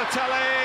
[0.00, 0.59] Balotelli,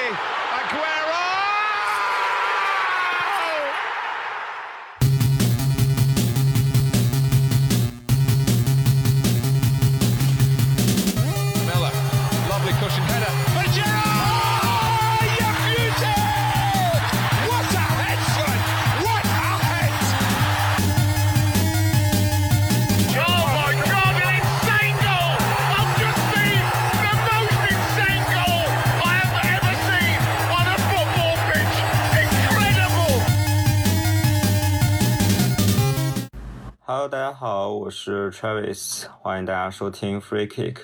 [37.95, 40.80] 是 Travis，欢迎大家收听 Free Kick。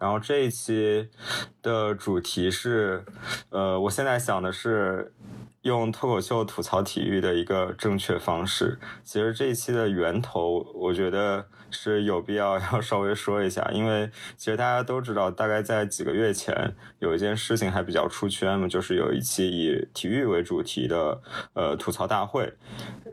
[0.00, 1.08] 然后这一期
[1.62, 3.04] 的主题是，
[3.50, 5.14] 呃，我现在想的是
[5.62, 8.80] 用脱口秀吐槽体育的一个正确方式。
[9.04, 21.22] 其实这一期的源头，我觉得是有必要 要稍微说一下，因为其实大家都知道，大概在几个月前有一件事情还比较出圈嘛，就是有一期以体育为主题的
[21.54, 22.52] 呃吐槽大会，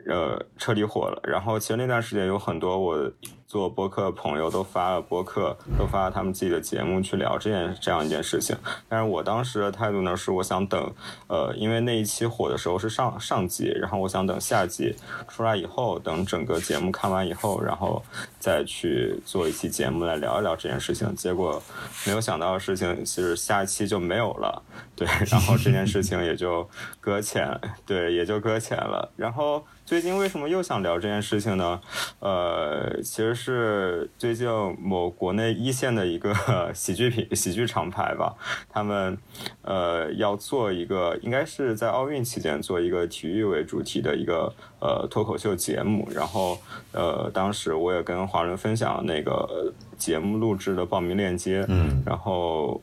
[0.08, 1.22] 呃彻底火了。
[1.24, 3.12] 然后其实那段时间有很多我
[3.54, 8.58] 做播客的朋友都发了播客，都发了他们自己的节目去聊这件这样一件事情。
[8.90, 10.92] 但是我当时的态度呢是，我想等，
[11.28, 14.96] 呃，因为那一期火的时候是上上集，然后我想等下集
[15.28, 18.02] 出来以后，等整个节目看完以后，然后
[18.40, 21.16] 再去做一期节目来聊一聊这件事情。
[21.16, 21.62] 结果
[22.08, 24.64] 没有想到的事情，其实下一期就没有了，
[24.96, 26.70] 对，然后这件事情也就
[27.02, 27.50] 搁浅，
[27.86, 29.12] 对，也就搁浅了。
[29.16, 31.82] 然后最近为什么又想聊这件事情呢？
[32.20, 34.48] 呃，其实是最近
[34.80, 36.34] 某国内一线的一个
[36.76, 38.36] 喜剧品喜剧厂牌吧，
[38.70, 39.18] 他们
[39.64, 46.08] 呃要做一个，应该是在奥运期间做一个体育为主题的一个呃脱口秀节目。
[46.14, 46.58] 然后
[46.92, 52.80] 呃，当时我也跟华伦分享那个节目录制的报名链接，嗯然后。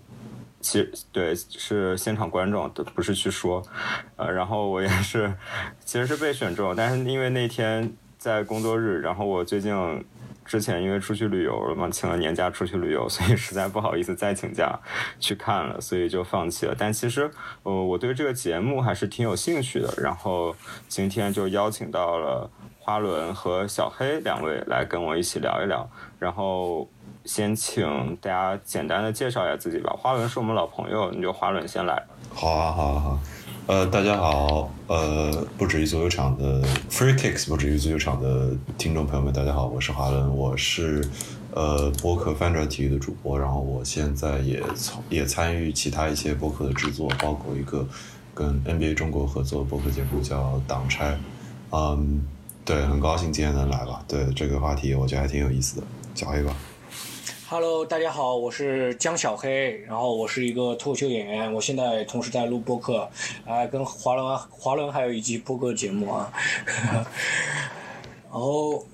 [0.60, 3.62] 其实对，是现场观众，不是去说，
[4.16, 5.32] 呃，然后我也是，
[5.84, 10.04] 其实是被选中，但是因为那天在工作日，然后我最近
[10.44, 14.78] 之前因为出去旅游了嘛，请了年假出去旅游，所以实在不好意思再请假
[15.18, 16.74] 去看了，所以就放弃了。
[16.78, 17.30] 但其实，
[17.62, 20.54] 呃，我对这个节目还是挺有兴趣的，然后
[20.88, 26.86] 今天就邀请到了花轮和小黑两位来跟我一起聊一聊，然后。
[27.24, 29.94] 先请大家简单的介绍一下自己吧。
[29.98, 32.02] 花轮是我们老朋友，你就花轮先来。
[32.32, 33.18] 好啊，好啊，好。
[33.66, 36.60] 呃，大家好，呃，不止于足球场的
[36.90, 41.06] Free Kicks，不止于足球场的听众朋友们，大家好，我是华伦，我是
[41.52, 47.86] 呃播客翻转体育的主播，然后我现在也从也参与其他一些播客的制作，包括一个
[48.34, 51.12] 跟 NBA 中国合作的播客节目叫《挡拆》，
[51.70, 52.22] 嗯，
[52.64, 54.02] 对，很高兴今天能来吧。
[54.08, 56.52] 对这个话题，我觉得还挺有意思的，小黑吧。
[57.52, 63.10] Hello，大家好，我是江小黑，然后我是一个脱口秀演员，我现在同时在录播客，
[63.44, 66.32] 啊、跟华伦华伦还有一期播客节目啊，
[68.30, 68.86] 然后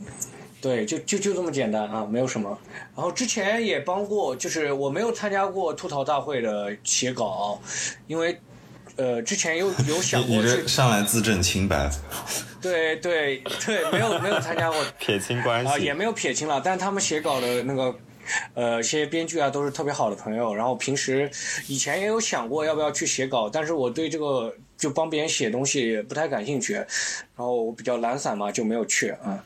[0.59, 2.59] 对，就就就这么简单啊，没有什么。
[2.95, 7.61] 然后之前也帮过，就是我没有参加过吐槽大会的写稿，
[8.07, 8.41] 因为
[8.97, 11.91] 呃之前有有想过 你这，上来自证清白，
[12.63, 14.83] 对对对，没有没有参加过。
[14.99, 17.95] 撇清关系，啊，也没有撇清了，但是他们写稿的那个，
[18.55, 20.55] 呃，些编剧啊都是特别好的朋友。
[20.55, 21.31] 然后平时
[21.69, 26.87] 以前也有想过要不要去写稿，但是我对这个就帮别人写东西不太感兴趣，然
[27.37, 29.43] 后我比较懒散嘛，就没有去啊。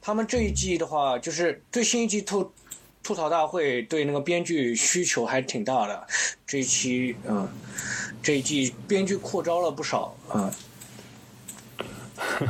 [0.00, 2.50] 他们这一季的话，就是最新一季吐
[3.02, 6.06] 吐槽大会对那个编剧需求还挺大的，
[6.46, 7.48] 这一期嗯，
[8.22, 10.50] 这一季编剧扩招了不少嗯。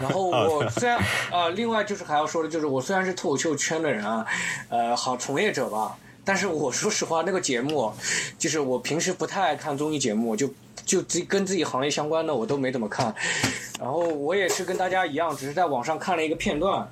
[0.00, 0.98] 然后 我虽然
[1.30, 4.26] 啊、另外就是还要说的就是，我虽然是脱口秀圈的人啊，
[4.68, 7.92] 呃，好从业者吧，但是我说实话，那个节目，
[8.38, 10.48] 就是我平时不太爱看综艺节目，就
[10.84, 13.14] 就自己跟自己行业相关的我都没怎么看。
[13.78, 16.88] 然后我也是跟大家一样，只是在网上看了一个片段，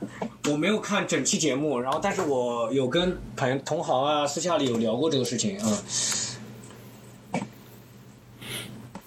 [0.48, 1.80] 我没有看整期节目。
[1.80, 5.64] 然后，但是我有跟朋同行啊，私下里有聊过这个事情啊。
[5.66, 5.78] 嗯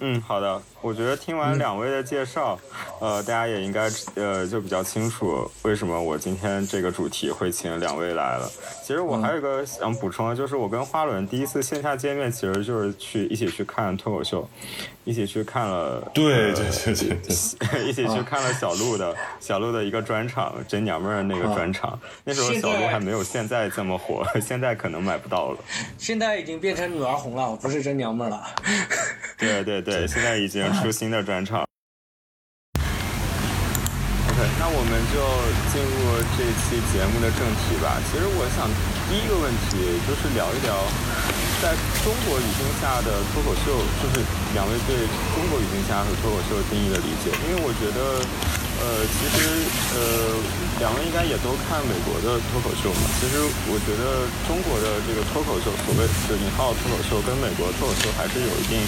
[0.00, 0.60] 嗯，好的。
[0.80, 2.58] 我觉得听完两位的介绍，
[3.00, 8.50] 呃，大家也应该呃就比较清楚为什么我今天这个主题会请两位来了。
[8.82, 14.48] 其实我还有一个想补充的，就是我跟花轮第一次线下见面，其实就是去一起去看脱口秀，
[15.04, 17.84] 一起去看了，对呃对对对对。
[17.88, 21.98] 一起去看了小鹿的小鹿的一个专场，真娘们儿那个专场。
[22.22, 25.58] 那时候小鹿还没有现在这么火， 现在可能买不到了。
[25.98, 28.46] 现在已经变成女儿红了，不是真娘们儿了。
[29.38, 31.64] 对对对，现在已经出新的专场。
[34.28, 35.16] OK，那我们就
[35.72, 35.96] 进入
[36.36, 37.96] 这期节目的正题吧。
[38.12, 38.68] 其实我想
[39.08, 40.76] 第一个问题就是聊一聊
[41.60, 44.24] 在中国语境下的脱口秀，就是
[44.56, 44.96] 两位对
[45.36, 48.00] 中国语境下和脱口秀定义的理解，因为我觉得，
[48.80, 49.60] 呃，其实
[49.92, 50.00] 呃，
[50.80, 53.04] 两位应该也都看美国的脱口秀嘛。
[53.20, 58.80] 其实我觉得中国的这个脱口秀，所谓的引号脱口秀，跟美国脱口秀还是有一定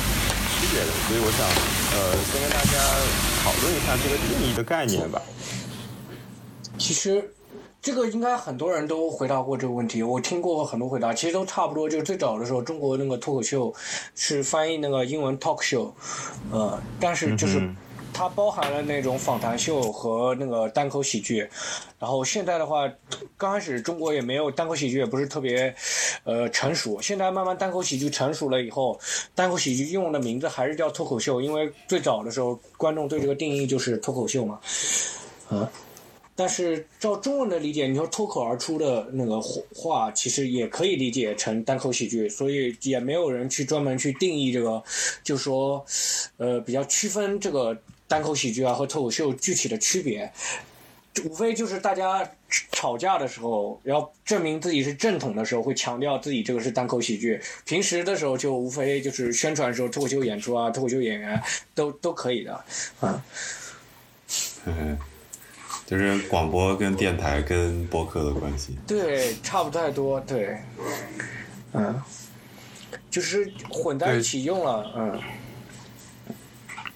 [0.56, 0.90] 区别的。
[1.04, 1.44] 所以我想，
[1.92, 2.80] 呃，先跟大家
[3.44, 5.20] 讨论一下这个定义的概念吧。
[6.80, 7.20] 其实
[7.82, 11.90] 这个应该很多人都回答过这个问题，我听过很多回答，其实都差不多。
[11.90, 13.74] 就是最早的时候，中国那个脱口秀
[14.14, 15.90] 是翻译那个英文 talk show，
[16.52, 17.76] 呃，但是就是嗯
[18.14, 21.48] 它包含了那种访谈秀和那个单口喜剧。
[21.98, 22.88] 然后现在的话，
[23.36, 25.74] 刚开始中国也没有单口喜剧，也不是特别
[26.22, 27.02] 呃成熟。
[27.02, 28.96] 现在慢慢单口喜剧成熟了以后，
[29.34, 34.60] 单口喜剧用的名字还是叫脱口秀，因为最早的时候观众对这个定义就是脱口秀嘛，
[35.50, 35.66] 嗯。
[36.34, 44.82] 但是照中文的理解，你说脱口而出的那个话，其实也可以理解成单口喜剧，所以也没有人去专门去定义这个，
[45.22, 45.84] 就说，
[46.38, 47.76] 呃，比较区分这个
[48.08, 50.32] 单口喜剧啊和脱口秀具体的区别，
[51.24, 52.28] 无非就是大家
[52.70, 61.40] 吵架的时候要证明自己是正统的时候，会强调自己这个是单口喜剧；平时的时候就无非就是宣传的时候脱口秀演出啊、脱口秀演员
[61.74, 62.64] 都都可以的，
[63.00, 63.22] 啊。
[64.64, 64.96] 嗯，
[65.92, 68.74] 就是广播跟电台跟播客的关系。
[68.86, 70.56] 对，差不太多，对，
[71.74, 72.02] 嗯，
[73.10, 75.20] 就是混在一起用了，嗯，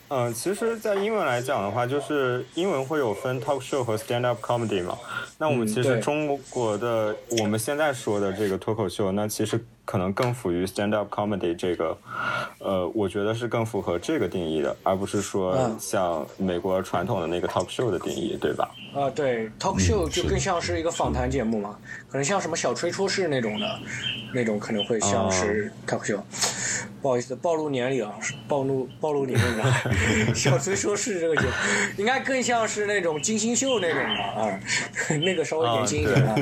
[0.09, 4.97] 嗯，其实，在英文来讲的话，就是英文会有分 talk show 和 stand up comedy 嘛。
[5.37, 11.97] 那我们嗯其实中国的、我们现在说的这个脱口秀，那其实可能更符于 stand up comedy 这个，
[12.59, 18.69] 呃，我觉得是更符合这个定义的，而不是说嗯像美国传统的那个 talk show 的定义，对吧？
[18.95, 21.79] 啊，对，talk show 就更像是一个访谈节目嘛，
[22.11, 23.81] 可能像什么小吹出事那种的，
[24.35, 26.21] 那种可能会像是 talk show。
[27.01, 28.13] 不好意思，暴露年龄啊，
[28.49, 29.83] 暴露暴露年龄啊！
[30.35, 31.53] 小吹说是这个节目，
[31.99, 34.61] 应该更像是那种金星秀那种的啊，
[35.23, 36.35] 那个稍微年轻一点啊。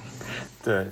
[0.62, 0.86] 对，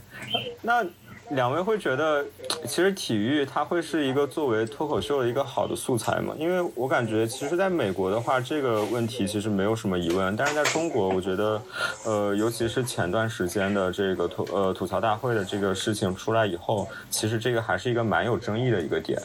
[0.62, 0.84] 那
[1.30, 2.24] 两位会觉得，
[2.64, 6.34] 其实体育它会是一个作为脱口秀的一个好的素材吗？
[6.38, 11.62] 因为我感觉，其实在美国的话，这个问题其实没有什么疑问，但是在中国，我觉得，
[12.06, 19.20] 呃，尤其是前段时间的这个吐呃吐槽大会的这个事情出来以后，其实这个还是一个蛮有争议的一个点。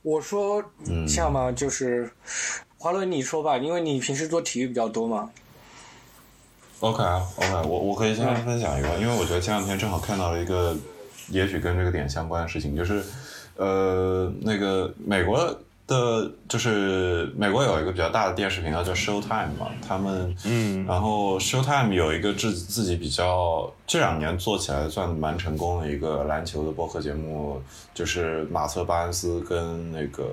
[0.00, 0.64] 我说
[1.06, 2.10] 像嘛，就是
[2.78, 5.30] 华伦，你说吧，因为你平时做体育比较多嘛。
[6.82, 10.76] OK 啊，OK，我我可以先分享一个，因为我觉得前两天正好看到了一个，
[11.28, 13.00] 也许跟这个点相关的事情，就是，
[13.56, 15.38] 呃，那个美国
[15.86, 27.62] 的，就是美国有一个比较大的电视频道叫 Showtime 嘛，他们，嗯然后 Showtime 有一个自自己比较这两年做起来算蛮成功的一个篮球的播客节目，
[27.94, 30.24] 就是马特巴恩斯跟那个。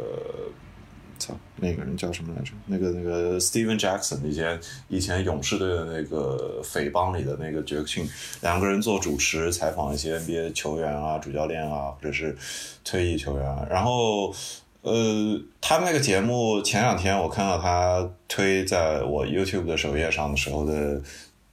[1.19, 2.51] 操，那个人叫什么来着？
[2.66, 8.10] 那个那个 Steven Jackson 以前以前勇士队的那个匪帮里的那个杰克逊，
[8.42, 12.36] 两个人做主持，采访一些 NBA 球员啊、主教练啊，或者是
[12.83, 13.68] 退役球员。
[13.69, 14.33] 然后，
[14.81, 21.01] 呃，他们那个节目前两天我看到他推在我 YouTube 的首页上的时候的。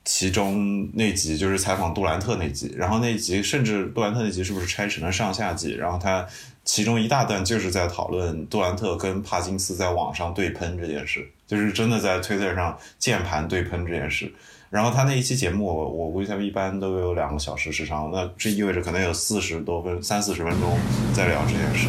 [0.06, 5.74] 其中那集就是采访杜兰特那集，然后那集甚至杜兰特那集是不是拆成了上下集？
[5.74, 6.24] 然后他
[6.64, 14.32] 其中一大段就是在讨论杜兰特跟帕金斯在网上对喷这件事，就是真的在推特上键盘对喷这件事。
[14.70, 20.78] 然后他那一期节目，我我估计他们一般都有两个小时时长，那这意味着可能有四十多分三四十分钟
[21.12, 21.88] 在聊这件事。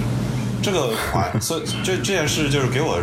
[0.64, 3.00] 这个环，所以这这件事就是给我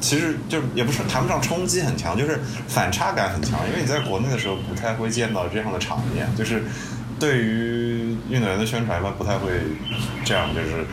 [0.00, 6.62] 其实就也不是谈不上冲击很强，就是反差感很强，因为你在国内的时候不太会见到这样的场面，就是
[7.18, 9.50] 对于运动员的宣传一般不太会
[10.24, 10.84] 这样，就是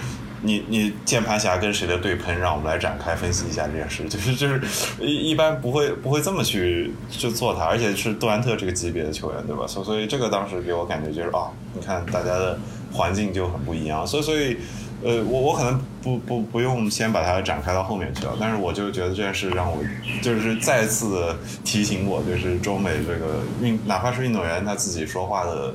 [0.42, 4.62] 你 你键盘侠跟谁的对喷，让我们来展开分析一下这件事，就是就是
[5.00, 9.66] 一一般不会不会这么去去做它，而且是杜兰特这个级别的球员，对吧？
[9.68, 12.58] 所所以这个当时给我感觉就是啊，你看大家的
[12.94, 14.58] 环境就很不一样，所以所以。
[15.04, 19.78] 呃，我我可能不不不用先把它展开到后面去了，但是我就觉得这件事让我
[20.22, 25.74] 就是再次提醒我，就是中美这个运，哪怕是运动员他自己说话的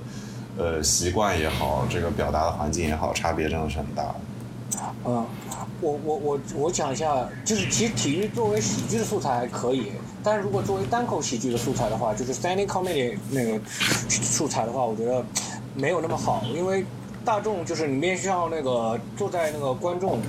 [0.56, 4.14] 呃习惯也好，这个表达的环境也好，差别真的是很大。
[5.04, 5.25] 嗯，
[5.80, 9.92] 我我我我讲一下，就是其实体育作为喜剧的素材还可以，
[10.23, 13.61] 但是如果作为单口喜剧的素材的话，就是 standing comedy 那个
[14.09, 15.25] 素材的话，我觉得
[15.75, 16.85] 没有那么好，因为
[17.26, 20.21] 大众就是你面向那个坐在那个观众，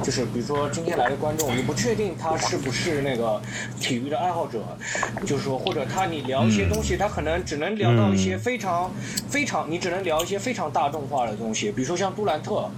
[0.00, 3.42] 就是比如说今天来的观众，你不确定他是不是那个
[3.80, 4.62] 体育的爱好者，
[5.26, 8.88] 就是说或者他你聊一些东西，他可能只能聊到一些非常
[9.28, 12.70] 非常，你只能聊一些非常大众化的东西，比如说像杜兰特，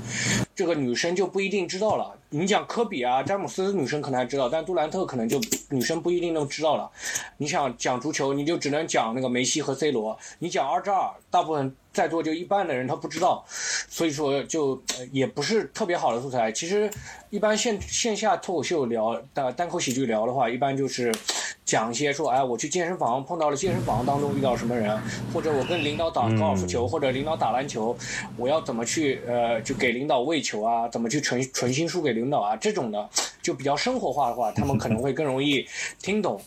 [0.59, 2.19] 这个女生就不一定知道了。
[2.31, 6.91] 你讲科比啊、詹姆斯，女生可能还知道，但杜兰特可能就女生不一定都知道了。
[7.37, 16.51] 你想讲足球，你就只能讲那个梅西和 C 罗；你讲二战二，大部分在座就一半的人他不知道，所以说就呃也不是特别好的素材。
[16.51, 16.91] 其实
[17.31, 21.15] 一般线线下脱口秀聊单单口喜剧聊的话，一般就是
[21.63, 24.99] 讲一些说，哎，我去健身房碰到了健身房当中遇到什么人，
[25.33, 27.95] 或者我跟领导打高尔夫球，或者领导打篮球，
[28.39, 33.07] 我要怎么去呃就给领导喂球啊，怎么去纯纯心输给领导啊，这种的
[33.49, 35.67] 就比较生活化的话，他们可能会更容易
[36.03, 36.39] 听懂。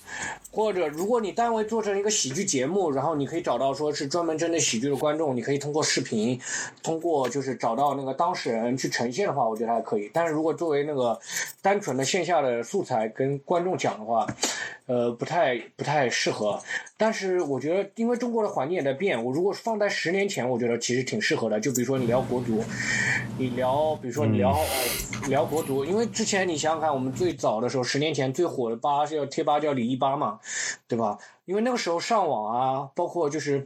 [0.51, 6.39] 或者如果你单位做成一个喜剧节目，然后你可以找到说是专门针对喜剧的观众，你可以通过视频，
[6.84, 10.12] 通过就是找到那个当事人去呈现的话，我觉得还可以。
[10.13, 11.20] 但是如果作为那个
[11.60, 14.27] 单纯的线下的素材跟观众讲的话，
[14.86, 16.60] 呃，不太不太适合。
[16.98, 21.60] 但是我觉得，因为中国的环境也在变，我如果放在十年前，我觉得其实挺适合的。
[21.60, 22.62] 就比如说你聊国足，
[23.38, 24.67] 你聊，比如说你聊、呃
[25.29, 30.39] 聊国足，因为之前你想想看，我们最早的时候，十年前最火的吧是叫贴吧叫李一吧嘛，
[30.88, 31.17] 对吧？
[31.45, 33.65] 因为那个时候上网啊，包括就是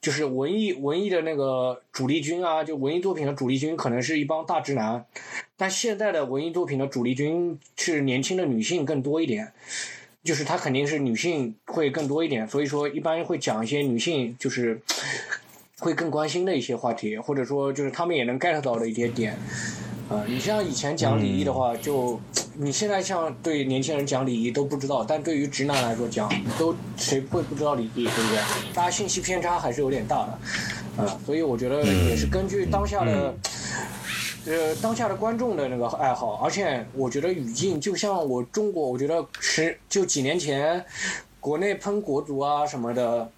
[0.00, 5.04] 就是文艺文艺的那个主力军啊，就文艺作品的主力军可能是一帮大直男，
[5.56, 9.52] 但现在的文艺作品的主力军是年轻的女性更多一点。
[10.22, 14.80] 就是它肯定是女性会更多一点，所以说一般会讲一些女性就是
[15.80, 19.36] 会更关心的一些话题，或者说就是他们也能 get 到的一些点。
[20.10, 22.20] 呃，你像以前讲礼仪的话，就
[22.54, 28.38] 你现在像对年轻人讲礼仪都不知道，但对于直男来说讲，都谁会不知道礼仪，对不对？
[28.74, 30.38] 大家信息偏差还是有点大的，
[30.98, 33.34] 呃，所以我觉得也是根据当下的。
[34.46, 40.84] 呃，当下的观众的那个爱好，而且我觉得语境就像我中国，我觉得十就几年前，
[41.40, 43.32] 国内喷国足啊什么的，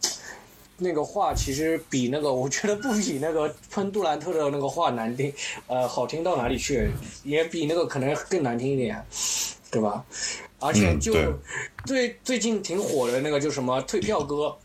[0.79, 5.33] 那个话其实比那个 我觉得不比那个喷杜兰特的那个话难听，
[5.67, 6.91] 呃，好听到哪里去，
[7.25, 9.05] 也比那个可能更难听一点，
[9.71, 10.05] 对吧？
[10.59, 11.39] 而且就、嗯
[11.85, 14.57] 最最近挺火的那个就什么退票哥。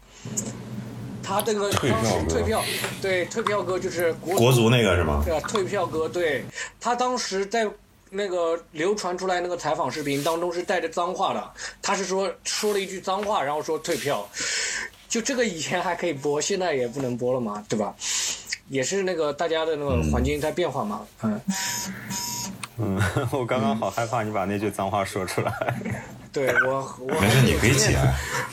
[1.23, 2.63] 他这个退票当时退票，
[2.99, 5.21] 对退票哥就是国国足那个是吗？
[5.23, 6.43] 对啊，退票哥，对
[6.79, 7.69] 他当时在
[8.09, 14.27] 那个流传出来那个采访视频当中是带着脏话的，他是说说了一句脏话，然后说退票，
[15.11, 17.93] 就这个以前还可以播，现在也不能播了嘛，对吧？
[18.69, 21.41] 也是那个大家的那个环境在变化嘛，嗯，
[22.77, 23.01] 嗯，
[23.33, 25.53] 我刚刚好害怕你把那句脏话说出来。
[26.31, 27.93] 对我我没事，还是你可以起。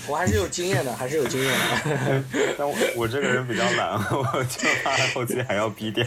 [0.09, 2.25] 我还是有经验的，还是有经验的。
[2.59, 6.05] 但我我这个人比较懒， 我就怕后期还要逼掉。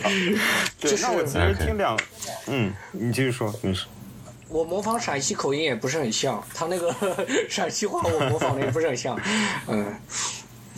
[0.82, 1.98] 对就，是那我其实听两，
[2.48, 3.86] 嗯，你继续说，没事。
[4.50, 6.94] 我模仿陕西口音也不是很像，他那个
[7.50, 9.18] 陕西话我模仿的也不是很像，
[9.70, 9.96] 嗯。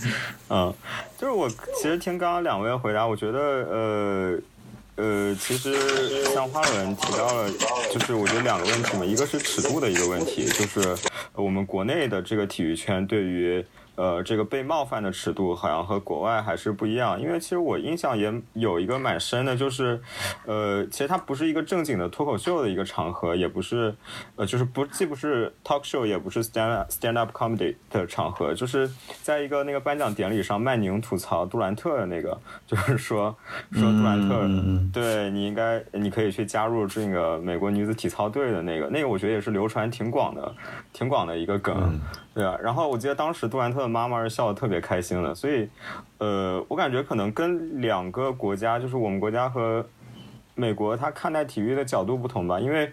[0.50, 0.74] 嗯，
[1.18, 4.40] 就是我其实听刚刚两位回答，我觉得呃
[4.96, 7.50] 呃，其实像花轮提到了，
[7.92, 10.96] 就是我觉得两个问题嘛，一个是尺度的一个问题，就是
[11.34, 13.66] 我们国内的这个体育圈对于。
[13.96, 20.02] 呃，这个被冒犯的尺度好像和国外还是不一样，因为其实我印象也有一个蛮深的，就是，
[20.46, 23.94] 呃，其实它不是一个正经的脱口秀的一个场合，也不是，
[24.36, 28.90] 呃，就是不既不是 talk show，也不是 stand up stand up comedy 的场合，就是
[29.22, 32.36] 在一个那个颁奖典礼上，曼宁吐槽杜兰特的那个，
[32.66, 33.36] 就是说
[33.72, 34.50] 说杜兰特，
[34.92, 40.56] 对你应该你可以去加入这个美国女子体操队的那个，那个我觉得也是流传挺广的，
[40.92, 41.76] 挺广的一个梗。
[41.80, 42.02] 嗯。
[42.34, 45.70] 对啊，然后我记得当时杜兰特的妈妈是笑得特别开心的，所以，
[46.18, 49.86] 呃，我感觉可能跟两个国家，就是我们国家和
[50.56, 52.60] 美国，他看待体育的角度不同吧。
[52.60, 52.92] 因为，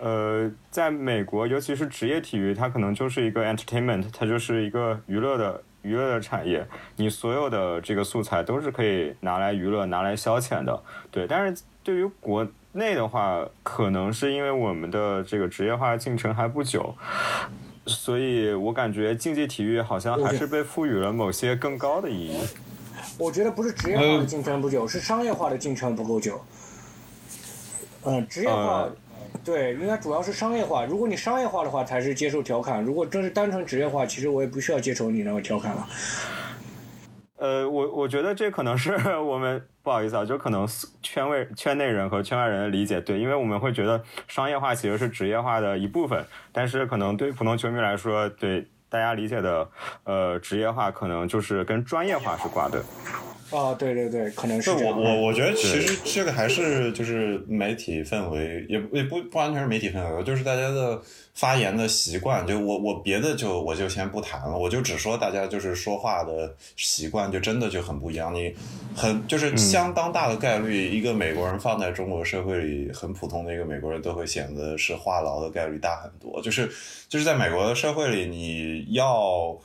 [0.00, 6.66] 呃，在美国，尤其是职业体育，它可能就是一个 entertainment，它就是一个娱乐的娱乐的产业，
[6.96, 10.82] 你所有的这个素材都是可以拿来娱乐、拿来消遣的。
[11.10, 16.94] 对，但是对于国内的话，可能是因为我们的这个职业化进程还不久。
[17.86, 22.38] 所以我感觉竞技体育好像还是被赋予了某些更高的意义。
[23.18, 26.40] 我觉得不是职业化的进程不久，是商业化的进程不够久。
[28.04, 28.96] 嗯，职业化，呃
[29.44, 30.84] 对，应该主要是商业化。
[30.84, 35.88] 如果你商业化的话，才是接受调侃；如果真是单纯职业化，其实我也不需要接受你那个调侃了。
[37.38, 40.66] 呃，我我觉得这可能是 我们不好意思啊，就可能
[41.02, 49.68] 圈外圈内人和圈外人的理解对，因为我们会觉得商业化其实是职业化的一部分，但是可能对普通球迷来说，对大家理解的
[50.04, 52.82] 呃职业化可能就是跟专业化是挂的。
[53.50, 55.00] 啊，对对对，可能是我这样。
[55.00, 61.00] 我我觉得其实这个还是就是媒体氛围，也也不不完全是媒体氛围，就是大家的
[61.34, 62.46] 发言的习惯。
[62.46, 68.34] 就我我别的就我就先不谈了，我就只说大家就是说话的习惯就真的就很不一样。
[68.34, 68.52] 你
[68.96, 76.42] 很就是相当大的概率，一个美国人放在中国社会里，很普通的一个美国人都会显得是话痨的概率大很多。
[76.42, 76.68] 就是
[77.08, 79.56] 就是在美国的社会里，你要。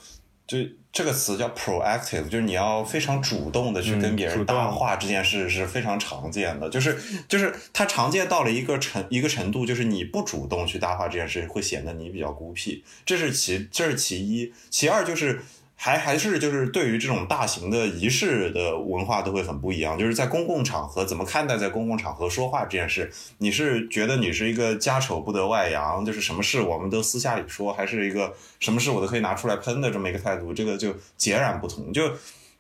[0.48, 0.58] 就
[0.92, 6.70] 这个词叫 proactive，就是你要非常主动的去跟别人搭话，这件事是非常常见的。
[6.70, 12.84] 就是就是它常见到了一个程一个程度，就是你不主动去搭话这件事，会显得你比较孤僻。
[13.06, 15.42] 这是其这是其一，其二就是。
[15.84, 31.92] 还还是就是对于这种大型的仪式的文化都会很不一样，就是在公共场合怎么看待在公共场合说话这件事，你是觉得你是一个家丑不得外扬，就是什么事我们都私下里说，还是一个什么事我都可以拿出来喷的这么一个态度，这个就截然不同。
[31.92, 32.08] 就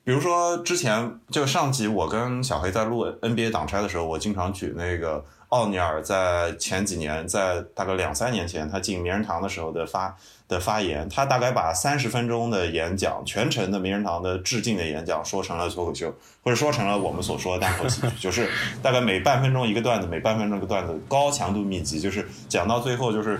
[0.03, 10.15] 比如说之前就上集我跟小黑在录 NBA 挡拆的时候，我经常举那个奥尼尔在前几年，在大概两三年前他进名人堂的时候的发
[10.47, 18.49] 的发言，他大概把三十分钟的演讲，全程的名人堂的致敬的演讲说成了脱口秀，或者说成了我们所说的单口喜剧，就是
[18.81, 23.39] 大概每半分钟一个段子，每半分钟一个段子，高强度密集，就是讲到最后就是。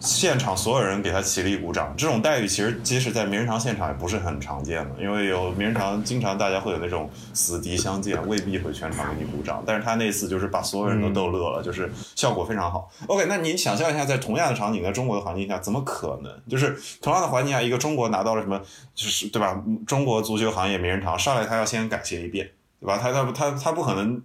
[0.00, 9.62] 现场所有人给他起立鼓掌，这种待遇其实即使在名人堂现场也不是很常见的，因为有名人堂经常大家会有那种死敌相见，未必会全场给你鼓掌。
[9.66, 12.90] 但是他那次就是把所有人都逗乐了，就是效果非常好。
[13.06, 16.32] OK，那你想象一下，在同样的场景，在中国的环境下，怎么可能？
[16.48, 18.58] 就是同样的环境下，一个中国拿到了什么，
[18.94, 19.62] 就是对吧？
[19.86, 22.98] 中国足球行业名人堂上来，他要先感谢一遍，对吧？
[23.00, 24.22] 他他他他不可能。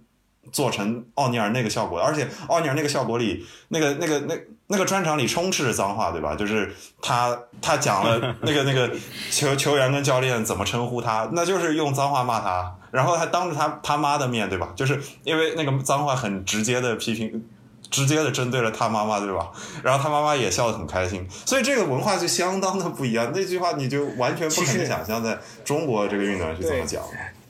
[0.52, 4.34] 做成奥尼尔那个效果，而且奥尼尔那个效果里，那个那个那
[4.68, 6.34] 那个专场里充斥着脏话，对吧？
[6.34, 8.90] 就是他他讲了 那个那个
[9.30, 14.72] 球球员跟教练怎么称呼他，那就是用脏话骂他，然后还当着他他妈的面，对吧？
[14.74, 17.44] 就是因为那个脏话很直接的批评，
[17.90, 19.50] 直接的针对了他妈妈，对吧？
[19.84, 23.30] 然后他妈妈也笑得很开心，所以这个文化就相当的不一样。
[23.34, 27.02] 那句话你就完全不可能想象在中国这个运动员是怎么讲。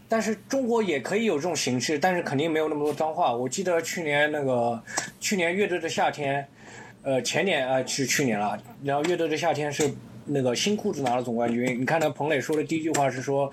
[0.08, 3.32] 但是中国也可以有这种形式，但是肯定没有那么多脏话。
[3.32, 4.80] 我记得去年那个
[5.18, 6.46] 去年乐队的夏天，
[7.06, 9.88] 呃，前年啊、呃、去年了，然后乐队的夏天是。
[10.26, 13.50] 那个新裤子拿了总冠军，你看那彭磊说的第一句话是说，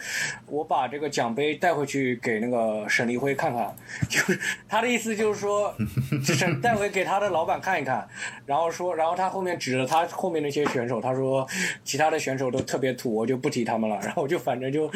[0.48, 3.74] 我把这个奖杯带回去给那个沈立辉看看，
[4.10, 5.74] 就是他的意思就是说，
[6.26, 8.08] 就是带回给他的老板看一看，
[8.46, 11.48] 然后说，然后他后面指着他后面那些选手，他说
[11.84, 14.92] 其他的选手都特别土，我就不提他们了，然后就反正就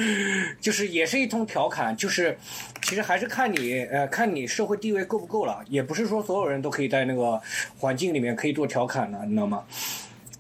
[0.60, 2.38] 就是也是一通调侃，就是
[2.82, 7.40] 其实还是看你呃看你社会地位够不够了，也不是说所有人都可以在那个
[7.78, 9.64] 环境里面可以做调侃的，你知道吗？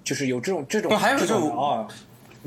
[0.07, 1.85] 就是有这种这种还有这种。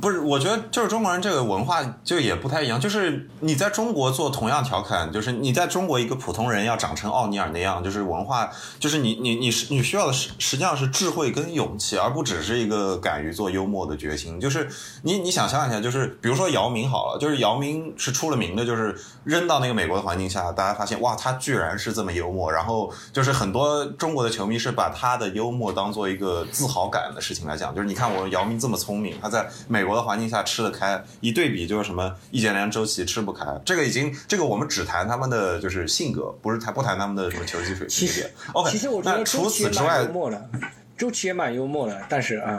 [0.00, 2.80] 不是，我觉得就是中国人这个文化就也不太一样。
[2.80, 14.40] 就是你在中国做同样调侃，就是你在中国一个普通人要长成奥尼尔那样，就是文化，就是你你你是你需要的实实际上是智慧跟勇气，而不只是一个敢于做幽默的决心。
[14.40, 14.68] 就是
[15.02, 40.50] 你你想象一下，就是比如说姚明好了，就是姚明是出了名的，就是扔到那个美国的环境下，大家发现哇，他居然是这么幽默，然后就是很多中国的球迷是把他的幽默当做一个自豪感的事情来讲，就是你看我姚明这么聪明，他在美国的环境下吃得开，一对比就是什么易建联、周琦吃不开，这个已经这个我们只谈他们的就是性格，不是谈不谈他们的什么球技水其实平其实我觉得除此之外幽，默的，
[40.96, 42.58] 周琦也蛮幽默的，但是啊、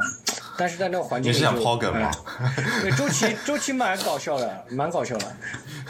[0.58, 2.12] 但是在那个环境你是想抛梗吗？
[2.40, 5.26] 哎对，周琦 周琦蛮搞笑的，蛮搞笑的，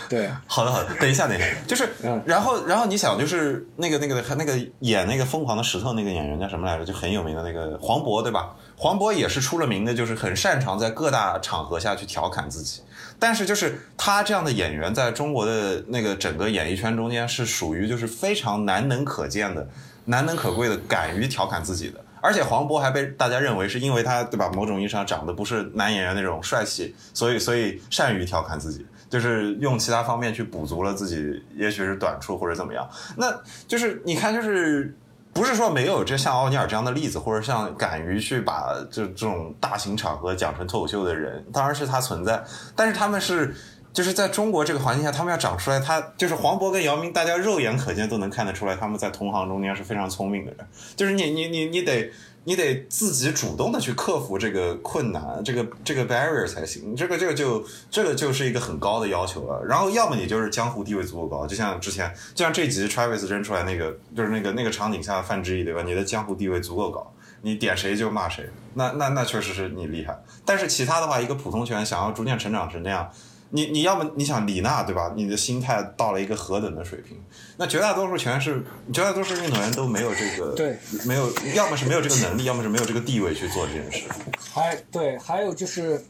[0.08, 0.30] 对。
[0.48, 6.86] 好的好的，等一下等一下，就是嗯然后然后你想就是那个那个那个演那个疯狂的石头那个演员叫什么来着？
[6.86, 8.56] 就很有名的那个黄渤对吧？
[8.78, 12.82] 黄渤也是出了名的，就是很擅长在各大场合下去调侃自己。
[13.20, 19.68] 但是就是他这样的演员，在中国的那个整个演艺圈中间是属于就是非常难能可见的、
[20.06, 22.04] 难能可贵的，敢于调侃自己的。
[22.22, 32.88] 而且黄渤还被大家认为是因为他对吧，某种意义上长得不是男演员那种帅气，所以所以善于调侃自己，就是用其他方面去补足了自己也许是短处或者怎么样。
[33.18, 33.34] 那
[33.68, 34.96] 就是你看，就是
[35.34, 42.44] 不是说没有这像奥尼尔这样的例子，或者像敢于去把这这种大型场合讲成脱口秀的人，当然是他存在，
[42.76, 43.54] 但是他们是。
[43.94, 50.68] 就是在中国这个环境下，他们要长出来，他就是黄渤跟姚明，大家肉眼可见都能看得出来，他们在同行中间是非常聪明的人。
[50.96, 52.12] 就是你你你你得
[52.44, 56.96] 你得自己主动的去克服这个困难，这个这个 barrier 才行。
[56.96, 59.64] 这个这个就这个就是一个很高的要求了。
[59.66, 65.84] 然后要么你就是江湖地位足够高，就像之前就像这集 Travis 扔出来那个，就是那个那个场景下范志毅对吧？
[65.84, 67.14] 你的江湖地位足够高。
[67.44, 70.16] 你点谁就骂谁，那那那确实是你厉害。
[70.46, 73.10] 但是其他的话，一个普通球员想要逐渐成长成那样，
[73.54, 75.14] 你你要么你想李娜对吧？
[75.16, 77.18] 你的心态到了一个何等的水平？
[77.58, 84.08] 那绝大多数全是绝大多数运动员都没有这个对，没有，要么是没有这个能力，要么是没有这个地位去做这件事。
[84.54, 86.02] 还对，还有就是，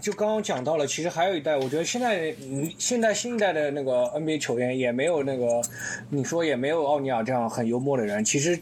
[0.00, 5.62] 就刚刚讲到了，其实还有一代，我觉得现在嗯现在新一代的那个 NBA 球员也没有那个，
[6.10, 8.58] 你说也没有奥尼尔这样很幽默的人，其实。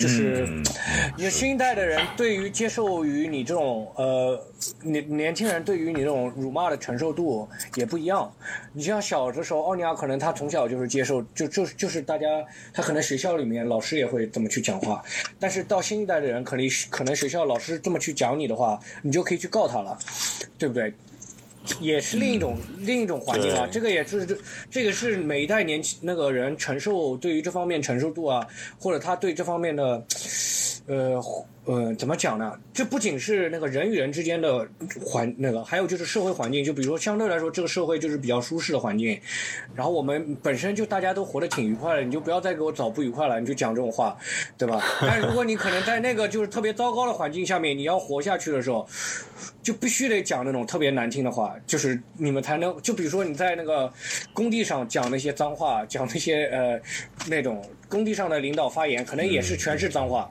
[0.00, 0.64] 就是嗯，
[1.18, 4.42] 你新一代的人对于接受于你这种呃
[4.82, 8.32] 年年轻人对于你这种辱骂的承受度也不一样。
[8.72, 12.26] 你像小的时候，奥尼尔可能他从小就是接受，就就就是大家
[12.72, 15.04] 他可能学校里面老师也会这么去讲话，
[15.38, 19.98] 但是到新一代的人，可能可能学校老师这么去讲你的话，你就可以去告他了，
[20.56, 20.94] 对不对？
[21.78, 24.36] 也是另一种、另一种环境啊，这个也是这
[24.70, 28.46] 这个是每一代年轻那个人承受对于这方面承受度啊，
[28.78, 30.04] 或者他对这方面的，
[30.86, 31.22] 呃
[31.66, 32.58] 呃怎么讲呢？
[32.72, 34.66] 这不仅是那个人与人之间的
[35.04, 39.20] 环那个，还有就是社会环境，就比如说相对来说这个社会就是比较舒适的环境，
[39.74, 44.16] 然后我们本身就大家都活得挺愉快的，你就不要再给我找不愉快了，你就讲这种话，
[44.56, 44.82] 对吧？
[45.02, 48.88] 但是如果你可能在那个就是特别糟糕的环境下面，你要活下去的时候，
[49.62, 53.92] 就必须得讲那种特别难听的话，就是你们才能，就比如说你在那个
[54.32, 56.80] 工地上讲那些脏话，讲那些呃
[57.28, 60.30] 那种工地上的领导发言，可能也是全是脏话，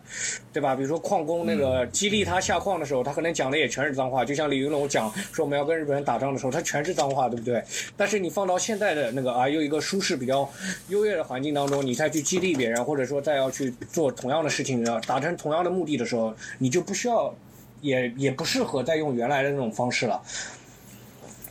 [0.52, 0.76] 对吧？
[0.76, 7.64] 比如说矿工那个激励他下矿的时候，他可能讲的也全是脏话，就像李云龙讲说我们要跟日本人打仗的时候，他全是脏话，对不对？
[7.96, 10.50] 但是你放到现在的那个啊，又一个舒适比较
[10.88, 17.34] 优越的环境当中，你再去激励别人，或者说再要去做同样的事情，达成同样的目的的时候，你就不需要。
[17.82, 20.22] 也也不适合再用原来的那种方式了。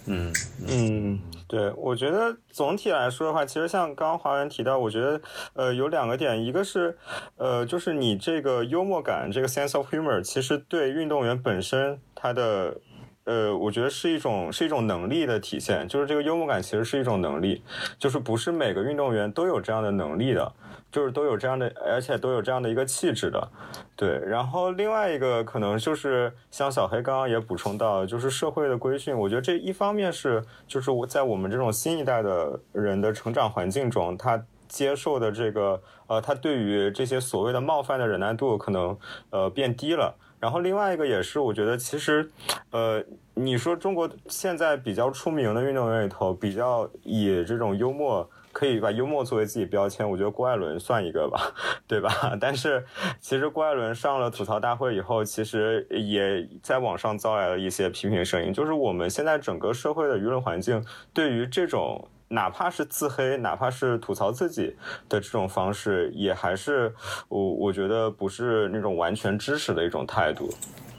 [0.05, 0.31] 嗯，
[0.67, 5.21] 嗯，对，我觉得总体来说的话，其实像刚刚华文提到，我觉得
[5.55, 6.97] 呃有两个点，一个是
[7.37, 12.77] 呃就是你这个幽默感，这个 sense of humor，其实对运动员本身他的。
[13.25, 17.63] 呃，我觉得是一种是一种能力的体现，就是这个幽默感其实是一种能力，
[17.99, 20.51] 就是不是每个运动员都有这样的能力的，
[20.91, 23.49] 就是都有这样的，而且都有这样的一个气质的，
[23.95, 24.19] 对。
[24.27, 38.97] 然后另外一个可能就是像小黑刚刚也补充到，就是社会的规训，我觉得这一方面是就是我在我们这种新一代的人的成长环境中，他接受的这个呃，他对于这些所谓的冒犯的忍耐度可能
[39.31, 40.15] 呃变低了。
[40.41, 42.31] 然后另外一个也是，我觉得其实，
[42.71, 43.03] 呃，
[43.35, 51.55] 你说中国现在比较出名的运动员里头，比较以这种幽默可以把幽默作为自己标签，我觉得郭艾伦算一个吧，
[51.87, 52.11] 对吧？
[52.41, 52.85] 但是
[53.21, 62.09] 其实郭艾伦上了吐槽大会以后，其实也在网上招来了一些批评声音，就是我们现在整个社会的舆论环境对于这种。
[62.31, 64.77] 哪怕是自黑，哪怕是吐槽自己
[65.09, 66.95] 的这种方式，也还是
[67.31, 70.53] 我我觉得不是那种完全支持的一种态度。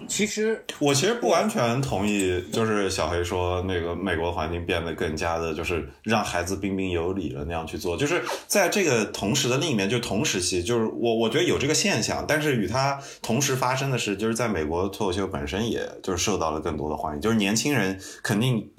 [0.10, 7.96] 其实我其实不完全同意，就是小黑说那个美国环境变得更加的，就是让孩子彬彬有礼了那样去做。
[7.96, 18.70] 就是在这个同时的另一面，就同时期，就是我我觉得有这个现象，但是与它同时发生的是，就是在美国脱口秀本身也就是受到了更多的欢迎，就是年轻人肯定。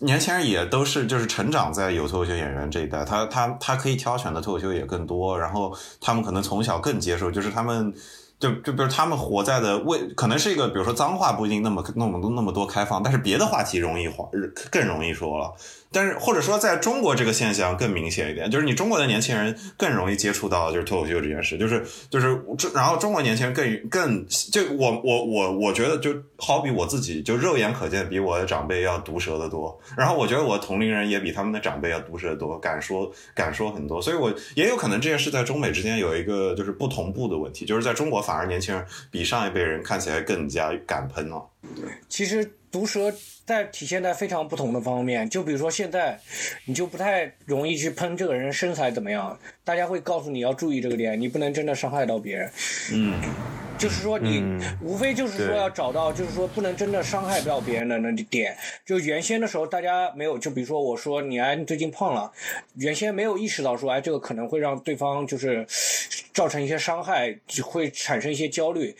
[0.00, 7.94] 年轻人也都是就是成长在有脱口秀演员这一代，他他他可以挑选的脱口秀也更多，然后他们可能从小更接受，就是他们
[8.42, 14.28] 就就比如他们活在的为可能是一个，比如说脏话不一定那么那么多那么多开放，但是别的话题容易话
[14.68, 15.54] 更容易说了。
[15.92, 22.38] 但是或者说在中国这个现象更明显一点，就是你中国的年轻人更容易接触到就是脱口秀这件事，就是就是
[22.74, 41.44] 然后中国年轻人更更就我我我我觉得就好比我自己就肉眼可见比我的长辈要毒舌的多，然后我觉得我同龄人也比他们的长辈要毒舌的多，敢说敢说很多，所以我也有可能这件事在中美之间有一个就是不同步的问题，就是在中国反而年轻人比上一辈人看起来更加敢喷了。
[42.08, 43.12] 其实毒舌
[43.44, 46.18] 在体现在非常不同的方面，就比如说现在，
[46.64, 52.50] 你就不太容易去喷这个人身材怎么样，大家会告诉你要注意这个点，你不能真的伤害到别人。
[52.92, 53.20] 嗯，
[53.76, 58.56] 就是说你、嗯无非就是说要找到，就是说不能真的伤害到别人的那点。
[58.86, 62.32] 就原先的时候大家没有，就比如说我说你哎你最近胖了，
[62.76, 65.66] 原先没有意识到说哎这个可能会让对方就是
[66.32, 68.96] 造成一些伤害，就会产生一些焦虑。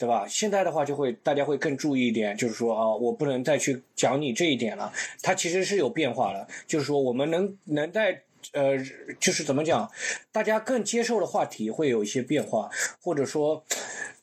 [0.00, 0.26] 对吧？
[0.26, 4.90] 现在的话就会大家会更注意一点，就是说啊，我不能再去讲你这一点了。
[5.22, 8.22] 它其实是有变化的，就是说我们能能在
[8.54, 8.78] 呃，
[9.20, 9.90] 就是怎么讲，
[10.32, 12.70] 大家更接受的话题会有一些变化，
[13.02, 13.62] 或者说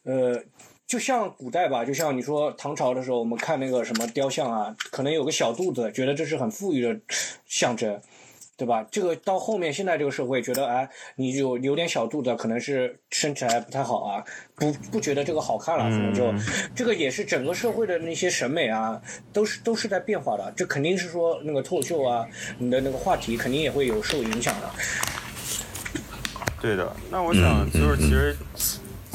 [0.03, 0.43] 呃。
[0.87, 6.97] 就像古代吧，就像你说唐朝的时候，我们看那个什么雕像啊，可能有个小肚子，觉得这是很富裕的
[7.45, 7.99] 象征。
[8.57, 8.83] 对吧？
[8.91, 14.23] 这个到后面现在这个社会觉得，哎，你有有点小肚子，可能是身材不太好啊，
[14.55, 16.33] 不不觉得这个好看了，可能就
[16.75, 18.99] 这个也是整个社会的那些审美啊，
[19.31, 20.51] 都是都是在变化的。
[20.57, 24.69] 这肯定是说那个脱口秀啊，你的那个话题肯定也会有受影响的。
[26.59, 28.35] 对的，那我想就是其实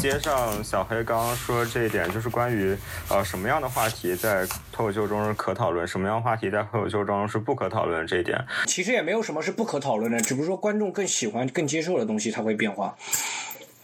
[0.03, 2.77] 接上小黑刚刚说这一点，就是关于
[3.09, 8.45] 呃什么样的话题在脱口秀中是可讨论，什么样的话题在脱口秀中是不可讨论这一点。
[8.67, 12.97] 其实也没有什么是不可讨论的，只不过说观众更喜欢、更接受的东西，它会变化。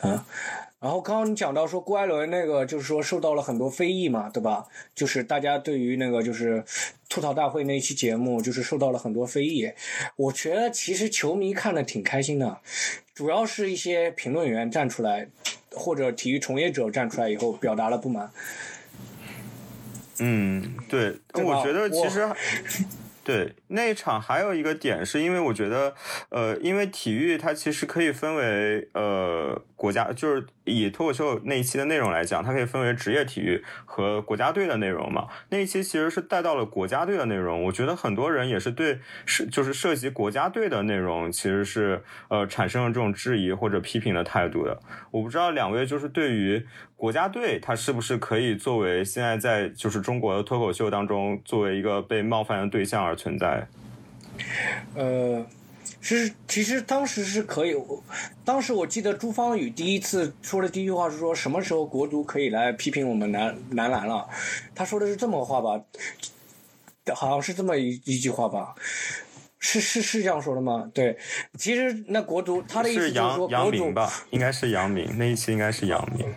[0.03, 0.21] 嗯，
[0.81, 4.67] 然后刚刚你讲到说郭艾伦那个，就是说受到了很多非议嘛，对吧？
[4.97, 6.65] 就是大家对于那个就是
[7.09, 9.71] 吐槽大会那一期节目，就是受到了很多非议。
[10.17, 12.59] 我觉得其实球迷看的挺开心的，
[13.15, 15.29] 主要是一些评论员站出来，
[15.73, 18.31] 或者体育从业者站出来以后表达了不满。
[20.21, 22.29] 嗯，对，对我觉得其实
[23.23, 25.95] 对那一场还有一个点，是因为我觉得，
[26.31, 35.27] 呃，因为体育它其实可以分为呃国家，就是以脱口秀那一期的内容来讲，它可以分为职业体育和国家队的内容嘛。
[35.49, 44.79] 那一期其实是带到了国家队的内容，我觉得很多人也是对是就是涉及国家队的内容，其实是呃产生了这种质疑或者批评的态度的。
[45.11, 46.65] 我不知道两位就是对于
[46.97, 53.67] 国家队，它是不是可以作为现在在就是中国的脱口秀当中作为一个被冒犯的对象而存在？
[54.95, 55.45] 呃，
[56.01, 58.03] 是其实当时是可以，我
[58.45, 64.29] 当时我记得朱芳雨第一次说的第一句话是说什么时候国足可以来批评我们男男篮了？
[64.75, 65.83] 他说的是这么个话吧？
[67.15, 68.75] 好像是这么一一句话吧？
[69.59, 70.89] 是是是这样说的吗？
[70.95, 71.19] 对，
[71.59, 74.13] 其实那国足他的意思就是说杨杨国足明吧？
[74.31, 76.33] 应该是杨明，那一期应该是杨明。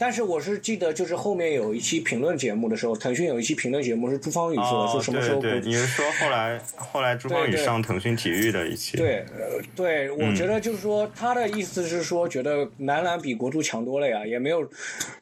[0.00, 8.96] 但是我是记得，就是后面有一期评论节目的时候，腾讯有一期评论节目是朱芳雨说的，说什么时候对对，你是说后来后来朱芳雨上腾讯体育的一期？
[8.96, 14.66] 对，呃，对，我觉得就是说，他的意思是说，觉得男篮比国足强多了呀，也没有，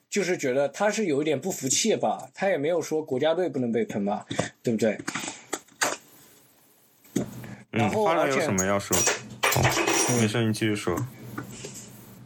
[0.09, 4.25] 就是觉得他是有一点不服气吧，他也没有说国家队不能被喷吧，
[4.63, 4.97] 对不对？
[7.73, 8.97] 然嗯，花轮有后而且什么要说？
[8.97, 10.97] 哦，没事，你继续说。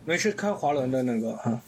[0.05, 1.63] 没事看华伦的那个哈，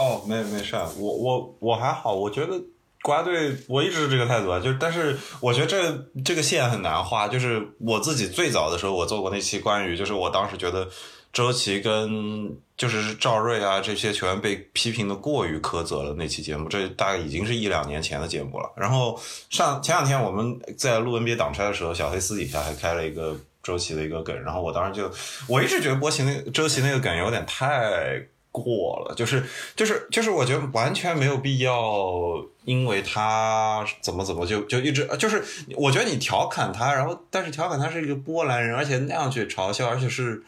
[0.00, 2.58] 哦，没没事，我我我还好，我觉得
[3.02, 10.88] 国家队我一直是这个态度啊，就但是我觉得这这个线很难画，就是我自己最早的时候我做过那期关于，就是我当时觉得
[11.34, 18.72] 周琦跟就是赵睿啊这些球员被批评的过于苛责了那期节目，这大概已经是一两年前的节目了。
[18.74, 25.12] 然后上前两天我们在录 NBA 挡拆的时候，小黑私底下还开了一个周琦的一个梗，然后我当时就
[25.46, 28.26] 我一直觉得波奇那周琦那个梗有点太。
[28.52, 29.42] 过了，就是
[29.76, 35.44] 就是就是，我觉得完全没有必要，因为他怎么怎么就就一直就是，
[35.76, 40.42] 我觉得你调侃他，然后但是调侃他是一个波兰人，而且那样去嘲笑，而且是。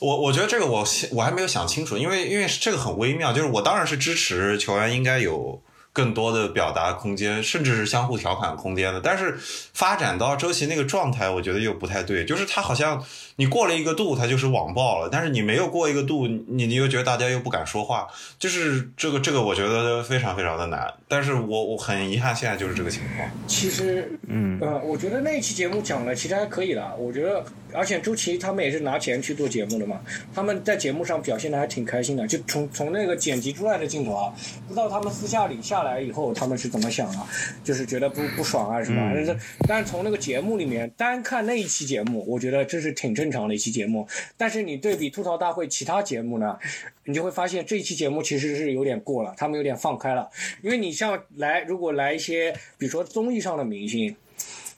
[0.00, 9.00] 我我觉得这个我我还没有想清楚，因为因为这个很微妙，就是我当然是支持球员应该有更多的表达空间，甚至是相互调侃空间的。
[9.00, 13.00] 但是发展到周琦那个状态，我觉得又不太对，就是他好像
[13.38, 20.92] 你过了一个度，它就是网暴了；但是你没有过一个度，你你又觉得大家又不敢说话，就是这个这个我觉得非常非常的难。
[21.06, 23.30] 但是我我很遗憾，现在就是这个情况。
[23.46, 24.58] 其实，嗯。
[24.60, 30.00] 呃，我觉得那一期节目讲的其实还可以的，我觉得，而且周琦他们也是拿钱去做节目的嘛，
[30.34, 34.34] 他们在节目上表现的还挺开心的，就从从那个剪辑出来的镜头啊，
[34.66, 37.18] 不知道他们私下里下来以后他们是怎么想的，
[37.62, 39.36] 就是觉得不不爽啊什么，但是
[39.68, 46.58] 但是从那个节目里面单看那一期节目，我觉得这是挺正正常的一期节目，但是你对比吐槽大会其他节目呢，
[47.04, 50.30] 你就会发现这一期节目其实是有点过了，他们有点放开了，
[50.62, 54.16] 因为你像来如果来一些比如说综艺上的明星。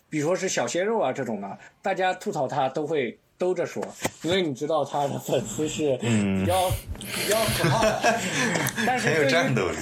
[0.09, 3.83] 比如说是小鲜肉啊这种的，大家吐槽他都会兜着说，
[4.21, 8.21] 因为你知道他的粉丝是比较、比较可怕的。
[8.87, 9.77] 但是很有战斗力。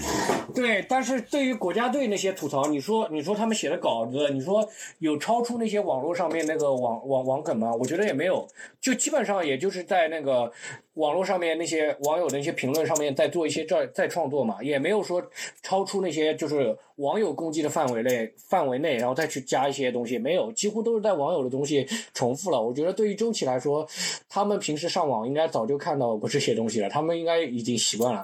[0.55, 4.64] 对，但是对于国家队那些吐槽，你说你说他们写的稿子，你说
[5.01, 7.73] 有超出那些网络上面那个网网网梗吗？
[7.75, 8.47] 我觉得也没有，
[8.81, 10.53] 就基本上也就是在那个
[10.98, 15.22] 网络上面那些网友的一些评论上面在做一些再再创作嘛，也没有说
[15.62, 22.61] 超出那些就是网友攻击的范围内范围内，然后再去加一些东西，没有，几乎都是在网友的东西重复了。
[22.61, 23.87] 我觉得对于周琦来说，
[24.28, 28.20] 他们平时上网应该早就看到过这些东西了，他们应该已经习惯了。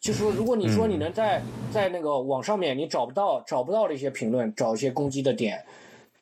[0.00, 5.60] 就是说，如果你说你能在、在那个网上面你找不到找不到的一些评论，找一些攻击的点，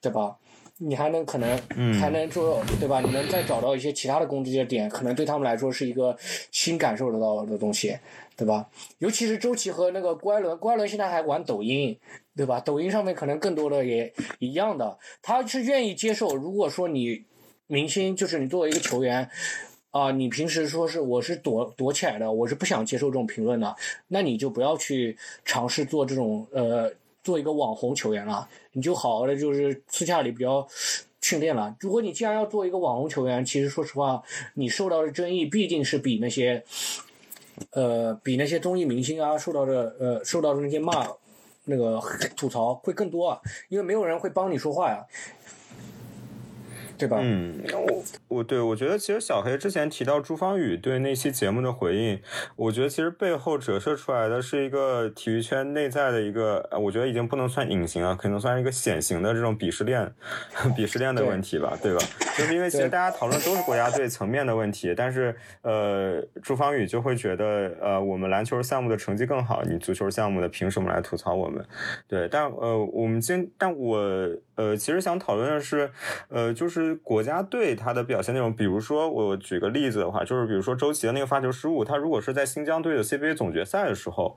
[0.00, 0.34] 对吧？
[0.78, 1.58] 你还能可能
[2.00, 3.00] 还能说对吧？
[3.00, 6.16] 你能再找到一些其他的攻击的点，可能对他们来说是一个
[6.50, 7.98] 新感受得到的东西，
[8.36, 8.68] 对吧？
[8.98, 11.98] 尤其是周琦和那个郭艾伦，郭艾伦现在还玩抖音，
[12.36, 12.60] 对吧？
[12.60, 16.36] 抖音上面可能更多的也一样的，他是愿意接受。
[16.36, 17.24] 如果说你
[17.66, 19.30] 明星，就是你作为一个球员。
[19.92, 23.74] 啊，你平时说是我是躲躲起来的，我是不想接受这种评论的，
[24.08, 26.92] 那你就不要去尝试做这种呃，
[27.26, 30.64] 做一个网红球员了，你就好好的就是私下里比较
[31.20, 31.74] 训练了。
[31.80, 34.22] 如果你既然要做一个网红球员，其实说实话，
[34.54, 36.62] 你受到的争议必定是比那些
[37.72, 41.04] 呃比那些综艺明星啊受到的呃受到的那些骂
[41.64, 42.00] 那个
[42.36, 45.04] 吐槽会更多啊，因为没有人会帮你说话呀。
[46.96, 47.18] 对吧？
[47.20, 52.20] 嗯，我我对我觉得其实小黑之前提到朱芳雨对那期节目的回应，
[52.56, 60.12] 我觉得其实背后折射出来的是一个体育圈内在的一个，我觉得已经不能算隐形了，可能算是一个显形的这种鄙视链，
[60.76, 61.98] 鄙视链的问题吧，对吧？
[62.37, 71.64] 就是因为其实大家讨论都是国家队层面的问题，但是呃，朱芳雨就会觉得呃，我们篮球项目的成绩更好，你足球项目的凭什么来吐槽我们？
[72.09, 73.98] 对，但呃，我们今但我
[74.56, 75.90] 呃，其实想讨论的是，
[76.28, 76.96] 呃，就是。
[77.02, 84.36] 国家队他的表现内容，比如说我举个例子的话，就是比如说周琦的那个发球失误，他如果是在新疆队的 CBA 总决赛的时候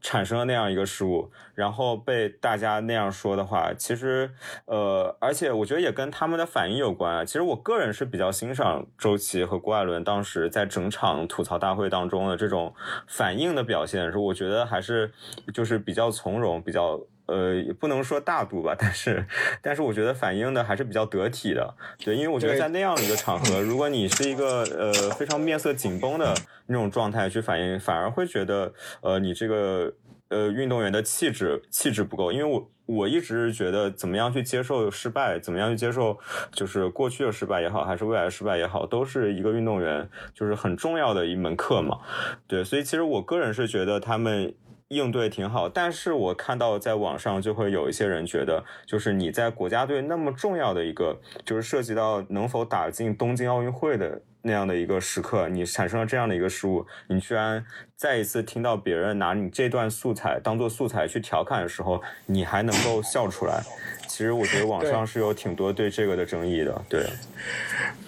[0.00, 4.30] 产生了那样一个失误，然后被大家那样说的话，其实
[4.64, 7.24] 呃，而且我觉得也跟他们的反应有关啊。
[7.24, 12.74] 其实我个人是比较欣赏周琦和郭艾伦当时在整场吐槽大会当中的这种
[13.06, 15.12] 反应的表现，是我觉得还是
[15.54, 17.00] 就是比较从容，比较。
[17.30, 19.24] 呃，也不能说大度吧， 但是，
[19.62, 26.34] 但是我觉得反应的还是比较得体的，对，因为我觉得在那样的一个场合，如果你是一个呃非常面色紧绷的
[26.66, 29.94] 那种状态去反应，反而会觉得呃你这个
[30.28, 36.18] 呃运动员的气质气质不够，因为我我一直觉得怎么样去接受失败，怎么样去接受
[36.50, 42.00] 就是过去的失败也好，还是未来的失败也好，都是一个运动员就是很重要的一门课嘛，
[42.48, 44.52] 对，所以其实我个人是觉得他们。
[44.90, 57.64] 应对挺好，但是我看到在网上就会有一些人觉得，就是你在国家队那么重要的一个，就是涉及到能否打进东京奥运会的那样的一个时刻，你产生了这样的一个失误，你居然
[57.96, 63.62] 再一次听到别人拿你这段素材当做素材去调侃的时候，你还能够笑出来。
[64.08, 67.06] 其实我觉得网上是有挺多对这个的争议的，对。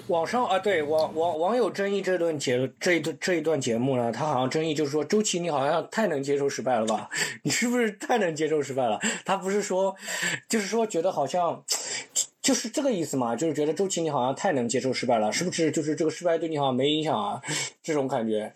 [0.09, 7.09] 网上啊，对网网网友争议这段节这一段这一段节目呢，他好像争议就是说周琦你好像太能接受失败了吧？
[7.45, 8.99] 你是不是太能接受失败了？
[9.25, 9.95] 他不是说，
[10.49, 11.63] 就是说觉得好像
[12.43, 13.37] 就是这个意思嘛？
[13.37, 15.71] 就是觉得周琦你好像太能接受失败了，是不是？
[15.71, 17.41] 就是这个失败对你好像没影响啊？
[17.83, 18.53] 这种感觉。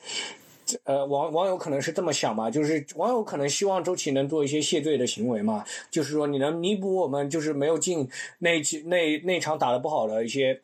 [0.82, 8.08] 呃，网网友可能是这么想吧，就是网友可能希望周琦能做一些谢罪的行为嘛，就是说你能弥补我们就是没有进
[8.40, 10.60] 那几那那场打得不好的一些，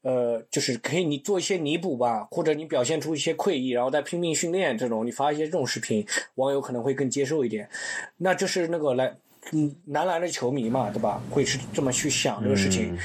[0.00, 6.02] 呃，就是可以你做一些弥补吧，或者你表现出一些愧意，然后再拼命训练这种，你发一些这种视频，
[6.36, 7.68] 网友可能会更接受一点。
[8.16, 9.14] 那这是那个来，
[9.50, 11.20] 嗯，男篮的球迷嘛，对吧？
[11.30, 12.96] 会是这么去想这个事情，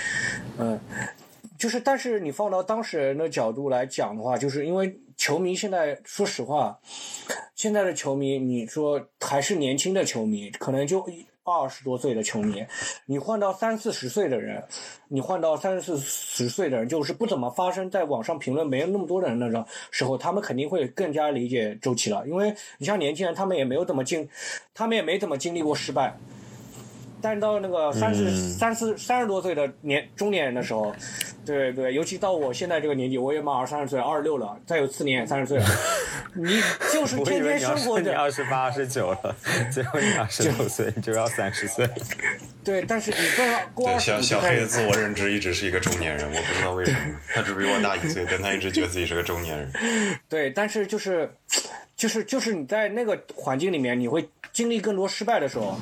[0.59, 0.79] 嗯，
[1.57, 4.99] 就是但是你放到当事人的角度来讲的话，就是因为。
[5.17, 6.77] 球迷现在说实话，
[7.55, 11.03] 现在的球迷，你说还是年轻的球迷，可能就
[11.49, 12.65] 二十多岁的球迷，
[13.05, 14.61] 你换到三四十岁的人，
[15.07, 24.27] 你换到三四十岁的人，就是不怎么发生在网上评论没有那么多的人的时候，他们肯定会更加理解周琦了，因为你像年轻人，他们也没有怎么经，
[24.73, 26.17] 他们也没怎么经历过失败。
[27.21, 30.95] 但是到那个三十三四三十多岁的年中年人的时候，
[31.45, 35.65] 对对，尤其到我现在这个年纪，我也马上三十岁，二十六了，再有四年三十岁了。
[36.35, 36.61] 你
[36.93, 38.11] 就是天天生活着。
[38.11, 39.35] 你二十八、二十九了，
[39.73, 41.89] 最后你二十六岁，你就要三十岁。
[42.63, 43.17] 对，但是你
[43.73, 46.99] 过对小小黑的自我认知一直是一个中年人，我不知道为什么，
[47.33, 49.71] 他只比我大一岁，但他一直觉得自己是个中年人。
[50.29, 51.33] 对，但是就是
[51.95, 55.79] 就是就是你在那个环境里面，你会经历更多失败的时候。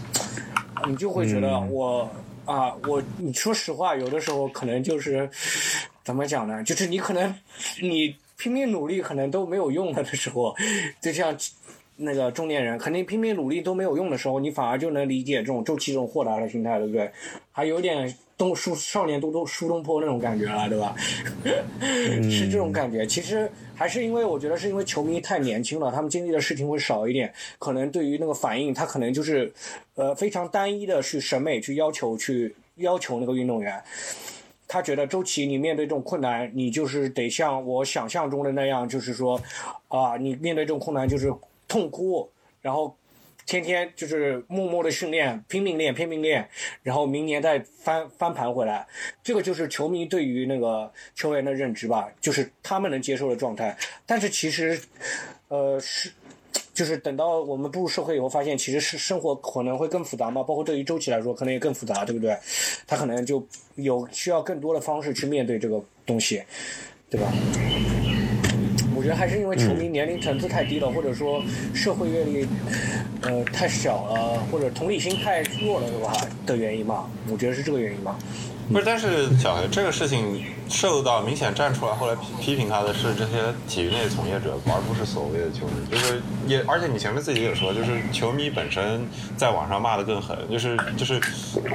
[0.87, 2.09] 你就会觉得我
[2.45, 5.29] 啊，我你说实话，有的时候可能就是
[6.03, 6.63] 怎么讲呢？
[6.63, 7.33] 就是你可能
[7.81, 10.55] 你拼命努力，可能都没有用了的时候，
[11.01, 11.35] 就像
[11.97, 17.11] 那个中年人，肯定拼命努力都没有用的时候，你反而就能理解这种周期这种豁达的心态，对不对？
[17.51, 18.15] 还有点。
[18.37, 20.95] 东苏少年东东苏东坡那种感觉了，对吧？
[22.29, 23.05] 是这种感觉。
[23.05, 29.51] 其实还是因为我觉得是因为球迷太年轻了，他们经历的事情会少一点，可能对于那个反应，他可能就是
[29.95, 33.81] 呃非常单一的去审美去要求去要求那个运动员。
[34.67, 39.39] 他觉得周琦，你面对这种困难，你就是得像我想象中的那样，就是说
[39.87, 41.31] 啊，你面对这种困难就是
[41.67, 42.27] 痛哭，
[42.61, 42.97] 然后
[43.45, 46.49] 天天就是默默的训练，拼命练，拼命练，
[46.83, 48.87] 然后明年再翻翻盘回来。
[49.23, 53.77] 这个就是球迷对于那个球员的认知吧，就是他们能接受的状态。
[54.05, 54.79] 但是其实，
[55.47, 56.11] 呃，是。
[56.73, 62.37] 就是等到我们步入社会以后，发现其实是生活可能会更复杂嘛，包括对于周琦来说，可能也更复杂，对不对？
[62.85, 66.43] 他可能就有需要更多的方式去面对这个东西，
[67.09, 67.31] 对吧？
[69.05, 71.39] 我觉得还是因为球迷年龄层次太低了，或者说
[71.75, 72.47] 社会阅历
[73.21, 76.11] 呃太小了，或者同理心太弱了，对吧？
[76.47, 78.17] 的原因嘛，我觉得是这个原因嘛。
[78.71, 85.73] 不是，但是小黑这个事情受到明显站出来，后来批批评他的是这些体育内从业者，而不是所谓的球迷。
[85.91, 89.07] 就是也，而且你前面自己也说，就是球迷本身
[89.37, 91.21] 在网上骂的更狠，就是就是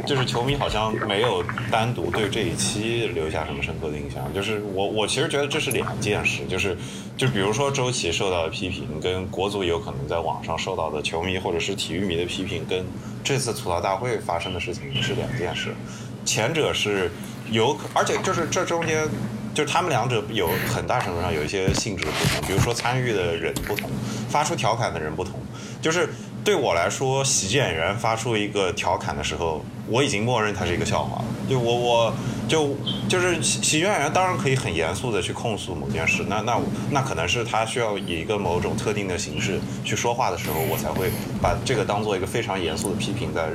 [0.04, 4.22] 就是球迷好像没有单独对这一期留下什么深刻的印象。
[4.34, 6.76] 就是我我其实觉得这是两件事，就是
[7.16, 12.84] 就比如说周琦受到的批评，跟国足有可能在网上受到的球迷或者是体育迷的批评，跟
[13.22, 15.72] 这次吐槽大会发生的事情是两件事。
[16.30, 17.10] 前者是
[17.50, 19.04] 有，而且就是这中间，
[19.52, 23.90] 就是他们两者有很大程度上有一些性质的不同，比如说参与的人不同，
[24.28, 25.40] 发出调侃的人不同。
[25.82, 26.08] 就是
[26.44, 31.24] 对我来说，喜剧演员发出一个调侃的时候，我已经默认他是一个笑话了。
[31.48, 32.14] 就我我
[32.46, 32.76] 就
[33.08, 36.60] 就是喜喜剧演员当然可以很严肃的去控诉某件事，那那
[36.92, 41.10] 那可能是他需要以一个某种特定的形式去说话的时候，我才会
[41.42, 43.48] 把这个当做一个非常严肃的批评在。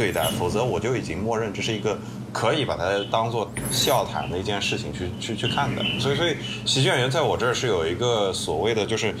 [0.00, 1.98] 对待，否则我就已经默认这是一个
[2.32, 5.84] 可以把它当做笑谈的一件事情去去去看的。
[5.98, 9.14] 所以，所以喜剧演员在我这儿是有一个所谓的就是。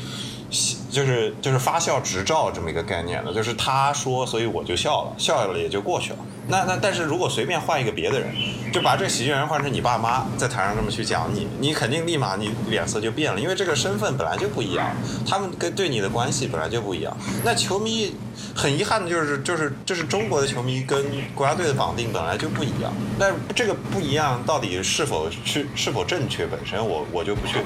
[0.90, 6.18] 就是就是发笑执照这么一个概念的，就是他说，所以我就笑了，笑了也就过去了。
[6.48, 8.34] 那那但是如果随便换一个别的人，
[8.72, 14.90] 就把这喜剧人换成你爸妈在台上这么去讲你，你肯定立马你脸色就变了，因为这个身份本来就不一样，
[15.24, 17.16] 他们跟对你的关系本来就不一样。
[17.44, 18.16] 那球迷
[18.54, 22.92] 很遗憾的就是就是就是中国的球迷跟国家队的绑定本来就不一样。
[23.18, 27.58] 那这个不一样到底是否是是否正确，本身我我就不去。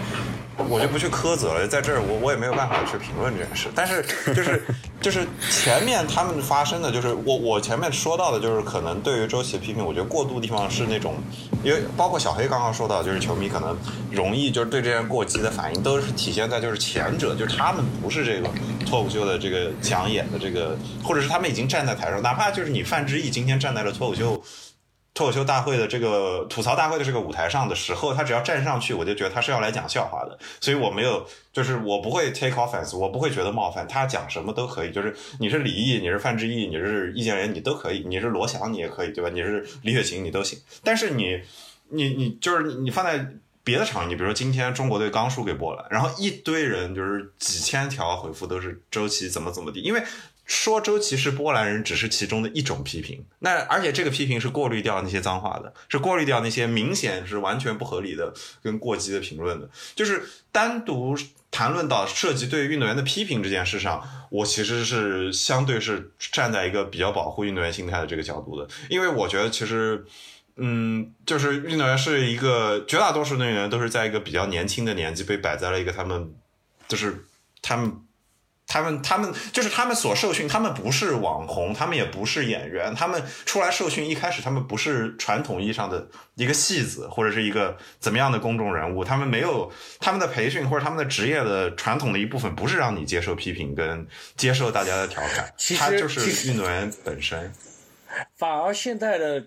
[0.68, 3.68] 我就不去苛责了，在这儿我我也没有办法去评论这件事。
[3.74, 4.62] 但是就是
[5.00, 11.14] 就是前面他们发生的就是我我前面说到的就是可能对于周琦的批评，我觉得过度的地方是那种，
[11.62, 13.76] 因为包括小黑刚刚说到，就是球迷可能
[14.10, 18.48] 容易就是对这件过激的反应，都是体现在就是前者，就是他们不是这个
[18.86, 24.42] 脱口秀的这个讲演的这个，或者是他们已经站在台上，哪怕就是你范志毅今天站在了脱口秀。
[25.14, 39.30] 脱口秀大会的这个吐槽大会的这个舞台上的时候，他只要站上去，我就觉得他是要来讲笑话的，所以我没有，就是我不会 take offense，我不会觉得冒犯，他讲什么都可以，就是你是李毅，你是范志毅，你是易建联，你都可以，你是罗翔，你也可以，对吧？
[39.32, 40.58] 你是李雪琴，你都行。
[40.82, 41.40] 但是你，
[41.90, 43.24] 你，你就是你放在
[43.62, 50.02] 别的场，你比如说今天中国队刚输给波兰，然后一堆人就是几千条回复都是周琦怎么怎么地，因为。
[50.46, 59.70] 说周琦是波兰人只是其中的一种批评，那而且这个批评是过滤掉那些脏话的，是过滤掉那些明显是完全不合理的跟过激的评论的。
[59.94, 60.22] 就是
[60.52, 61.16] 单独
[61.50, 70.04] 谈论到涉及对运动员的批评这件事上，我其实是相对是站在一个比较保护运动员心态的这个角度的，因为我觉得其实，
[70.56, 76.34] 嗯，就是运动员是一个绝大多数运动员都是在一个比较年轻的年纪被摆在了一个他们，
[76.86, 77.24] 就是
[77.62, 78.00] 他们。
[78.66, 97.52] 他们他们就是他们所受训，他们不是网红，他们也不是演员，他们出来受训一开始，他们不是传统意义上的一个戏子或者是一个怎么样的公众人物，他们没有他们的培训或者他们的职业的传统的一部分，不是让你接受批评跟接受大家的调侃，他就是运动员本身。
[98.36, 99.44] 反而现在的，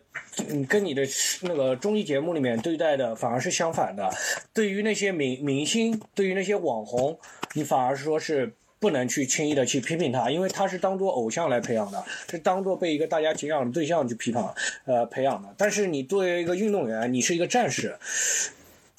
[0.47, 1.01] 嗯，跟你的
[1.41, 4.09] 那个综艺节目里面对待的反而是相反的，
[4.53, 7.17] 对于那些明明星，对于那些网红，
[7.53, 8.53] 你反而是说是。
[8.79, 14.53] 不能去轻易的去批评他，因为他是当做偶像来培养的，是当做被一个大家敬仰的对象去批判，
[14.85, 15.53] 呃，培养的。
[15.57, 17.97] 但是你作为一个运动员，你是一个战士，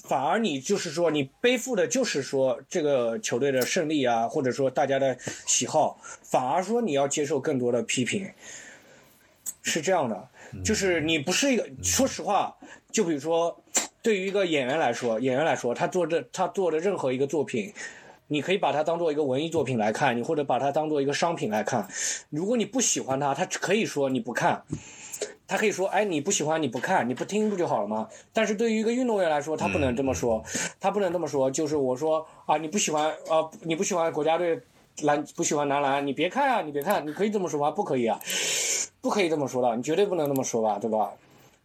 [0.03, 5.17] 反而你就是说，你背负的就是说这个球队的胜利啊，或者说大家的
[5.47, 8.29] 喜好，反而说你要接受更多的批评，
[9.63, 10.29] 是这样的。
[10.65, 12.57] 就是你不是一个，说实话，
[12.91, 13.63] 就比如说，
[14.03, 17.73] 对于一个演员来说，演员来说，他做这他做的任何一个作品。
[18.29, 21.89] 你可以把它当做一个文艺作品来看，你或者把它当做一个商品来看。
[22.29, 24.63] 如果你不喜欢它，他可以说你不看，
[25.47, 28.07] 他可以说，哎，你不喜欢你不看，你不听不就好了吗？
[28.35, 30.45] 但是对于一个运动员来说，他不能这么说，
[30.79, 31.51] 他不能这么说。
[31.51, 34.61] 就是我说啊，你不喜欢啊，你不喜欢国家队
[35.03, 37.71] 篮，不喜欢男篮，你别看啊，你别看，你可以这么说吗？
[37.71, 38.21] 不可以啊，
[39.01, 41.13] 不可以这么说的，你绝对不能这么说吧，对吧？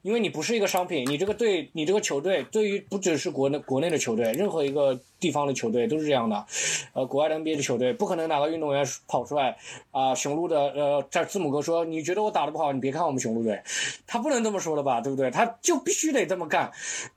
[0.01, 6.45] 因为你不是一个商品，你这个队，你这个球队，对于不只是国内国内的球队，任何一个地方的球队都是这样的。
[6.91, 9.55] 呃国外的 NBA 的球队，不可能哪个运动员跑出来
[9.91, 13.63] 啊、雄鹿的呃这字母哥说你觉得我打的不好，你别看我们雄鹿队，
[14.05, 15.31] 他不能这么说的吧，对不对？
[15.31, 16.69] 他就必须得这么干，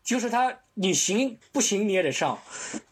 [0.05, 2.39] 就是他你行不行你也得上，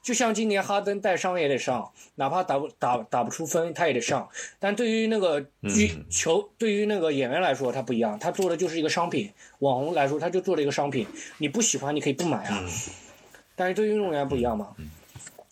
[0.02, 11.06] 就像今年哈登带伤也得上，哪怕打不打打不出分他也得上，但对于那个剧球，对于那个演员来说他不一样，他做的就是一个商品，网红来说他就做了一个商品，
[11.38, 12.64] 你不喜欢你可以不买啊，
[13.54, 14.74] 但是对于运动员不一样嘛。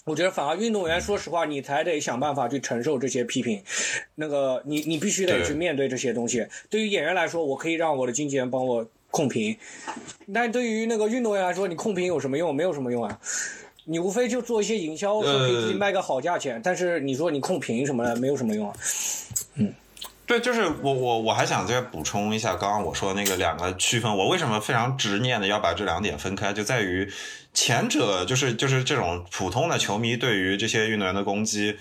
[0.04, 3.62] 我觉得反而运动员，说实话，你才得想办法去承受这些批评，
[4.16, 6.46] 那个你你必须得去面对这些东西。
[6.68, 9.56] 对于演员来说，我可以让我的经纪人帮我控评，
[10.34, 12.52] 但对于那个运动员来说，你控评有什么用？
[12.54, 13.18] 没有什么用啊。
[13.84, 18.76] 你无非就做一些营销，说给自己卖个好价钱，但是你说你控评什么的，没有什么用啊。
[19.54, 19.72] 嗯
[20.24, 27.10] 对，就是我我我还想再补充一下刚刚我说的那个两个区分，我为什么非常执念的要把这两点分开，就在于
[27.52, 31.76] 前者就是就是这种普通的球迷对于这些运动员的攻击，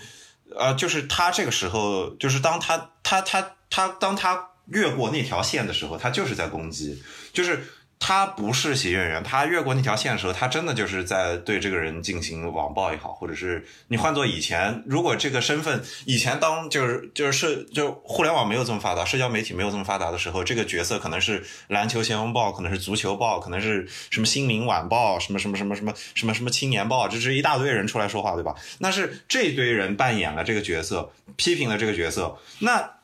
[0.56, 7.02] 呃，就是他这个时候就是当他他他他当他越过那条线的时候，他就是在攻击，
[7.32, 7.64] 就是。
[8.04, 28.56] 他不是喜剧演员，他越过那条线的时候，他真的就是在对这个人进行网暴也好，或者是你换做以前，如果这个身份以前当就是就是社就互联网没有这么发达，社交媒体没有这么发达的时候，这个角色可能是篮球新闻报，可能是足球报，可能是什么新民晚报，什么什么什么什么什么什么青年报，这是一大堆人出来说话，对吧？
[28.78, 32.94] 那是这堆人扮演了这个角色，批评了这个角色，那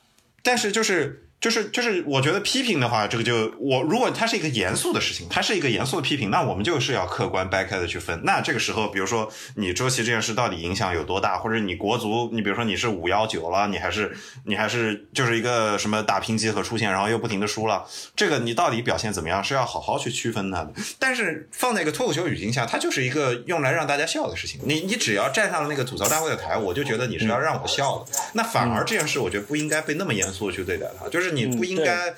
[0.42, 1.22] 但是就是。
[1.40, 8.20] 就是就是，我觉得批评的话，这个就我如果它是一个严肃的事情，它是一个严肃的批评，那我们就是要客观掰开的去分。
[8.24, 17.86] 那这个时候，比如说你周琦这件事到底影响有多大，或者你国足，你比如说你是五幺九了，你还是你还是就是一个什么打拼机和出现，然后又不停的输了，
[18.16, 20.72] 这个你到底表现怎么样，是要好好去区分它的。
[20.98, 24.60] 但是放在一个脱口秀语境下，它就是一个用来让大家笑的事情。
[24.64, 28.12] 你你只要站上了那个吐槽大会的台，我就觉得你是要让我笑的。
[28.32, 32.14] 那反而这件事，我觉得不应该被那么严肃的去对待它，就是你不应该。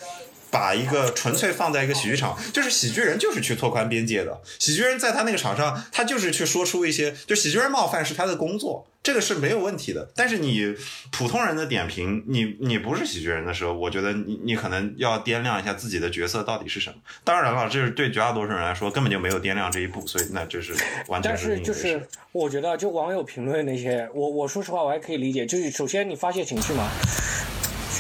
[0.53, 4.43] 把一个纯粹放在一个喜剧场，就是喜剧人就是去拓宽边界的。
[4.59, 10.11] 喜剧人在他那个场上，他就是去说出一些，就喜剧人冒犯是他的工作，这个是没有问题的。
[10.17, 10.75] 但是你
[11.13, 16.97] 普通人的点评，你你不是喜剧人的时候，我觉得你你可能要掂量一下自己的角色到底是什么。
[17.23, 20.73] 当然了，这是对绝大多数人来说根本就没有掂量这一步，所以那这是
[21.07, 25.47] 完全但是就另一回事是我觉得，就网友评论那些，我我说实话，我还可以理解。
[25.47, 26.91] 就是首先你发泄情绪嘛，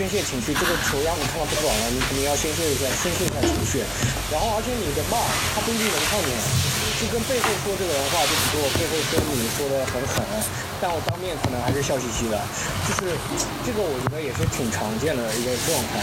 [0.01, 3.84] 宣泄情绪，这个球让你看到不爽了，你肯定要宣泄一下，宣泄一下情绪。
[4.32, 5.20] 然后，而且你的骂，
[5.53, 6.32] 他不一定能看见，
[6.96, 10.24] 就跟背后说这个人话，就比如我背后说你说的很狠，
[10.80, 12.40] 但我当面可能还是笑嘻嘻的。
[12.88, 13.12] 就是
[13.61, 16.01] 这个，我觉得也是挺常见的一个状态。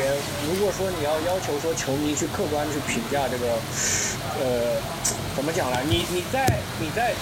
[0.00, 0.16] 也
[0.48, 3.60] 如果说你要要求说球迷去客观去评价这个，
[4.40, 4.80] 呃，
[5.36, 5.76] 怎么讲呢？
[5.84, 6.40] 你你在
[6.80, 7.12] 你在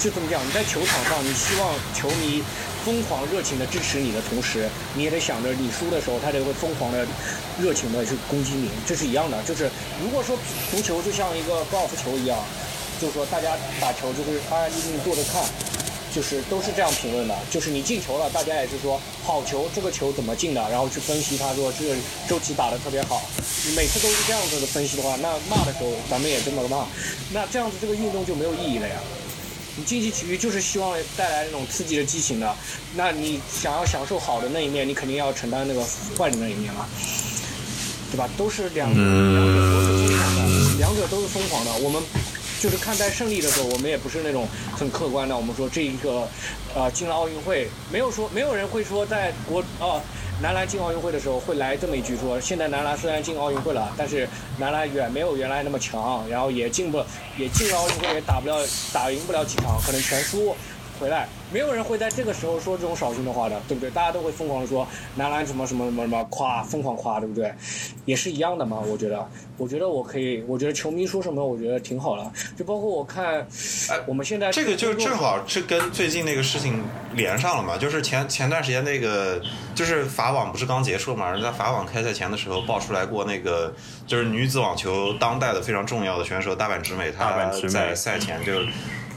[0.00, 0.40] 就怎么讲？
[0.40, 2.40] 你在球场上，你希望球迷
[2.84, 7.06] 疯狂热情的支持你的同时，你也得想着你输的时候，他就会疯狂的
[7.60, 9.42] 热情的去攻击你，这是一样的。
[9.42, 9.70] 就是
[10.02, 10.36] 如果说
[10.70, 12.38] 足球就像一个高尔夫球一样，
[13.00, 15.42] 就是说大家打球就是安安静静坐着看。
[16.10, 21.94] 就是都是这样评论的，就是你进球了，大家也是说好球，这个球怎么进的，然后去分析他说这个
[22.26, 23.20] 周琦打得特别好。
[23.66, 26.86] 你每次都是这样子的分析的话，那骂的时候咱们也这么骂，
[27.30, 28.94] 那这样子这个运动就没有意义了呀。
[29.78, 32.56] 你竞技体育就是希望带来那种刺激的激情的，
[32.96, 35.80] 那你想要享受好的那一面，你肯定要承担那个
[36.18, 36.84] 坏的那一面嘛，
[38.10, 38.28] 对吧？
[38.36, 41.72] 都是两两者都是疯狂的，两者都是疯狂的。
[41.78, 42.02] 我们
[42.58, 45.36] 就是看待胜利的时候，我们也不是那种很客观的。
[45.36, 46.28] 我们说这一个，
[46.74, 50.02] 呃，进了奥运会，没有说没有人会说在国啊、
[50.40, 57.04] 男篮进奥运会的时候会来这么一句说，现在男篮虽然进奥运会了，但是男篮远没有原来那么强，然后也进不
[57.36, 58.56] 也进了奥运会也打不了
[58.92, 60.54] 打赢不了几场，可能全输。
[60.98, 63.90] 回来，没有人会在这个时候说这种扫兴的话的，对不对？
[63.90, 67.52] 大家都会疯狂的说男篮什么什么什么什么夸，疯狂夸，对不对？
[68.04, 69.26] 也是一样的嘛，我觉得，
[69.56, 73.46] 我觉得我可以，我觉得球迷说什么，我觉得挺好的，就包括我看，
[74.06, 76.82] 我们现在这个就正好是跟最近那个事情
[77.14, 79.40] 连上了嘛，就是前前段时间那个，
[79.74, 83.72] 就是法网不是刚结束嘛，人在法网开赛前的时候爆出来过那个，
[84.06, 88.52] 就是女子网球当代的非常重要的选手大阪直美，她在赛前就。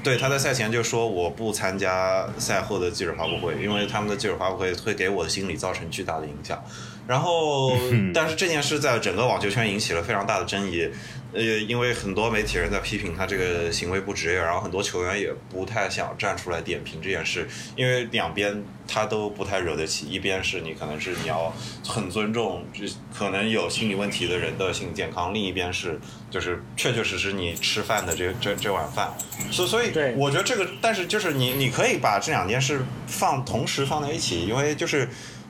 [0.04, 6.64] 对，他在赛前就说我不参加赛后的记者发布会，因为他们的记者发布会会给我的心理造成巨大的影响。
[7.08, 7.76] 然后，
[8.14, 10.90] 但是这件事在整个网球圈引起了非常大的争议。
[11.34, 20.08] 呃，因为很多媒体人在批评他这个行为不职业，然后很多球员也不太想站出来点评这件事，因为两边他都不太惹得起。
[20.08, 21.54] 一边是你可能是你要
[21.88, 29.12] 很尊重这可能有心理问题的人的心理健康，另一边是就是确确实实你吃饭的这这这碗饭。
[29.52, 35.08] 所所以，对我觉得这个，但是就是你你可以把这两件事放同时放在一起，因为就是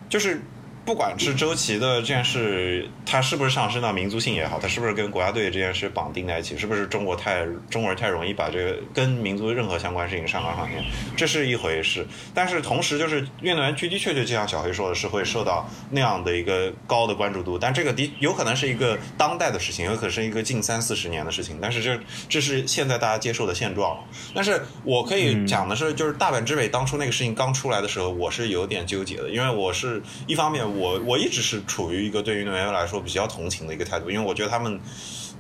[0.08, 0.42] 就是。
[0.84, 10.84] 不管是周琦的这件事，他是不是上升到民族性也好，他是不是跟国家队这件事绑定在一起，是不是中国太中国人太容易把这个跟民族任何相关事情上纲上线，
[11.16, 12.06] 这是一回事。
[12.34, 17.60] 但是同时，就是运动员的的确确就像小黑说的，是会受到那样的一个高的关注度。
[17.60, 21.60] 但这个的有可能是一个当代的事情，有可能是一个近三四十年的事情。
[21.62, 23.98] 但是这这是现在大家接受的现状。
[24.34, 30.71] 但是我可以讲的是，就是大阪之北当初那个事情刚出来的时候，我是有点纠结的，因为我是 一方面。
[30.76, 34.80] 我我一直是处于一个对运动员来说比较同情的一个态度，因为我觉得他们，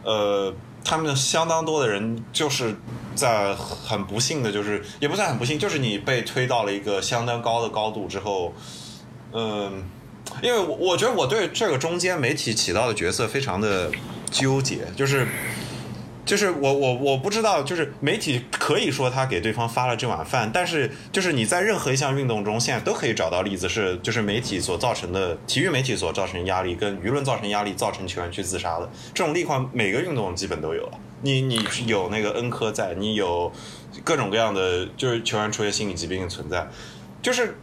[0.03, 0.53] 呃，
[0.84, 2.75] 他们相当多的人就是
[3.15, 8.53] 在很不幸的，就是也不算很不幸，就是你被推到了一个相当高的高度之后，
[9.34, 9.84] 嗯，
[10.41, 13.91] 因为我我觉得我对这个中间媒体起到的角色非常的
[14.29, 15.27] 纠结，就是。
[16.32, 30.93] 就是我我我不知道，就是媒体可以说他给对方发了这碗饭，但是就是你在任何一项运动中，现在都可以找到例子，是就是媒体所造成的体育媒体所造成压力，跟舆论造成压力，造成球员去自杀的这种例况，每个运动基本都有了。
[31.21, 33.51] 你你有那个恩科在，你有
[34.05, 36.65] 各种各样的就是球员出现心理疾病的存在，
[37.21, 37.57] 就是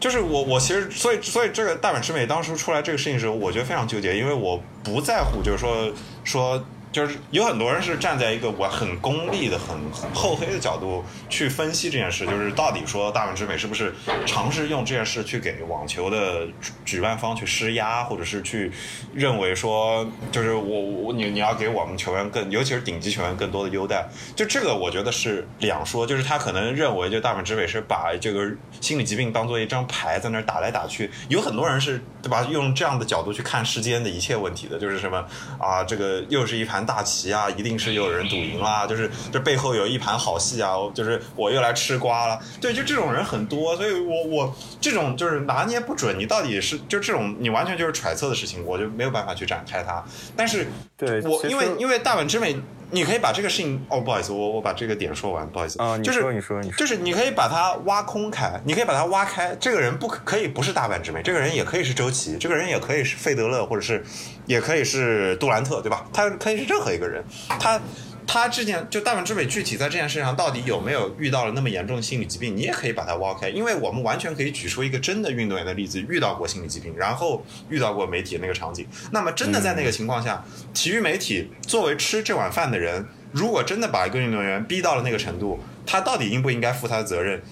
[0.00, 5.92] 就是我我其实所以所以这个大阪直美当时出来这个事情的时候，我觉得非常纠结，因为我不在乎，就是说
[6.24, 6.64] 说。
[6.90, 9.76] 就是有很多人是站在一个我很功利的、很
[10.14, 16.46] 厚黑的角度去分析这件事，就是到底说大阪直美是不是尝试用这件事去给网球的
[16.86, 18.72] 举办方去施压，或者是去
[19.12, 32.46] 认为说，就是我我你你要给我们球员更，尤其是顶级球员更多的优待，就这个我觉得是两说，就是他可能认为就大阪直美是把这个心理疾病当做一张牌在那打来打去，有很多人是对吧？
[32.50, 35.22] 用这样的角度去看世间的一切问题的，就是什么
[35.58, 36.77] 啊，这个又是一盘。
[36.84, 42.38] 大棋啊，一定是有人赌赢啦，就是这背后有一盘好戏啊，就是我又来吃瓜了。
[42.60, 50.04] 对，就这种人很多，所以我我这种就是拿捏不准，你到底是就这种，你完全就是揣测的事情，我就没有办法去展开它。
[50.36, 52.56] 但是，对我因为因为大阪之美，
[52.90, 59.54] 你可以把这个事情哦，不好意思，我我把这个点说完，不好意思啊，你就是说你说你说，就是你可以把它挖空开，你可以把它挖开。
[59.60, 64.02] 这个人不可可以不是大阪直美，这个人也可以是周琦，这个人也可以是费德勒，或者是
[64.46, 66.06] 也可以是杜兰特，对吧？
[66.12, 67.22] 他可以是任何一个人。
[67.60, 67.80] 他
[68.28, 78.86] 他之前就大阪直美具体在这件事上到底有没有遇到了那么严重的心理疾病，你也可以把它挖开，因为我们完全可以举出一个真的运动员的例子，遇到过心理疾病，然后遇到过媒体那个场景。
[79.12, 83.06] 那么真的在那个情况下，体育媒体作为吃这碗饭的人。
[83.32, 87.42] 如果真的把一个运动员逼到了那个程度，他到底应不应该负他的责任？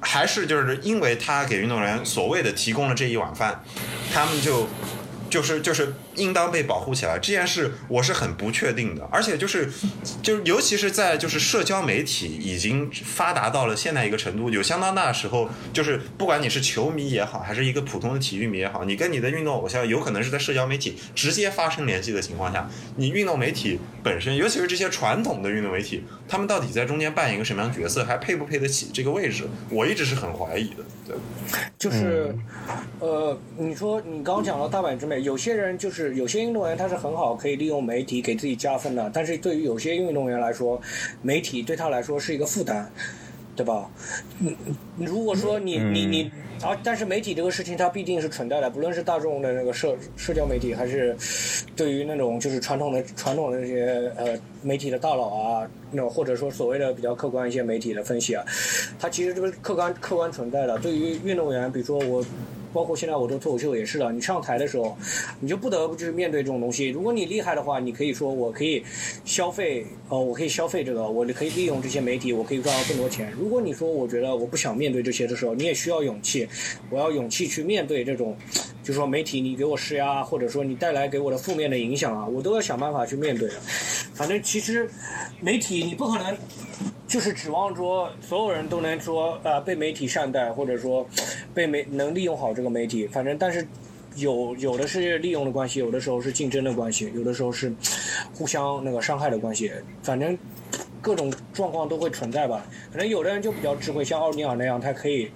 [0.00, 3.62] 还是就是因为他给运动员所谓的提供了这一碗饭，
[4.12, 4.68] 他们就
[5.30, 7.18] 就是就是应当被保护起来？
[7.18, 9.70] 这件事我是很不确定的，而且就是
[10.22, 29.48] 就是尤其是在就是社交媒体已经发达到了现在一个程度，有相当大的时候，就是不管你是球迷也好，还是一个普通的体育迷也好，你跟你的运动偶像有可能是在社交媒体直接发生联系的情况下，你运动媒体本身，尤其是这些传统的运动媒体，他们到底在中间扮演一个什么样角色，还配不配得起这个位置？
[29.70, 30.84] 我一直是很怀疑的。
[31.06, 31.16] 对，
[31.78, 32.34] 就是，
[33.00, 40.80] 呃，你说你刚刚讲到大阪之美，有些人就是有些运动员他是很好，可以利用媒体给自己加分的，但是对于有些运动员来说，
[41.22, 42.90] 媒体对他来说是一个负担，
[43.56, 43.90] 对吧？
[44.40, 44.54] 嗯，
[44.96, 46.30] 如果说你你你，
[46.62, 51.16] 啊，但是媒体这个事情它必定是存在的，不论是大众的那个社社交媒体，还是
[51.76, 58.44] 对于那种就是传统的传统的那些呃媒体的大佬啊，那种或者说所谓的比较客观一些媒体的分析啊，
[58.98, 60.78] 它其实这个客观客观存在的。
[60.78, 62.24] 对于运动员，比如说我。
[62.72, 64.96] 包括现在我做脱口秀也是的，你上台的时候，
[65.40, 66.88] 你就不得不就是面对这种东西。
[66.88, 68.82] 如果你厉害的话，你可以说我可以
[69.24, 73.32] 消费，呃，我可以消费这个，我可以利用这些媒体，我可以赚到更多钱。
[73.38, 76.48] 如果你说我觉得我不想面对这些的时候，你也需要勇气，
[76.90, 78.36] 我要勇气去面对这种，
[78.88, 83.54] 就说媒体你给我施压，或者说你带来给我的负面的影响啊，我都要想办法去面对的。
[84.14, 84.88] 反正其实
[85.42, 86.34] 媒体你不可能。
[87.06, 91.06] 就是指望说所有人都能说呃被媒体善待，或者说
[91.54, 93.06] 被媒能利用好这个媒体。
[93.06, 93.66] 反正但是
[94.16, 97.72] 有有的是利用的关系，有的时候是竞争的关系，有的时候是
[98.34, 99.72] 互相那个伤害的关系。
[100.02, 100.36] 反正
[101.00, 102.66] 各种状况都会存在吧。
[102.92, 105.30] 可能有的人就比较智慧，像奥尼尔那样，他可以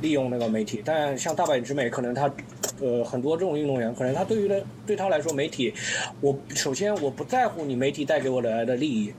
[0.00, 0.80] 利用那个媒体。
[0.82, 2.32] 但像大阪直美，可能他
[2.80, 5.72] 呃很多这种运动员，可能他对于的对他来说，媒体，
[6.20, 9.12] 我首先我不在乎你媒体带给我来的利益，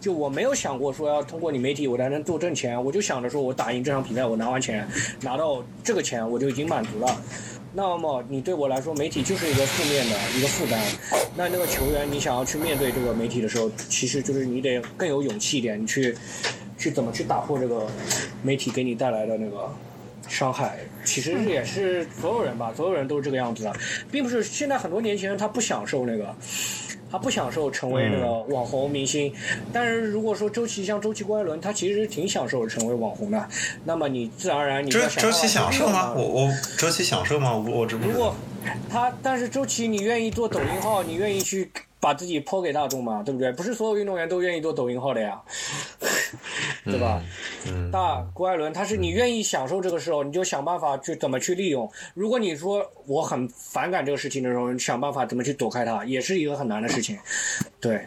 [0.00, 4.88] 就我没有想过说要通过你媒体我才能多挣钱，我就想着说我打赢这场比赛，我拿完钱
[5.22, 7.22] 拿到这个钱我就已经满足了。
[7.74, 10.80] 那么你对我来说，媒体就是一个负面的一个负担。
[11.36, 16.16] 那那个球员，你想要去面对这个媒体的时候，其实就是你得更有勇气一点，你去
[16.78, 17.86] 去怎么去打破这个
[18.42, 19.70] 媒体给你带来的那个
[20.28, 20.78] 伤害。
[21.04, 23.72] 其实也是所有人吧，所有人都是这个样子的，
[24.10, 26.34] 并不是现在很多年轻人他不享受那个。
[27.10, 29.32] 他不享受成为那个网红明星，
[29.72, 33.48] 但是如果说周琦像周琦、郭艾伦，他其实挺享受成为网红的。
[33.82, 36.12] 那么你自然而然你周周琦享受吗？
[36.12, 37.56] 我我我周琦享受吗？
[37.56, 38.36] 我我这不知道如果。
[38.90, 41.70] 他，但是周琦，你愿意做抖音号，你愿意去
[42.00, 43.22] 把自己抛给大众嘛？
[43.22, 43.50] 对不对？
[43.52, 45.40] 不是所有运动员都愿意做抖音号的呀，
[46.84, 47.20] 对吧？
[47.66, 51.90] 嗯，那郭艾伦，他是你愿意享受这个时候，你就想办法去怎么去利用。
[52.14, 57.18] 如果你说我很反感这个事情的时候，你想办法怎么去躲开它，也是一个很难的事情。
[57.80, 58.06] 对，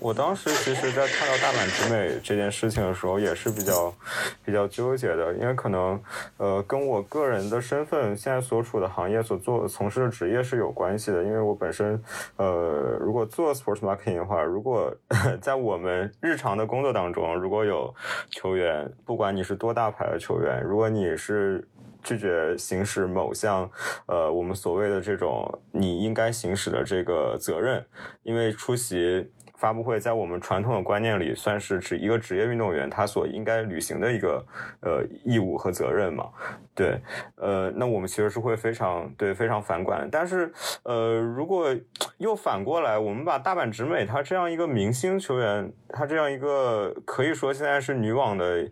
[0.00, 3.94] 我当时其实，在看到大阪直美这件事情的时候，也是比较
[4.42, 6.02] 比较纠结的，因为可能
[6.38, 11.22] 呃跟我个人的身份、现在所处的行业、所做从事的职业是有关系的。
[11.22, 12.02] 因为我本身
[12.36, 14.90] 呃，如果做 sports marketing 的话，如果
[15.42, 17.94] 在我们日常的工作当中，如果有
[18.30, 21.68] 球员，不管你是多大牌的球员，如果你是
[22.02, 23.70] 拒绝行使某项，
[24.06, 27.84] 呃，我们所谓的这种你应该行使的这个责任，
[28.22, 29.30] 因为出席
[29.60, 34.42] 发布会在我们传统的观念里，算是指一个职业运动员他所应该履行的一个
[34.80, 36.30] 呃义务和责任嘛。
[36.74, 36.98] 对，
[37.36, 40.08] 呃，那我们其实是会非常对非常反感。
[40.10, 40.50] 但是，
[40.84, 41.76] 呃，如果
[42.16, 48.66] 又反过来，我们把大阪直美她这样一个明星球员，她这样一个可以说现在是女网的，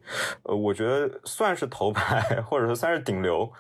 [0.45, 3.53] 呃，我觉得算是头牌， 或者说算是顶流。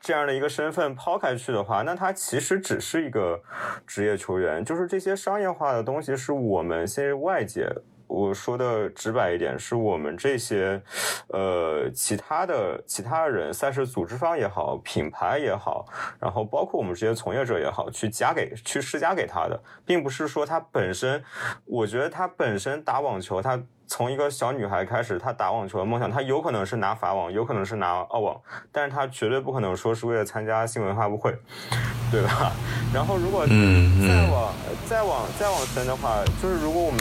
[0.00, 3.40] 这样的一个身份抛开去的话，那他其实只是一个
[3.86, 7.68] 职业球员，就是这些商业化的东西是我们现在外界。
[8.06, 10.82] 我说的直白一点，是我们这些，
[11.28, 15.86] 呃，其他的其他人，赛事组织方也好，品牌也好，
[16.18, 21.22] 然后包括我们这些从业者也好，去加给去施加给他的，并不是说他本身，
[21.64, 23.56] 我觉得他本身打网球，他
[23.90, 31.36] 从一个小女孩开始，她打网球的梦想，她有可能是拿法网，有可能是拿澳网，但是她绝对不可能说是为了参加新闻发布会，
[32.08, 32.52] 对吧？
[32.94, 34.54] 然后如果再往
[34.88, 37.00] 再往再往深的话，就是如果我们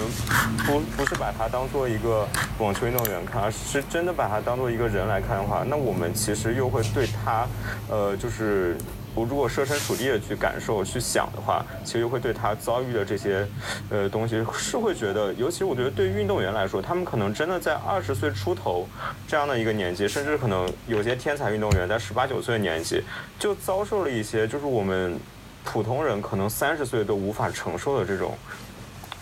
[0.66, 2.28] 不不是把她当做一个
[2.58, 7.48] 网球运动员看，而是真的把她当做一个人来看的话，那我们其实又会对她，
[7.88, 8.76] 呃，就是。
[9.24, 13.48] 如果设身处地的去感受、去想的话，其实会对他遭遇的这些，
[13.90, 18.88] 呃，东西是会觉得，尤其我觉得对运动员来说，他们可能真的在二十岁出头
[19.28, 23.04] 这样的一个年纪，甚至可能有些天才运动员在十八九岁的年纪，
[23.38, 25.18] 就遭受了一些就是我们
[25.64, 28.38] 普通人可能三十岁都无法承受的这种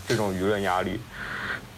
[0.06, 1.00] 这种舆论压力。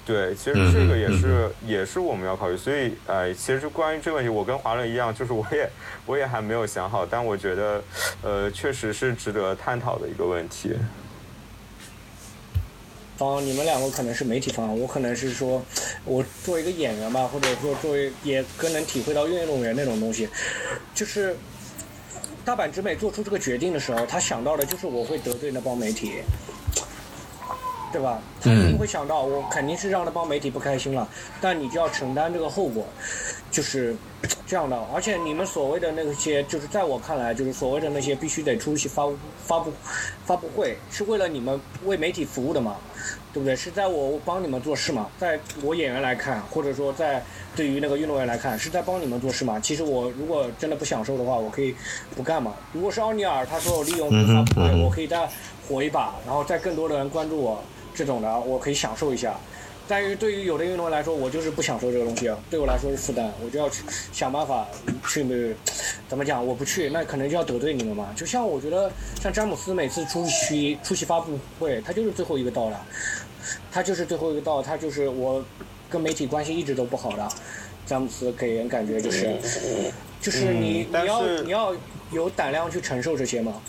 [0.07, 5.71] 对，其实这个也是、也是我们要考虑，所以呃，其实关于这个问题，我跟华伦一样，就是我也
[6.07, 7.83] 我也还没有想好，但我觉得
[8.23, 10.73] 呃，确实是值得探讨的一个问题。
[13.17, 15.63] 方，你们两个可能是媒体方，我可能是说，
[16.07, 20.27] 我作为一个演员吧，或者说作为也更能体会到运动员那种东西，
[20.95, 21.37] 就是
[22.47, 26.15] 大阪直美做出这个决定的时候，他想到的就是我会得罪那帮媒体，
[27.93, 28.21] 对吧？
[28.41, 31.09] 他一定会想到我肯定是让那帮媒体不开心了，
[31.41, 32.87] 但你就要承担这个后果，
[33.51, 33.95] 就是
[34.47, 34.79] 这样的。
[34.95, 39.73] 而且你们所谓的那些，就是在我看来，就是所谓的那些必须得出席发布发布
[40.25, 42.77] 发布会，是为了你们为媒体服务的嘛？
[43.33, 43.55] 对不对？
[43.55, 45.09] 是在我帮你们做事嘛？
[45.19, 47.23] 在我演员来看，或者说在
[47.55, 49.59] 对于那个运动员来看，是在帮你们做事嘛？
[49.61, 51.75] 其实我如果真的不享受的话，我可以
[52.17, 52.55] 不干嘛。
[52.73, 55.29] 如果是奥尼尔，他说我利用发布会，我可以再
[55.69, 57.63] 火一把，然后再更多的人关注我，
[57.95, 59.35] 这种的我可以享受一下。
[59.89, 63.83] 但是对于有的运动员来说，我就是不享受这个东西，啊，对我来说是负担，我就要去
[64.13, 64.65] 想办法
[65.09, 65.25] 去，
[66.09, 66.47] 怎么讲？
[66.47, 68.09] 我不去，那可能就要得罪你们嘛。
[68.15, 68.89] 就像我觉得，
[69.21, 72.81] 像詹姆斯每次出席出席发布会，他就是最后一个到的，
[73.73, 75.45] 他就是最后一个到，他就是我
[75.89, 77.29] 跟媒体关系一直都不好的。
[77.85, 79.37] 詹姆斯给人感觉就是，
[80.21, 81.75] 就是你、嗯你要你要
[82.13, 83.61] 有胆量去承受这些嘛。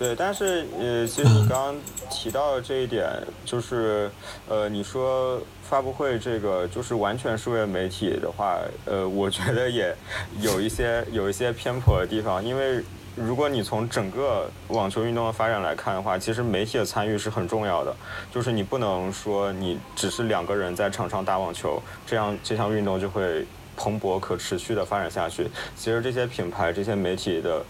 [0.00, 1.76] 对，但是呃，其实你刚刚
[2.10, 3.06] 提到的这一点，
[3.44, 4.10] 就是
[4.48, 9.94] 呃，你说发布会这个就是完全是为了媒体的话，呃，我觉得也
[10.40, 12.82] 有一些有一些偏颇的地方，因为
[13.14, 17.94] 如果你从整个网球运动的发展来看的话，其实媒体的参与是很重要的，
[18.32, 23.46] 就是你不能说你只是两个人在场上打网球，这样这项运动就会。
[23.80, 27.64] 蓬勃可持续的发展下去，其实这些品牌、这些媒体的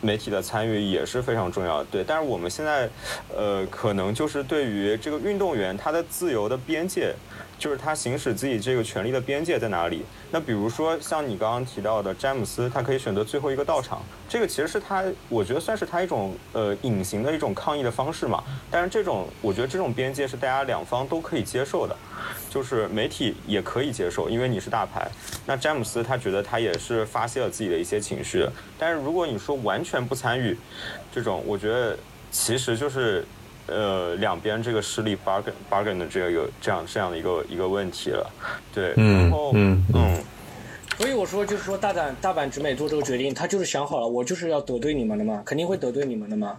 [0.00, 1.86] 媒体的参与也是非常重要的。
[1.90, 2.88] 对，但是我们现在，
[3.36, 7.14] 呃，可能就是对于这个运动员他的自由的边界。
[7.60, 10.02] 就是他行使自己这个权利的边界在哪里？
[10.30, 18.42] 那比如说像你刚刚提到的詹姆斯，他可以选择最后一个到场，这个其实是他，我觉得算是他一种呃隐形的一种抗议的方式嘛。
[18.70, 21.94] 但是这种，我觉得这种边界是大家两方都可以接受的，
[22.48, 25.06] 就是媒体也可以接受，因为你是大牌。
[25.44, 28.48] 那詹姆斯他觉得他也是发泄了自己的一些情绪，
[28.78, 30.56] 但是如果你说完全不参与，
[31.12, 31.94] 这种我觉得
[32.30, 33.22] 其实就是。
[33.70, 38.30] 呃，两边这个势力 bargain bargain 的这个这样这样的一个一个问题了，
[38.74, 40.22] 对，然后嗯嗯，
[40.98, 46.56] 所以我说就是说大胆大阪直美做这个决定，他就是想好了，我就是要得罪你们的嘛，肯定会得罪你们的嘛。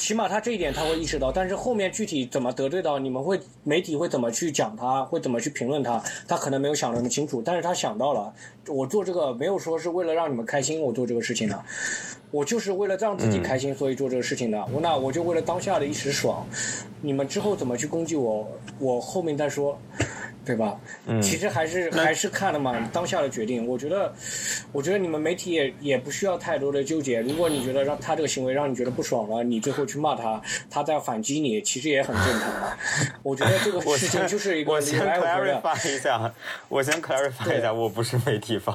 [0.00, 8.32] 起码他这一点他会意识到，但是后面具体怎么得罪到，你们会媒体会怎么去讲他，会怎么去评论他，他可能没有想那么清楚，但是他想到了，
[8.66, 11.64] 我做这个没有说是为了让你们开心，我做这个事情的。
[12.30, 14.66] 我就是为了让自己开心，所以做这个事情的。
[14.72, 16.46] 我那我就为了当下的一时爽，
[17.02, 18.48] 你们之后怎么去攻击我，
[18.78, 19.78] 我后面再说，
[20.50, 20.76] 对吧？
[21.06, 21.22] 嗯。
[21.22, 23.64] 其实还是还是看了嘛，当下的决定。
[23.66, 24.12] 我觉得，
[24.72, 27.20] 我觉得你们媒体也也不需要太多的纠结。
[27.20, 32.76] 如果你觉得让他这个行为让你觉得不爽了，你最后去骂他，他再反击你，其实也很正常。
[33.22, 36.32] 我觉得这个事情就是一个我先 clarify 一下，
[36.68, 38.74] 我先 clarify 一下，我不是媒体方。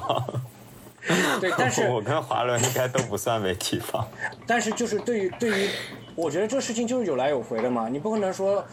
[1.40, 4.06] 对， 但是我跟华伦应该都不算媒体方。
[4.46, 5.68] 但是就是对于对于，
[6.16, 8.64] 我觉得这个事情就是有来有回的嘛，你不可能说，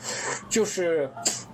[0.49, 1.07] 就是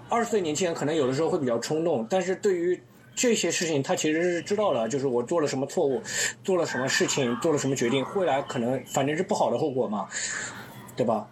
[0.10, 2.82] 二十岁年轻人可能有的时候会比较冲动，但是对于
[3.16, 6.01] 这些事情他其实是知道了，就是我做了什么错误，
[6.43, 10.07] 做了什么事情，做了什么决定，未来可能反正是不好的后果嘛，
[10.95, 11.28] 对吧？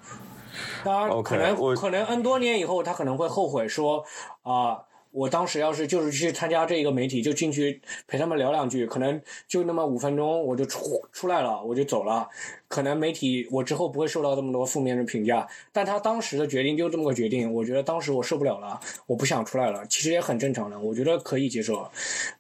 [0.84, 4.06] 当然可能可能 N 多年以后他可能会后悔说
[4.44, 4.84] 啊。
[5.12, 12.28] 我当时要是就是去参加这个媒体，就进去陪他们聊两句，可能就那么五分钟，我就出出来了，我就走了。
[12.68, 21.90] 可能媒体我之后不会受到这么多负面的评价，但他当时的决定就这么个决定，我觉得当时我受不了了，我不想出来了，其实也很正常的，我觉得可以接受。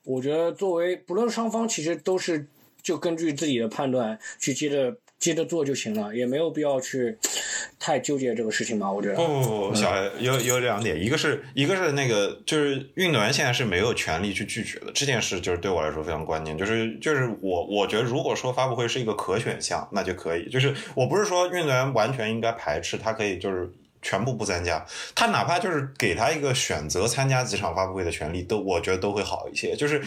[0.04, 2.48] 我觉得作为不论双方，其实都是
[2.82, 4.98] 就根据自己的判断去接着。
[5.20, 7.18] 接着做就行了，也没有必要去
[7.80, 8.92] 太纠结这个事情吧？
[8.92, 9.16] 我觉得。
[9.16, 16.56] 不不不，小艾有有两点，一个是一个是那个就是运动员现在是没有权利去拒绝的，这件事就是对我来说非常关键。
[16.56, 20.48] 就是就是我我觉得如果说发布会是一个可选项，那就可以。
[20.50, 23.68] 就是我不是说运动员完全应该排斥，他可以就是
[24.04, 29.76] 全部不参加，他哪怕就是给他一个选择参加几场发布会的权利，都我觉得都会好一些。
[29.76, 30.00] 就是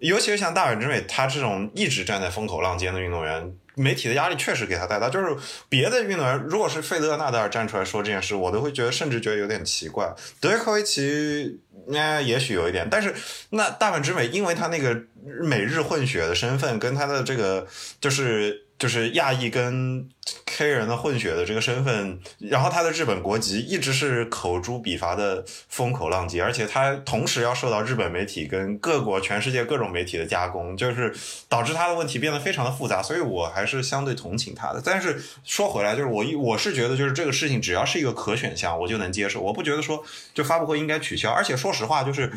[0.00, 3.54] 尤其是像大阪直美他这种一直站在风口浪尖的运动员。
[3.76, 5.36] 媒体的压力确实给他带大，就是
[5.68, 10.12] 别的运动员，如果是费德、纳达尔站出来说这件事，我都会觉得，甚至觉得有点奇怪。
[10.40, 13.14] 德约科维奇，那也许有一点，但是
[13.50, 15.00] 那大阪直美，因为他那个
[15.42, 17.68] 美日混血的身份，跟他的这个
[18.00, 18.65] 就是。
[18.78, 20.08] 就是亚裔跟
[20.56, 31.14] 黑人的混血的这个身份，然后他的日本国籍一直是口诛笔伐的风口浪尖，而且他同时要受到日本媒体跟各国全世界各种媒体的加工，就是
[31.48, 34.82] 导致他的问题变得非常的复杂，所以我还是相对同情他的。
[34.84, 40.04] 但是说回来，就是我一我是觉得，就是这个事情只要是一个可选项，我就能接受，我不觉得说
[40.34, 42.32] 就发布会应该取消，而且说实话，就是。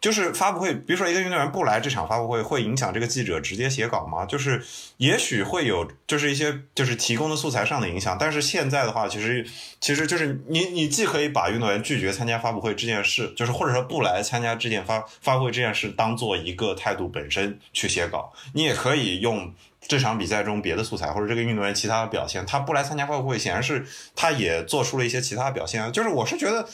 [0.00, 4.24] 就是发布会，比如说一个运动员不来这场发布会，会影响这个记者直接写稿吗？
[4.24, 4.62] 就是
[4.98, 8.16] 也许会有，就是一些就是提供的素材上的影响。
[8.18, 9.44] 但是现在的话，其实
[9.80, 23.84] 其实就是你你既可以把运动员拒绝参加发布会这件事，就是或者说不来参加这件发发布会这件事当做一个态度本身去写稿，你也可以用这场比赛中别的素材或者这个运动员其他的表现，他不来参加发布会，显然是
[24.14, 25.90] 他也做出了一些其他表现。
[25.90, 26.68] 就是我是觉得。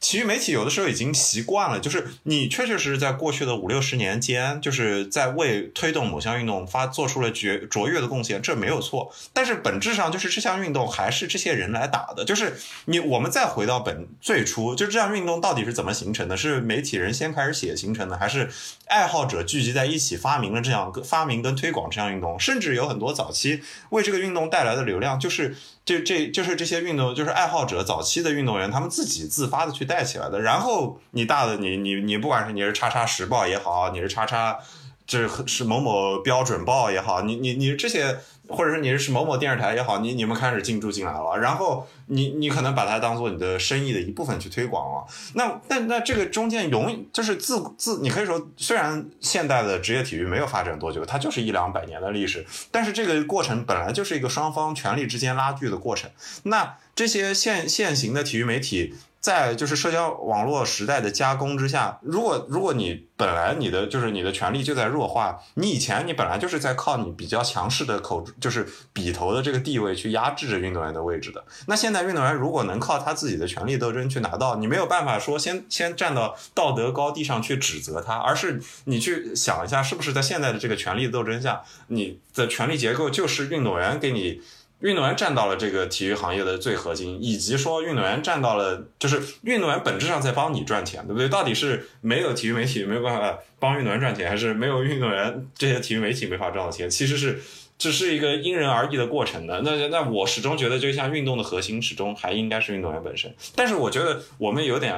[0.00, 9.12] 体育媒体有的时候已经习惯了，就是你确确实实在过去的五六十年间，就是在为推动某项运动发做出了绝卓越的贡献，这没有错。
[9.32, 12.24] 但是本质上就是这项运动还是这些人来打的。
[12.24, 16.36] 就是你我们再回到本最初，就这项运动到底是怎么形成的？
[16.36, 18.48] 是媒体人先开始写形成的，还是
[18.86, 22.38] 爱好者聚集在一起发明了这样发明跟推广这项运动？
[22.38, 25.56] 甚至有很多早期为这个运动带来的流量，就是。
[25.88, 30.40] 这这就是这些运动，就是爱好者早期的运动员，他们自己自发的去带起来的。
[30.40, 34.56] 然后你大的你你你，不管是你是叉叉时报也好，你是叉叉，
[35.04, 38.18] 这是某某标准报也好，你你你这些。
[38.50, 45.06] 或者说你是某某电视台也好，你你们开始进驻进来了，然后你你可能把它当做你的生意的一部分去推广了。
[45.34, 56.10] 那那那这个中间永就是自自，你可以说虽然现代的职业体育没有发展多久，它就是一两百年的历史，但是这个过程本来就是一个双方权力之间拉锯的过程。
[56.44, 71.44] 那这些现现行的体育媒体，在就是社交网络时代的加工之下，如果如果你本来你的就是你的权力就在弱化，你以前你本来就是在靠你比较强势的口就是笔头的这个地位去压制着运动员的位置的。
[71.66, 84.40] 那现在运动员如果能靠他自己的权力斗争去拿到，你没有办法说先先站到道德高地上去指责他，而是你去想一下，是不是在现在的这个权力斗争下，你的权力结构就是运动员给你。
[84.80, 91.28] 运动员站到了这个体育行业的最核心，以及说运动员站到了，就是运动员本质上在帮你赚钱，对不对？
[91.28, 96.88] 到底是没有体育媒体没有办法帮运动员赚钱，还是没有运动员这些体育媒体没法赚到钱？
[96.88, 97.42] 其实是
[97.76, 99.60] 这是一个因人而异的过程的。
[99.62, 103.34] 那那我始终觉得，就像运动的核心始终还应该是运动员本身。
[103.56, 104.94] 但是我觉得我们有点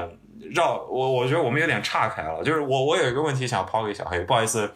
[0.55, 2.45] 绕，我我觉得我们有点岔开了。
[2.45, 4.71] 就是我我有一个问题想抛给小黑，不好意思，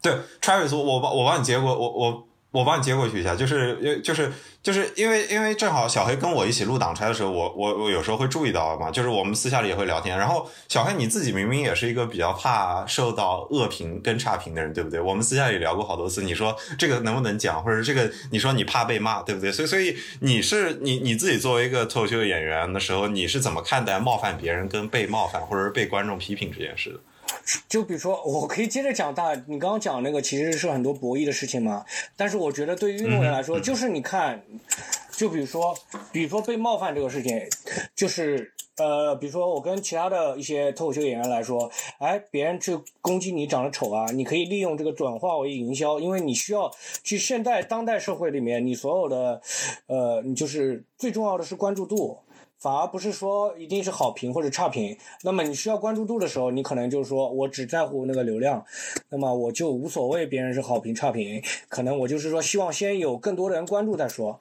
[0.00, 1.92] 对，Travis，我我帮我帮你接过，我。
[1.92, 4.32] 我我帮你接过去一下，就是因就是
[4.62, 10.16] 就是因为因为正好小黑跟我一起录挡拆的时候，我我我有时候会注意到嘛，就是我们私下里也会聊天。
[10.18, 14.98] 然后小黑你自己明明也是一个比较怕受到恶评跟差评的人，对不对？
[14.98, 19.52] 我们私下里聊过好多次，你说这个能不能讲，或者这个你说你怕被骂，对不对？
[19.52, 27.00] 所以所以你是你你自己作为一个脱口秀演员的时候，你是怎么看待冒犯别人跟被冒犯，或者是被观众批评这件事的？
[27.68, 31.84] 就比如说，我可以接着讲大，你刚刚讲那个其实是很多博弈的事情嘛。
[32.16, 34.42] 但是我觉得对于运动员来说，就是你看，
[35.12, 35.76] 就比如说，
[36.12, 37.40] 比如说被冒犯这个事情，
[37.94, 46.70] 就是呃，比如说我跟其他的一些脱口秀演员来说，哎，别人去攻击你长得丑啊，你可以利用这个转化为营销，因为你需要
[47.02, 49.40] 去现代当代社会里面，你所有的
[49.86, 52.18] 呃，你就是最重要的是关注度。
[52.58, 58.64] 反而不是说一定是好评或者差评，那么你需要关注度的时候，你可能就是说我只在乎那个流量，
[59.10, 64.40] 那么我就无所谓别人是好评差评，可能我就是说希望先有更多的人关注再说，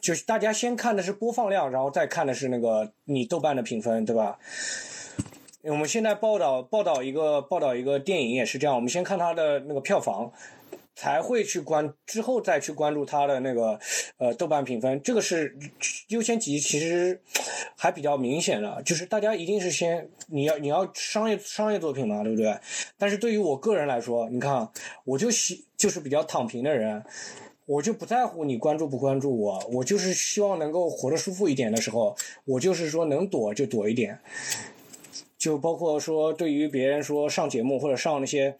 [0.00, 4.38] 就是大家先看的是播放量，然后再看的是那个你豆瓣的评分，对吧？
[5.62, 10.32] 我们现在报道报道一个报道一个电影也是这样，我们先看它的那个票房。
[11.00, 13.80] 才会去关之后再去关注他的那个
[14.18, 15.56] 呃豆瓣评分，这个是
[16.08, 17.18] 优先级其实
[17.74, 22.54] 还比较明显的，就是大家一定是先你要你要商业商业作品嘛，对不对？
[22.98, 24.68] 但是对于我个人来说，你看
[25.04, 27.02] 我就喜就是比较躺平的人，
[27.64, 34.18] 我就不在乎你关注不关注我，我就是希望能够活得舒服一点的时候，我就是说能躲就躲一点，
[35.38, 38.58] 就包括说对于别人说上节目或者上那些。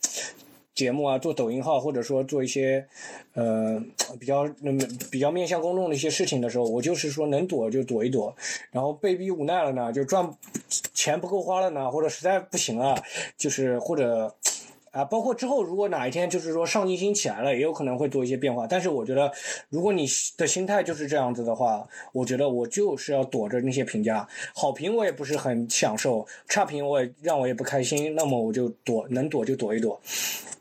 [0.81, 2.87] 节目啊，做抖音号，或者说做一些，
[3.35, 3.79] 呃，
[4.19, 8.35] 比较那么比较面向公众的一些事情的时候，我就是说能躲就躲一躲，
[8.71, 10.27] 然后被逼无奈了呢，就赚
[10.95, 12.97] 钱不够花了呢，或者实在不行了，
[13.37, 14.35] 就是或者。
[14.93, 18.67] 啊，包括之后，如果哪一天就是说上进心起来了，也有可能会做一些变化。
[18.67, 19.31] 但是我觉得，
[19.69, 20.05] 如果你
[20.37, 30.01] 的心态就是这样子的话，我觉得我就是要躲着那些评价，好评我也不是很享受，差评我也让我也不开心，那么我就躲，能躲就躲一躲。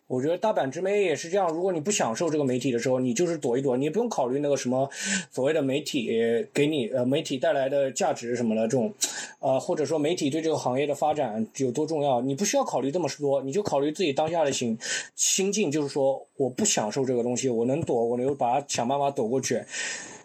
[0.10, 4.90] 我觉得大阪直媒也是这样，如果你不享受这个媒体的时候，你就是躲一躲，你不用考虑那个什么
[5.30, 6.10] 所谓的媒体
[6.52, 8.92] 给你呃媒体带来的价值什么的这种，
[9.38, 14.76] 呃或者说媒体对这个行业的发展有多重要，你不需要考虑这么多，你就考虑自己当下的心
[15.16, 19.64] 心境，就是说我不享受这个东西，我能躲，我能把它想办法躲过去，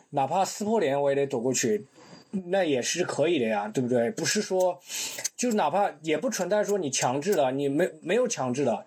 [0.09, 1.85] 哪怕撕破脸我也得躲过去，
[2.47, 4.11] 那也是可以的呀，对不对？
[4.12, 4.80] 不是说，
[5.37, 8.87] 就是哪怕也不存在说你强制的，你没没有强制的。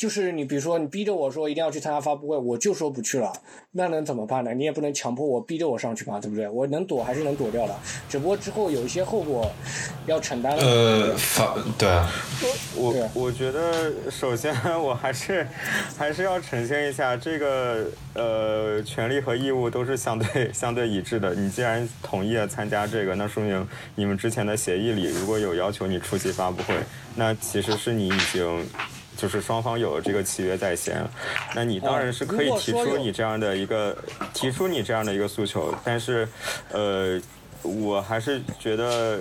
[0.00, 3.30] 就是你，比如说你逼着我说一定要去参加发布会，我就说不去了，
[3.72, 4.54] 那能怎么办呢？
[4.54, 6.48] 你也不能强迫我，逼着我上去嘛，对不对？
[6.48, 7.76] 我能躲还是能躲掉的，
[8.08, 9.52] 只不过之后有一些后果
[10.06, 10.56] 要承担。
[10.56, 12.10] 呃，发对啊，
[12.74, 15.46] 我我觉得首先 我还是
[15.98, 17.84] 还是要澄清一下，这个
[18.14, 21.34] 呃权利和义务都是相对相对一致的。
[21.34, 26.74] 你既然同意了参加这个，那说明你们之前的协议里如果有要求你出席发布会，
[27.16, 28.66] 那其实是你已经。
[29.20, 31.04] 就是双方有了这个契约在先，
[31.54, 33.94] 那你当然是可以提出你这样的一个
[34.32, 36.26] 提出你这样的一个诉求，但是，
[36.72, 37.20] 呃，
[37.62, 39.20] 我还是觉得，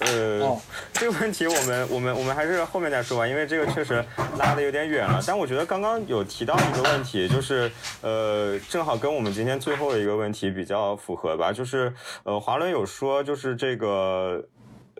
[0.00, 0.60] 呃，
[0.92, 4.04] 这个问题我们我们我们还是后面再说吧，因为这个确实
[4.36, 5.18] 拉的有点远了。
[5.26, 7.72] 但我觉得刚刚有提到一个问题，就是
[8.02, 11.90] 呃，正好跟我们今天最后的一个问题比较符合吧，就是
[12.24, 14.44] 呃，华伦有说就是这个。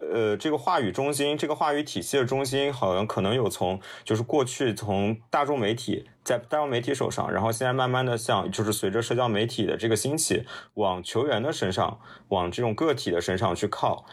[0.01, 10.44] 呃，这个话语中心，这个话语体系的中心，好像可能有从，就是过去从大众媒体在大众媒体手上，然后现在慢慢的向，就是随着社交媒体的这个兴起，
[10.74, 14.05] 往球员的身上，往这种个体的身上去靠。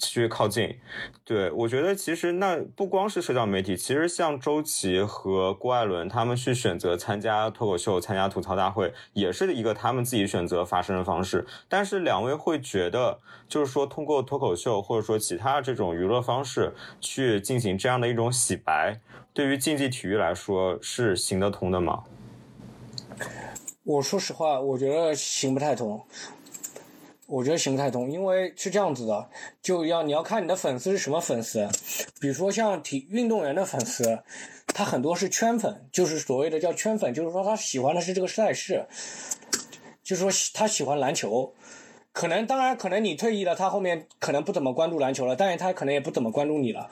[0.00, 0.74] 去靠近。
[1.24, 11.46] 对我觉得其实那不光是社交媒体，其实像周琦和郭艾伦他们去选择参加脱口秀、参加吐槽大会，也是一个他们自己选择发声的方式。
[11.68, 18.98] 但是两位会觉得，就是说通过脱口秀或者说其他这种娱乐方式去进行这样的一种洗白，
[19.32, 22.02] 对于竞技体育来说是行得通的吗？
[23.84, 26.00] 我说实话，我觉得行不太通。
[27.30, 29.30] 我觉得行不太通，因为是这样子的，
[29.62, 31.68] 就要你要看你的粉丝是什么粉丝。
[32.20, 34.18] 比如说像体运动员的粉丝，
[34.66, 38.84] 他很多是圈粉，就是所谓的叫圈粉，就是说他喜欢的是这个赛事，
[40.02, 41.54] 就是说他喜欢篮球。
[42.12, 46.90] 可能当然可能你退役了，他后面可能不怎么关注篮球了，但是他可能也不怎么关注你了。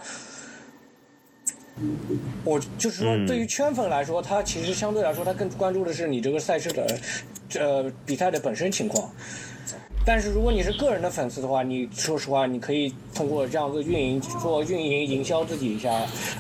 [2.45, 6.99] 我就是说，对于圈粉来说，他其实相对来说，他更关注的是你这个赛事的，
[7.59, 9.12] 呃，比赛的本身情况。
[10.09, 15.90] 但是如果你是个人的粉丝的话，你说实话，你可以通过这样子运营做运营营销自己一下，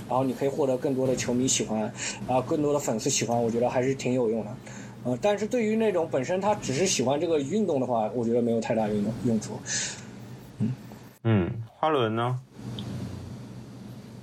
[0.08, 1.82] 然后你可以获得更多的球迷喜欢，
[2.26, 4.56] 啊，更多的粉丝喜欢，我觉得还是挺有用的。
[5.04, 9.60] 呃，但是对于那种本身他只是喜欢这个运动的话，我觉得没有太大用用处。
[11.24, 12.40] 嗯，花轮呢？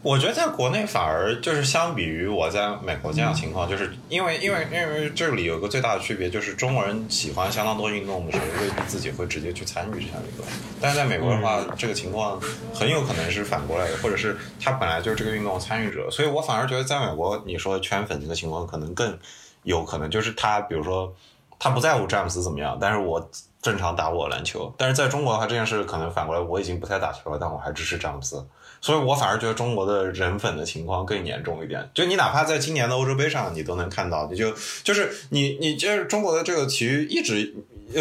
[0.05, 10.45] 我觉得在国内反而就是相比于我在美国这样情况，就是因为因为因为这里有个最大的区别，就是中国人喜欢相当多运动的时候，未必自己会直接去参与这项运动。
[10.79, 12.39] 但是在美国的话，这个情况
[12.71, 16.07] 很有可能是反过来的，或者是他本来就是这个运动参与者。
[16.11, 19.17] 所以我反而觉得在美国，你说圈粉这个情况可能更
[19.63, 21.11] 有可能，就是他比如说
[21.57, 23.27] 他不在乎詹姆斯怎么样，但是我
[23.59, 24.71] 正常打我篮球。
[24.77, 28.45] 但是在中国的话，这件事可能反过来，我已经不太打球了，但我还支持詹姆斯。
[28.85, 31.89] 所以我反而觉得中国的人粉的情况更严重一点。
[31.91, 37.51] 就你哪怕在今年的欧洲杯上，你都能看到，你就就是你你就是中国的这个体育一直，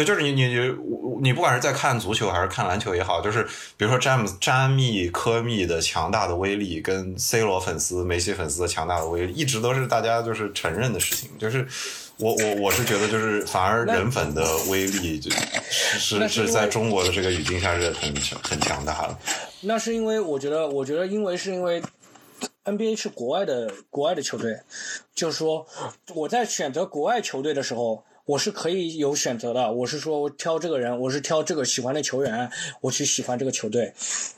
[0.05, 0.75] 就是你你你
[1.23, 3.41] 你不管是在看足球还是看篮球也好，就是
[3.77, 11.67] 比如说詹姆斯詹密科密的强大的威力，跟 C 罗粉丝、梅西粉丝的强大的威力，一直都是大家就是承认的事情，就是。
[12.17, 19.17] 我我我是觉得，就是反而人粉的威力，就是是在中国的这个语境下是很很强大的。
[19.61, 21.81] 那是因为我觉得，我觉得因为是因为
[22.63, 24.59] NBA 是国外的国外的球队，
[25.13, 25.67] 就是说
[26.13, 28.03] 我在选择国外球队的时候。
[28.25, 32.49] 我是可以有选择的，我是说我挑这个人，我是挑这个喜欢的球员，
[32.81, 33.93] 我去喜欢这个球队。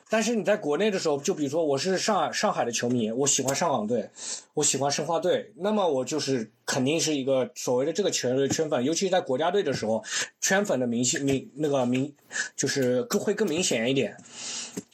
[0.09, 4.09] 但是你在国内的时候，就比如说我是上上海的球迷，我喜欢上港队，
[4.55, 10.03] 我喜欢申花队，那么我就是肯定是一个所谓的这个球队圈粉，尤其是在国家队的时候，
[10.41, 12.13] 圈粉的明显明那个明
[12.57, 14.17] 就是更会更明显一点，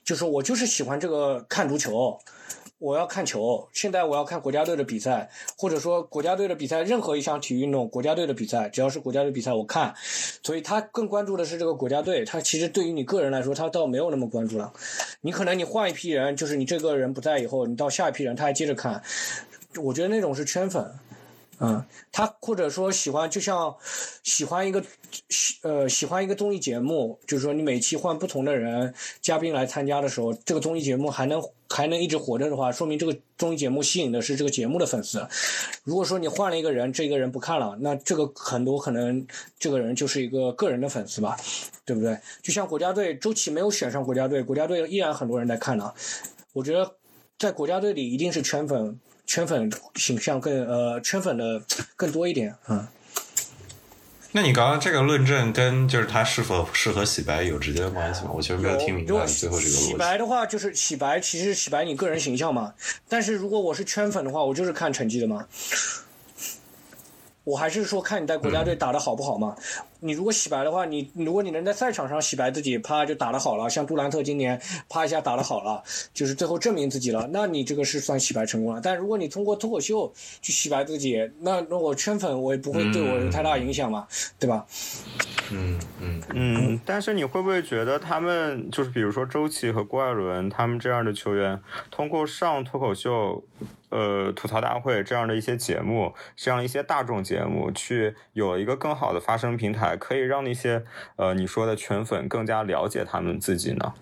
[0.05, 2.19] 就是我就是喜欢这个看足球。
[2.83, 9.95] 我要看球，现在我要看国家队的比赛，或者说国家队的比赛，任何一项体育运动，国家队的比赛，只要是国家队比赛，我看。
[10.43, 14.73] 所以他更关注的是这个国家队，他其实对于你个人来说，他倒没有那么关注了。
[15.21, 19.01] 你可能你换一批人，就是你这个人不在以后，你到下一批人，他还接着看。
[19.81, 20.85] 我觉得那种是圈粉。
[21.59, 23.73] 嗯，他或者说喜欢，就像
[24.23, 24.83] 喜欢一个
[25.29, 35.25] 喜呃喜欢一个综艺节目，就是说你每期换不同的人嘉宾来参加的时候，这个综艺节目还能还能一直活着的话，说明这个综艺节目吸引的是这个节目的粉丝。
[35.83, 39.25] 如果说你换了一个人，这个人不看了，那这个很多可能
[39.57, 41.37] 这个人就是一个个人的粉丝吧，
[41.85, 42.17] 对不对？
[42.41, 45.93] 就像国家队周琦没有选上国家队，国家队依然很多人在看呢。
[46.51, 46.95] 我觉得
[47.37, 48.99] 在国家队里一定是圈粉。
[49.25, 51.61] 圈粉形象更呃，圈粉的
[51.95, 52.89] 更多一点啊。
[54.35, 58.31] 那你刚刚这个论证跟就是他是否适合洗白有直接的关系吗？
[58.33, 59.85] 我其实没有听明白最后这个逻辑。
[59.85, 62.73] 洗白的话，就是洗白，其实洗白你个人形象嘛。
[63.07, 65.45] 但是如果我是圈粉的话，我就是看成绩的嘛。
[67.43, 69.55] 我还是说看你在国家队打的好不好嘛。
[69.99, 75.81] 你如果洗白的话，你如果你能在赛场上洗白自己，啪就打的好了，像杜兰特今年啪一下打的好了，
[76.13, 78.81] 就是最后证明自己了，那你这个是算洗白成功了。
[78.83, 84.05] 但如果你通过脱口秀去洗白自己，那那我圈粉我也不会对我有太大影响嘛，
[84.37, 84.65] 对吧？
[85.53, 86.81] 嗯嗯嗯。
[86.85, 93.43] 但是你会不会觉得他们就是比如说周琦和郭艾伦他们这样的球员，通过上脱口秀？
[93.89, 100.83] 呃，吐槽大会这样的一些节目，这样一些大众节目，去有一个更好的发声平台，可以让那些
[101.15, 103.93] 呃你说的圈粉更加了解他们自己呢？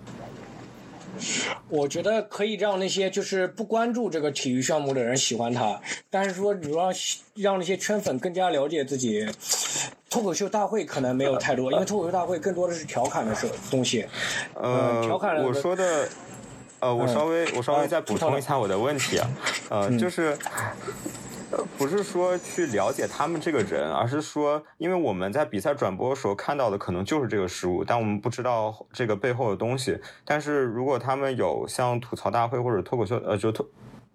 [1.69, 6.91] 我觉得可以让那些就是不关注这个体育项目的人喜欢他，但是说你要
[7.35, 9.25] 让那些圈粉更加了解自己，
[10.09, 13.35] 脱口秀大会可能没有太多，因为脱口秀大会更多的是调侃的
[13.69, 14.05] 东西。
[14.55, 16.07] 呃，调侃我说的。
[16.79, 19.29] 呃，我稍微我稍微再补充一下我的问题啊，
[19.69, 20.35] 呃，就是
[21.77, 29.99] 不是说去了解他们这个人，而是说，因为我们在比赛转播的时候看到的可能就是这个失误，但我们不知道这个背后的东西。
[30.23, 33.65] 但是如果他们有像吐槽大会或者脱口秀，呃，就脱。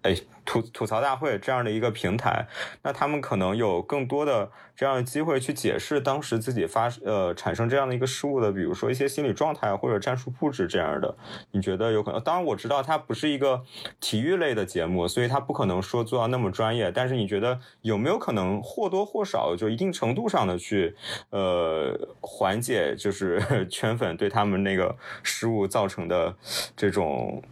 [0.07, 2.47] 哎，吐吐槽大会这样的一个平台，
[2.81, 11.13] 那他们可能有更多的这样的机会去解释当时自己发呃产生这样的一个失误的，比如说一些心理状态或者战术布置这样的。
[11.51, 12.21] 你觉得有可能？
[12.21, 13.61] 当然我知道它不是一个
[13.99, 16.89] 体育类的节目，所以它不可能说做到那么专业。
[16.89, 20.95] 但是你觉得有没有可能或多或少就一定程度上的去
[21.31, 26.33] 呃缓解就是 圈粉对他们那个失误造成的
[26.77, 27.43] 这种？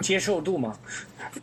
[0.00, 0.78] 接受度嘛，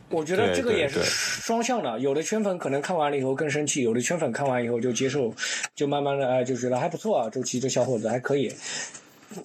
[0.10, 2.00] 我觉得这个也是双向的。
[2.00, 5.34] 有的圈粉可能看完了以后更生气，有的圈粉看完以后就接受，
[5.76, 8.54] 就慢慢的哎就觉得还不错啊，周琦这小伙子还可以，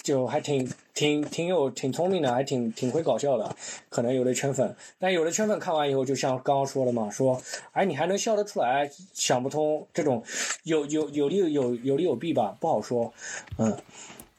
[0.03, 3.55] 就还挺挺挺有挺聪明的，还挺挺会搞笑的。
[3.89, 7.41] 可能有的圈粉，但有的圈粉看完以后，就像刚刚说的嘛，说
[7.73, 10.23] 哎你还能笑得出来，想不通这种
[10.65, 13.13] 有有有利有有利有弊吧，不好说，
[13.59, 13.77] 嗯。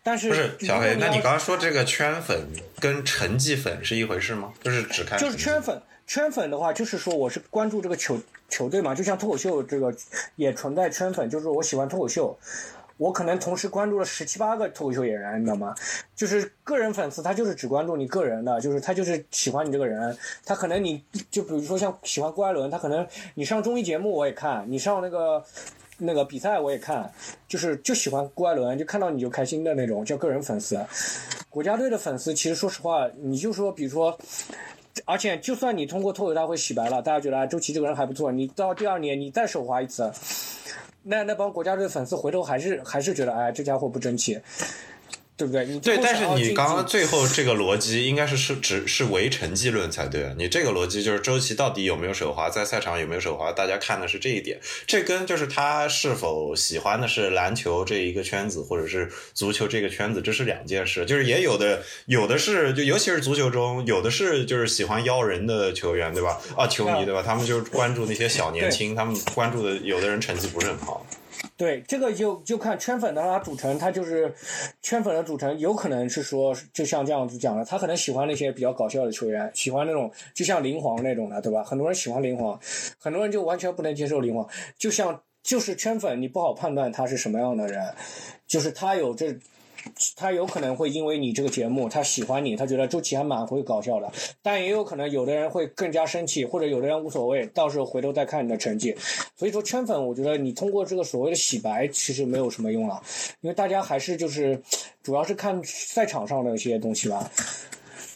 [0.06, 2.46] 但是不是小黑，那你刚刚说这个圈粉
[2.78, 4.52] 跟成绩粉是一回事吗？
[4.62, 8.20] 就是只看就是圈粉，圈粉的话，就是说我是关注这个球
[8.50, 9.96] 球队嘛，就像脱口秀这个
[10.36, 12.38] 也存在圈粉，就是我喜欢脱口秀，
[12.98, 15.74] 我可能同时关注了十七八个脱口秀演员，你知道吗？
[16.14, 21.02] 就是个人粉丝，他就是只关注你个人的，就是他就是喜欢你这个人，他可能你
[21.32, 25.42] 就比如说像喜欢郭艾伦，他可能你上综艺节目我也看，你上那个。
[25.98, 27.12] 那个比赛我也看，
[27.48, 30.80] 就是就喜欢郭艾伦，就看到你就开心的那种，叫个人粉丝。
[31.50, 34.18] 国家队的粉丝，其实说实话，你就说，比如说，
[35.06, 40.12] 而且就算你通过脱口大会洗白了，大家觉得周琦这个人还不错，你到第二年你再手滑一次，
[41.04, 44.40] 那那帮国家队粉丝回头还是还是觉得哎这家伙不争气，
[45.36, 45.66] 对不对？
[45.66, 50.34] 你对，但是你刚刚最后这个逻辑应该是是只是唯成绩论才对啊！
[50.38, 54.60] 你这个逻辑就是周琦到底有没有手滑，在赛场有没有手滑，大家看的是这一点。
[54.86, 61.04] 这跟就是他是否喜欢的是篮球这一个圈子，或者是足球这个圈子，这是两件事。
[61.06, 66.40] 就是也有的有的是就尤其是足球中有的是就是喜欢邀人的球员，对吧？
[66.56, 67.24] 啊，球迷对吧？
[67.26, 71.06] 他们就是关注那些小年轻，他们关注的有的人成绩不是很好。
[71.58, 74.34] 对，这个就就看圈粉的他组成，他就是
[74.82, 81.64] 圈粉的组成，有可能是说，就像这样子讲的，他可能喜欢那些比较搞笑的球员，喜欢那种就像林皇那种的，对吧？
[81.64, 82.60] 很多人喜欢林皇，
[82.98, 84.48] 很多人就完全不能接受林皇，
[84.78, 87.94] 就像就是圈粉，你不好判断他是什么样的人，
[88.48, 89.38] 就是他有这。
[90.16, 94.12] 他有可能会因为你这个节目，他喜欢你，他觉得周琦还蛮会搞笑的，
[94.42, 98.96] 但也有可能有的人会更加生气，或者有的人无所谓，到时候回头再看你的成绩。
[99.36, 103.02] 所以说圈粉，我觉得你通过这个所谓的洗白，其实没有什么用了，
[103.42, 104.62] 因为大家还是就是
[105.02, 107.30] 主要是看赛场上的一些东西吧。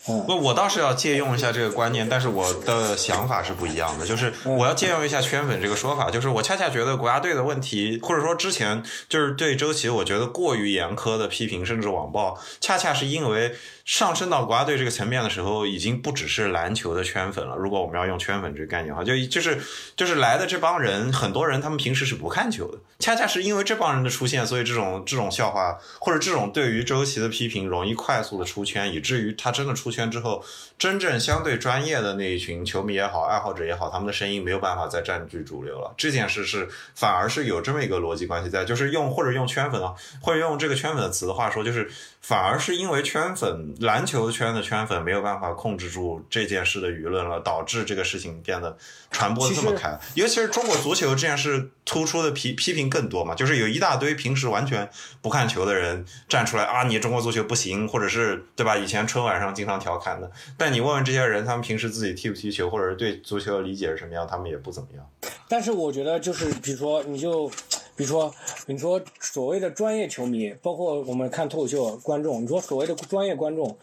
[0.07, 13.53] 不，我倒是要借用一下这个观念，但是我的想法是不一样的，就是我要借用一下圈粉这个说法，就是我恰恰觉得国家队的问题，或者说之前就是对周琦，我觉得过于严苛的批评，甚至网暴，恰恰是因为
[13.87, 17.55] 上升到国家队这个层面的时候，已经不只是篮球的圈粉了。
[17.55, 19.57] 如果我们要用圈粉这个概念的话，就就是
[19.95, 30.43] 就是来的这帮人，很多人他们平时是不看球的，恰恰是因为这帮人的出现，所以这种这种笑话或者这种对于周琦的批评容易快速的出圈，以至于他真的出圈之后，
[30.77, 35.93] 真正相对专业的那一群球迷也好，爱好者也好，他们的声音没有办法再占据主流了。
[35.95, 41.89] 这件事是反而是有这么一个逻辑关系在，就是用或者用圈粉啊，或者用这个圈粉的词的话说，就是
[42.27, 48.77] 反而是因为圈粉篮球圈的圈粉没有办法控制住这件事的舆论了，导致这个事情变得
[49.09, 49.97] 传播这么开。
[50.13, 54.89] 尤其是中国足球这件事突出的批批评更多嘛，就是有一大堆平时完全
[55.21, 58.75] 不看球的人站出来啊，你中国足球不行，或者是对吧？
[58.75, 65.09] 以前春晚上经常调侃的，但你问问这些人，他们平时自己踢不踢球，或者是对足球的理解是什么样，他们也不怎么样。
[65.47, 67.49] 但是我觉得就是，比如说，你就，
[67.97, 68.33] 比如说，
[68.67, 73.75] 你说所谓的专业球迷，包括我们看脱口秀观众，你说所谓的专业观众，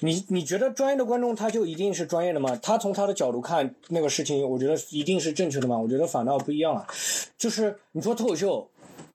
[0.00, 2.58] 你你觉得专业的观众他就一定是专业的吗？
[2.60, 5.78] 他从他的角度看那个事情，我觉得一定是正确的吗？
[5.78, 6.84] 我觉得反倒不一样啊。
[7.38, 8.68] 就是你说脱口秀，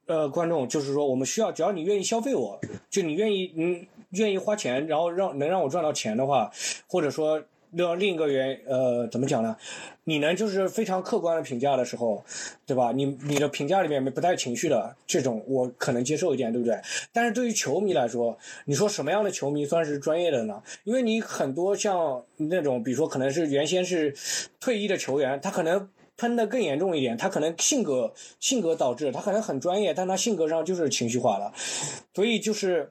[0.05, 2.59] 呃，观众就是说我们需要，只要你愿意消费我，
[2.89, 6.49] 就你愿意嗯愿意花钱，然后让能让我赚到钱的话，
[6.87, 7.43] 或者说
[7.75, 9.55] 让另一个原呃怎么讲呢？
[10.05, 12.23] 你能就是非常客观的评价的时候，
[12.65, 12.91] 对吧？
[12.91, 16.79] 你你的评价里面不带情绪的这种，我可能接受一点，对不对？
[17.11, 20.61] 但是对于球迷来说，你说什么样的球迷算是专业的呢？
[20.83, 24.15] 因为你很多像那种，比如说可能是原先是
[24.59, 25.89] 退役的球员，他可能。
[26.17, 31.51] 喷的更严重一点，他可能性格性格导致，他可能很专业，但他性格上就是情绪化的，
[32.13, 32.89] 所以就是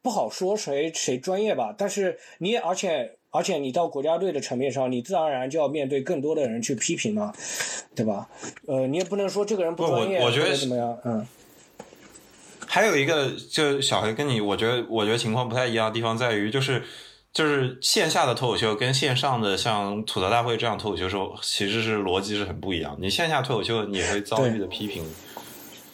[0.00, 1.74] 不好说谁谁专业吧。
[1.76, 7.32] 但是你而且而且你到国家队的层面上，你自然而然就要面对更多的人去批评嘛，
[7.96, 8.28] 对吧？
[8.66, 11.26] 呃，你也不能说这个人不专业我觉得或者怎么样，嗯。
[12.66, 16.82] 还有一个，就小黑跟你，我觉得我觉得情况不太一样的地方在于，就是
[17.32, 22.96] 就是线下的脱口秀跟线上的像吐槽大会这样脱口秀时候，其实是逻辑是很不一样。
[22.98, 25.04] 你线下脱口秀你会遭遇的批评，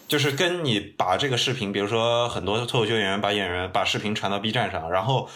[0.06, 5.28] 就是跟你把这个视频，比如说很多脱口秀演员把演员把视频传到 B 站上，然后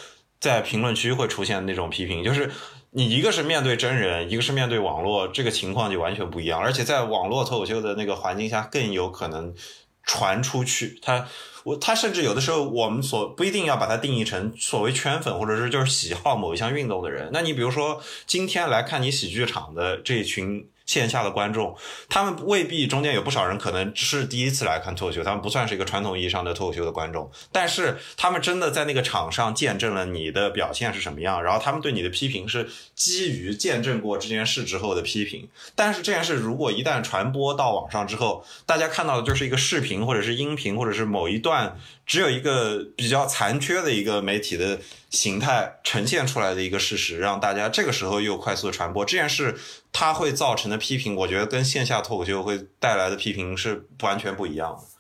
[0.43, 2.51] 在评论区会出现那种批评，就是
[2.91, 6.59] 你一个是面对真人，一个是面对网络，这个情况就完全不一样。
[6.59, 9.55] 而且在网络脱口秀的那个环境下，更有可能
[10.03, 10.99] 传出去。
[11.01, 11.29] 他
[11.63, 17.31] 我他甚至有的时候，我们所不一定要把它定义成所谓圈粉，或者是就是喜好某一项运动的人。
[17.33, 20.69] 那你比如说，今天来看你喜剧场的这一群。
[20.93, 21.75] 线下的观众，
[22.11, 35.49] 他们未必中间有不少人可能是第一次来看脱口秀，他们不算是一个传统意义上的脱口秀的观众，但是他们真的在那个场上见证了你的表现是什么样，然后他们对你的批评是基于见证过这件事之后的批评。
[35.75, 44.81] 但是这件事如果一旦传播到网上之后，大家看到的就是一个视频或者是音频或者是某一段只有一个比较残缺的一个媒体的
[45.11, 49.57] 形态呈现出来的一个事实，让大家这个时候又快速传播这件事。
[49.93, 54.92] 它会造成的批评，我觉得跟线下脱口秀会带来的批评是完全不一样的。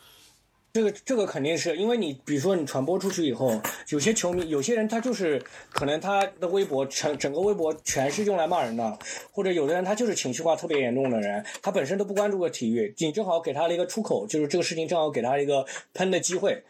[0.74, 5.38] 这个这个肯定是因为你，比如说你传播出去以后，有些球迷，有些人他就是
[5.70, 8.98] 可能他的微博整整个微博全是用来骂人的，
[9.32, 16.62] 或者有的人他就是情绪化特别严重的人，他本身都不关注过体育，你正好给他了一个出口，就是这个事情正好给他一个喷的机会，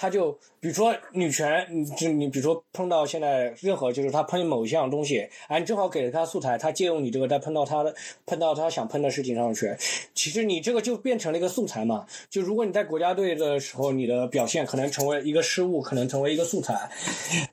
[0.00, 7.94] 他就比如说女权，你就你比如说碰到现在任何就是他喷某一项东西，哎，你正好给了他素材，他借用你这个再喷到他的
[8.24, 9.76] 喷到他想喷的事情上去，
[10.14, 12.06] 其实你这个就变成了一个素材嘛。
[12.30, 16.90] 就如果你在国家队的时候，你的表现可能成为一个失误，可能成为一个素材，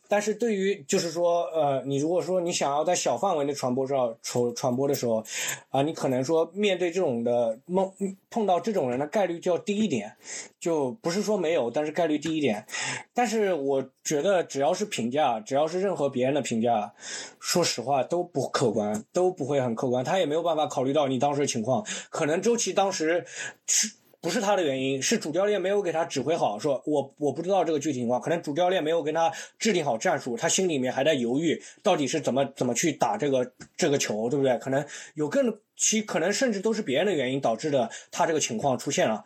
[0.07, 5.21] 但是对于就是说，呃，你如果说你想要在小范围的传播上传传播的时候，
[5.69, 7.91] 啊，你可能说面对这种的梦
[8.29, 10.15] 碰到这种人的概率就要低一点，
[10.61, 12.65] 就不是说没有，但是概率低一点。
[13.13, 16.93] 但是我觉得只要是评价，只要是任何别人的评价，
[17.39, 20.05] 说实话都不客观，都不会很客观。
[20.05, 23.25] 他也没有办法考虑到你当时的情况，可能周琦当时
[23.65, 34.57] 是不是他的原因，是主教练没有给他指挥好，说我我不知道这个具体情况，可能主教练没有跟他制定好战术，他心里面还在犹豫，到底是怎么怎么去打这个这个球，对不对？
[34.57, 39.25] 可能有更其可能甚至都是别人的原因导致的他这个情况出现了，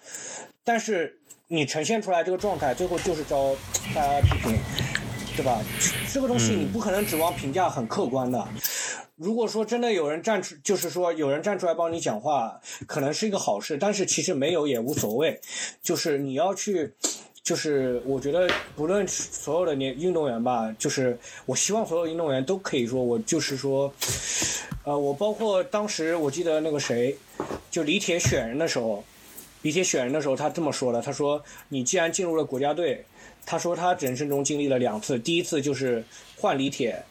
[0.63, 1.17] 但是。
[1.53, 3.53] 你呈现出来这个状态，最后就是招
[3.93, 4.57] 大家批评，
[5.35, 5.59] 对吧？
[6.09, 8.47] 这个东西你不可能指望评价很客观的。
[9.17, 12.57] 如果说真的有人站出，就是说有人站出来帮你讲话，
[12.87, 13.77] 可能是一个好事。
[13.77, 15.41] 但是其实没有也无所谓。
[15.81, 16.93] 就是你要去，
[17.43, 23.93] 就是我觉得不论所有的年运动员吧，就是我希望所有运动员都可以说，我就是说，
[24.85, 27.17] 呃，我包括当时我记得那个谁，
[27.69, 29.03] 就李铁选人的时候。
[29.61, 33.05] 李铁选人的时候，他这么说的：“他说，你既然进入了国家队，
[33.45, 36.03] 他说他人生中经历了两次，第一次就是
[36.35, 37.03] 换李铁，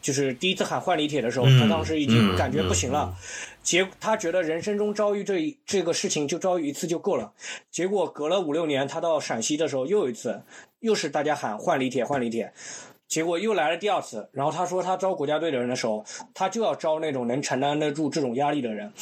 [0.00, 3.14] 就是第一次喊换李铁的时候，他当时已经感觉不行了，
[3.62, 7.32] 结他觉得人生中遭遇这这个事情就遭遇一次就够了，
[7.70, 10.42] 结果隔了五六年，他到陕西的时候又一次，
[10.80, 12.52] 又是大家喊换李铁换李铁。”
[13.08, 16.04] 结果又来了第二次，然后他说他招国家队的人的时候，
[16.34, 18.92] 他就要招那种能承担得住这种压力的人。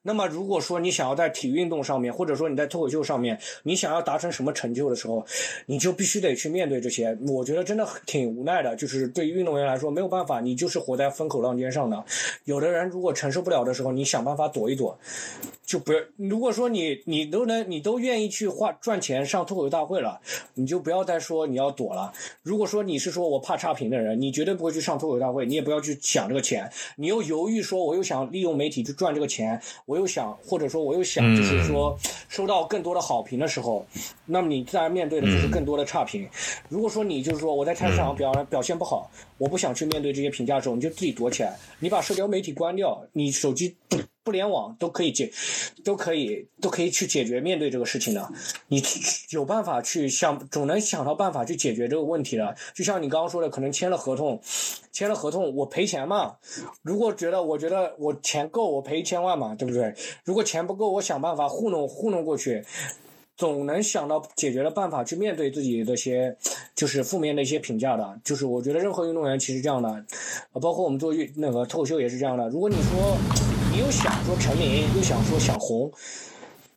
[0.00, 5.22] 那么如果说你想要在体育运动上面，或者说你在脱口秀上面，你想要达成什么成就的时候，
[5.66, 7.16] 你就必须得去面对这些。
[7.28, 12.02] 我觉得真的挺无奈的，就是对于运动员来说没有办法，你就是活在风口浪尖上的。
[12.44, 14.98] 有的人如果承受不了的时候，你想办法躲一躲，
[15.66, 16.00] 就不要。
[16.16, 20.18] 如果说你你都能你都愿意去花赚钱上脱口秀大会了，
[20.54, 22.10] 你就不要再说你要躲了。
[22.42, 23.49] 如果说你是说我怕。
[23.50, 26.70] 怕差评的人，你绝对不会去上脱口大会，你也不要去想这个钱。
[26.94, 31.98] 你又犹豫说，我又想利用媒体去赚这个钱，我又想，或者说我又想，就是说
[32.28, 33.84] 收到更多的好评的时候，
[34.24, 36.28] 那么你自然面对的就是更多的差评。
[36.68, 39.10] 如果说你就是说我在菜市场表表现不好，
[39.40, 43.74] 我不想去面对这些评价的时候，你就自己躲起来，你把社交媒体关掉，你手机。
[44.22, 45.32] 不联网都可以解，
[45.82, 48.30] 都可以都可以去解决面对这个事情的，
[48.68, 48.82] 你
[49.30, 52.54] 有办法去想，总能想到办法去解决这个问题的。
[52.74, 54.38] 就像你刚刚说的，可能签了合同，
[54.92, 56.36] 签了合同我赔钱嘛？
[56.82, 59.94] 如果觉得我觉得我钱够，我赔一千万嘛，对不对？
[60.22, 62.62] 如果钱不够，我想办法糊弄糊弄过去，
[63.40, 66.36] 总能想到解决的办法去面对自己这些
[66.76, 68.20] 就是负面的一些评价的。
[68.22, 70.04] 就是我觉得任何运动员其实这样的，
[70.60, 72.48] 包括我们做运那个脱口秀也是这样的。
[72.50, 73.18] 如果你说。
[73.72, 75.92] 你又想说成名，又想说想红，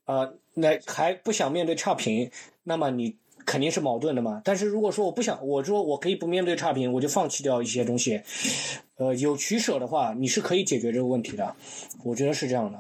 [0.06, 2.30] 呃，那还不想面对差评，
[2.62, 3.16] 那么你
[3.48, 4.40] 肯定是矛盾的嘛。
[4.46, 8.22] 但是如果说我不想，我说我可以不面对差评，我就放弃掉一些东西，
[8.98, 11.56] 呃，有取舍的话，你是可以解决这个问题的。
[12.04, 12.80] 我觉得是这样的。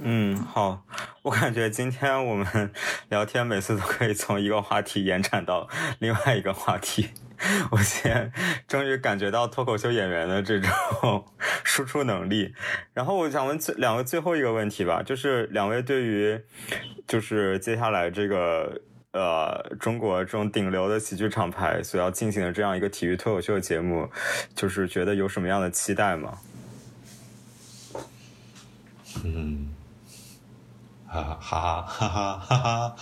[0.00, 0.84] 嗯，好，
[1.22, 2.70] 我感觉今天我们
[3.08, 5.68] 聊天每次都可以从一个话题延展到
[5.98, 7.10] 另外一个话题。
[7.70, 8.32] 我先
[8.66, 11.24] 终于感觉到脱口秀演员的这种
[11.64, 12.54] 输出能力。
[12.92, 16.40] 然后我想问最两个最后一个问题吧，就是两位对于
[17.06, 18.80] 就是接下来这个
[19.12, 24.08] 呃中国这种顶流的喜剧厂牌所要进行的这样一个体育脱口秀节目，
[24.54, 26.38] 就是觉得有什么样的期待吗？
[29.24, 29.68] 嗯，
[31.08, 32.94] 哈哈哈哈哈哈哈。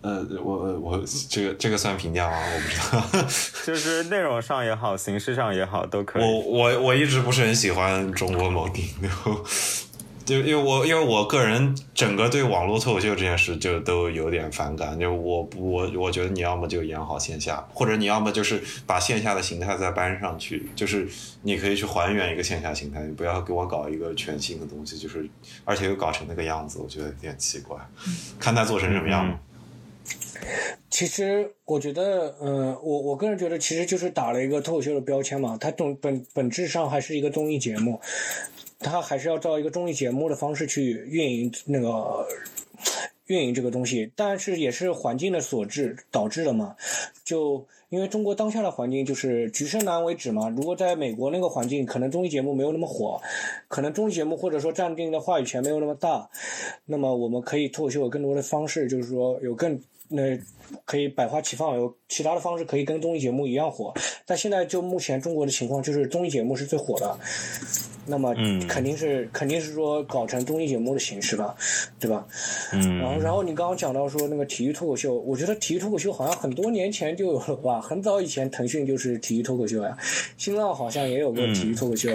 [0.00, 2.36] 呃，我我这个这个算评价吗？
[2.38, 3.28] 我不知道。
[3.66, 6.22] 就是内容上也好，形式上也好，都可以。
[6.22, 9.10] 我我我一直不是很喜欢中国某顶流，
[10.24, 14.98] 就因为我因为我个人整个对网络脱口秀这件事就都有点反感。
[14.98, 21.08] 就我我我觉得你要么就演好线下，或者你要么就是把线下的形态再搬上去，就是
[21.42, 25.28] 你可以去还原一个线下形态，你不要给我搞一个全新的东西，就是
[25.64, 27.76] 而且又搞成那个样子，我觉得有点奇怪。
[28.38, 29.38] 看他做成什么样。
[30.90, 35.56] 其实我觉得，嗯，我我个人觉得，其实就是打了一个脱口秀的标签嘛。
[35.58, 38.00] 它本本本质上还是一个综艺节目，
[38.82, 42.26] 它还是要照一个综艺节目的方式去运营那个
[43.26, 44.10] 运营这个东西。
[44.16, 46.76] 但是也是环境的所致导致的嘛。
[47.24, 50.48] 就因为中国当下的环境就是举胜难为止嘛。
[50.48, 53.20] 如果在美国那个环境，可能综艺节目没有那么火，
[53.68, 56.28] 可能综艺节目或者说占定的话语权没有那么大，
[56.84, 59.80] 那么我们可以脱口秀有更多的方式，就是说有更。
[60.14, 60.38] 那
[60.84, 63.94] 可以百花齐放，有其他的方式可以跟综艺节目一样火。
[64.26, 67.18] 但现在就目前中国的情况，就是综艺节目是最火的。
[68.06, 68.34] 那么，
[68.68, 71.54] 肯定是肯定是说搞成综艺节目的形式吧，
[71.98, 72.26] 对吧？
[72.72, 72.98] 嗯。
[72.98, 77.80] 然后，然后你刚刚讲到说那个体育脱口秀，我觉得体育脱口秀好像很多年前就有了吧？
[77.82, 79.96] 很早以前，腾讯就是体育脱口秀呀，
[80.36, 82.10] 新浪好像也有个体育脱口秀。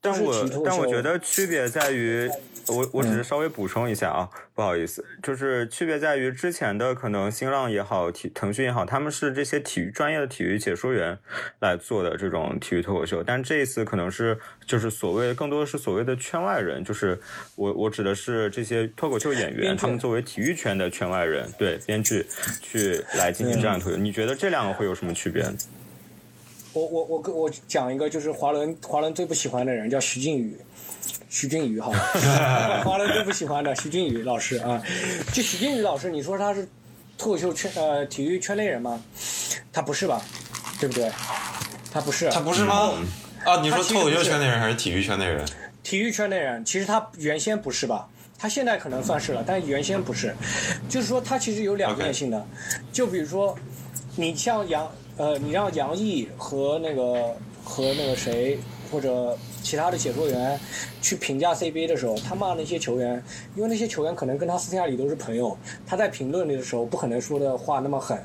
[0.00, 2.30] 但我但我觉得区别在于。
[2.70, 11.18] 我我只是稍微补充一下啊，不好意思，就是区别在于之前的可能新浪也好，体腾讯也好，他们是这些体育专业的体育解说员
[11.60, 17.18] 来做的这种体育脱口秀，但这一次可能是就是所谓更多的是所谓的圈外人，就是
[17.56, 22.26] 我我指的是这些脱口秀演员，他们作为体育圈的圈外人，对编剧
[22.60, 25.44] 去来进行这样的脱口秀，你觉得这两个会有什么区别？
[26.72, 30.56] 我我我跟我讲一个，就是华伦华伦最不喜欢的人叫徐静宇。
[31.30, 31.92] 徐俊宇哈，
[32.84, 34.82] 华伦最不喜欢的徐静宇老师啊，
[35.30, 36.66] 就徐静宇老师，你说他是
[37.18, 39.02] 脱口秀圈呃体育圈内人吗？
[39.70, 40.22] 他不是吧？
[40.80, 41.10] 对不对？
[41.92, 42.30] 他不是。
[42.30, 42.92] 他不是吗？
[43.44, 45.46] 啊，你说脱口秀圈内人还是体育圈内人？
[45.82, 48.08] 体育圈内人，其实他原先不是吧？
[48.38, 50.34] 他现在可能算是了，但原先不是。
[50.88, 52.46] 就是说他其实有两面性的，
[52.90, 53.54] 就比如说
[54.16, 58.58] 你像杨呃，你让杨毅和那个和那个谁
[58.90, 59.36] 或者。
[59.60, 60.58] 其他的解说员
[61.02, 63.22] 去评价 CBA 的时候，他骂那些球员，
[63.54, 65.54] 因为那些球员可能跟他私下里都是朋友，
[65.84, 68.16] 他在评论里的时候不可能说的话那么狠。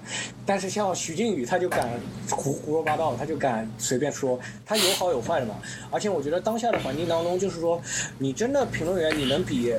[0.45, 1.89] 但是像徐静宇，他就敢
[2.29, 5.55] 胡胡说八道，他就敢随便说，他有好有坏的嘛。
[5.91, 7.81] 而且我觉得当下的环境当中，就是说，
[8.19, 9.73] 你真的评论员，你能比，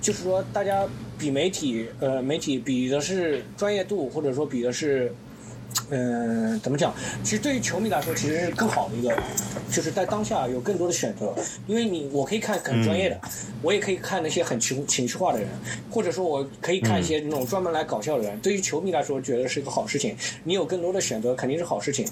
[0.00, 0.86] 就是说大家
[1.18, 5.12] 比媒体，呃，媒体比的是专业度，或者说比的是。
[5.90, 6.92] 嗯，怎么讲？
[7.22, 9.16] 其实对于球迷来说，其实是更好的一个，
[9.70, 11.32] 就是在当下有更多的选择。
[11.66, 13.20] 因为你，我可以看很专业的，
[13.62, 15.48] 我也可以看那些很情情绪化的人，
[15.90, 18.38] 或者说我可以看一些那种专门来搞笑的人。
[18.40, 20.16] 对于球迷来说，觉得是一个好事情。
[20.42, 22.06] 你有更多的选择，肯定是好事情。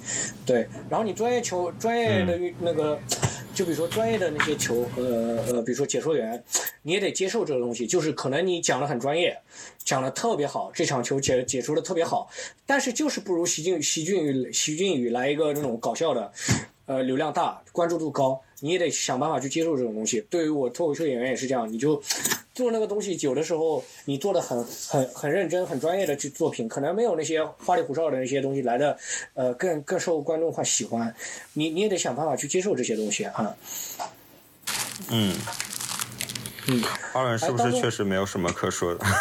[0.46, 2.98] 对，然后你专业球专业的那个。
[3.54, 6.42] 就比如说专业的那些球，呃呃，比如说解说员，
[6.82, 7.86] 你也得接受这个东西。
[7.86, 9.40] 就是可能你讲的很专业，
[9.84, 12.28] 讲的特别好，这场球解解说的特别好，
[12.66, 16.32] 但是就是不如徐俊徐俊席俊宇来一个这种搞笑的，
[16.86, 18.40] 呃，流量大，关注度高。
[18.60, 20.20] 你也得想办法去接受这种东西。
[20.30, 22.02] 对于我脱口秀演员也是这样，你就
[22.54, 28.96] 做那个东西，有的时候你做的很很很认真、很专业的去作品，可能没有那些花里胡哨的那些东西来的，
[29.34, 31.14] 呃，更更受观众话喜欢。
[31.52, 33.54] 你你也得想办法去接受这些东西啊。
[35.10, 35.34] 嗯
[36.68, 36.82] 嗯，
[37.12, 39.04] 花轮是不是确实没有什么可说的？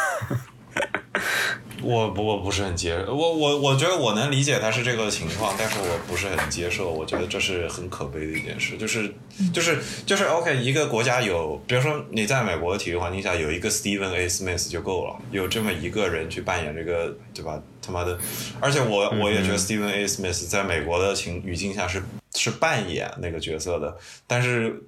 [1.84, 6.90] 我不我不是很接我我我觉得我能理解他是这个情况，但是我不是很接受。
[6.90, 9.14] 我觉得这是很可悲的一件事，就是
[9.54, 14.28] 就是就是 OK，一个国家有，比如说你在美国的体育环境下有一个 Stephen A.
[14.28, 17.62] Smith 就够了，有这么一个人去扮演这个，对吧？
[17.82, 18.18] 他妈的！
[18.60, 20.08] 而且我我也觉得 Stephen A.
[20.08, 22.02] Smith 在美国的情语境下是
[22.34, 24.82] 是扮演那个角色的，但是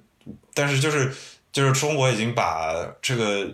[0.54, 1.12] 但是就是
[1.52, 3.46] 就是中国已经把这个。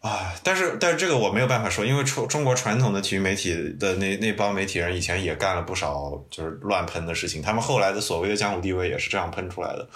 [0.00, 9.88] 啊，但是但是这个我没有办法说，因为中中国传统的体育媒体的那那帮媒体人以前也干了不少就是乱喷的事情，他们后来的所谓的江湖地位也是这样喷出来的，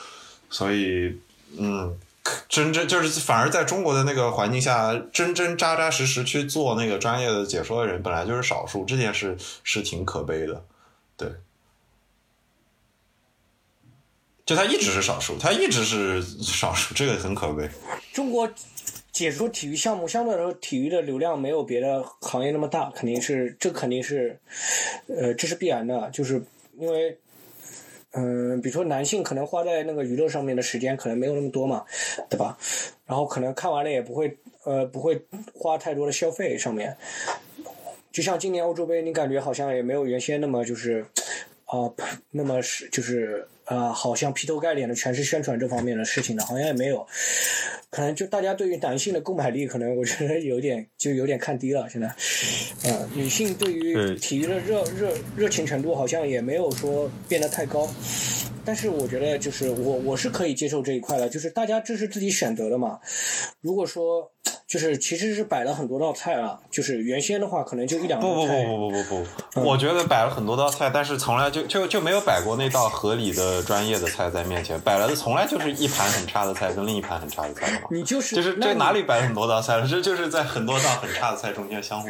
[0.50, 1.16] 所以
[1.56, 1.96] 嗯，
[2.48, 10.64] 真真就是反而在中国的那个环境下，真真扎扎实实去做那个专业的解说的人本来就是少数，这件事是挺可悲的，
[11.16, 11.30] 对。
[14.44, 17.70] 就他一直是少数，他一直是少数，这个很可悲。
[18.12, 18.46] 中国
[19.12, 24.38] 解说体育项目相对来说，体育的流量没有别的行业那么大，肯定是这肯定是，
[25.06, 26.42] 呃，这是必然的，就是
[26.78, 27.16] 因为，
[28.12, 31.84] 嗯、比如说男性可能花在那个娱乐上面的时间可能没有那么多嘛，
[32.30, 32.56] 对吧？
[33.04, 34.34] 然后可能看完了也不会，
[34.64, 35.22] 呃，不会
[35.54, 36.96] 花太多的消费上面。
[38.10, 41.04] 就像今年欧洲杯，你感觉好像也没有原先那么就是，
[41.66, 41.92] 啊、
[42.30, 47.06] 那么是就是啊、好像劈头盖脸的全是宣传这方面的事情的，好像也没有。
[47.90, 51.88] 可能就大家对于男性的购买力，可能我觉得有点就有点看低了。
[51.88, 52.08] 现在，
[52.84, 57.88] 呃，女性对于体育的热热热情程度好像也没有说变得太高。
[58.64, 63.00] 但是我觉得，就是我我是可以接受这一块的，就是大家这是自己选择的嘛。
[63.60, 64.32] 如果说
[64.72, 68.46] 就是其实是摆了很多道菜啊，就是原先的话可能就一两不不。
[68.46, 77.80] 不不不不不，我觉得摆了很多道菜，但是从来就就就没有摆过那道合理的专业的菜在面前，摆了的从来就是一盘很差的菜跟另一盘很差的菜嘛。
[77.90, 79.86] 你就是就是这哪里摆了很多道菜了？
[79.86, 82.08] 这就是在很多道很差的菜中间相互。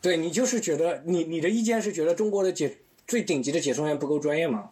[0.00, 4.70] 对你就是觉得你你的意见是觉得中国的解最顶级的解说员不够专业嘛，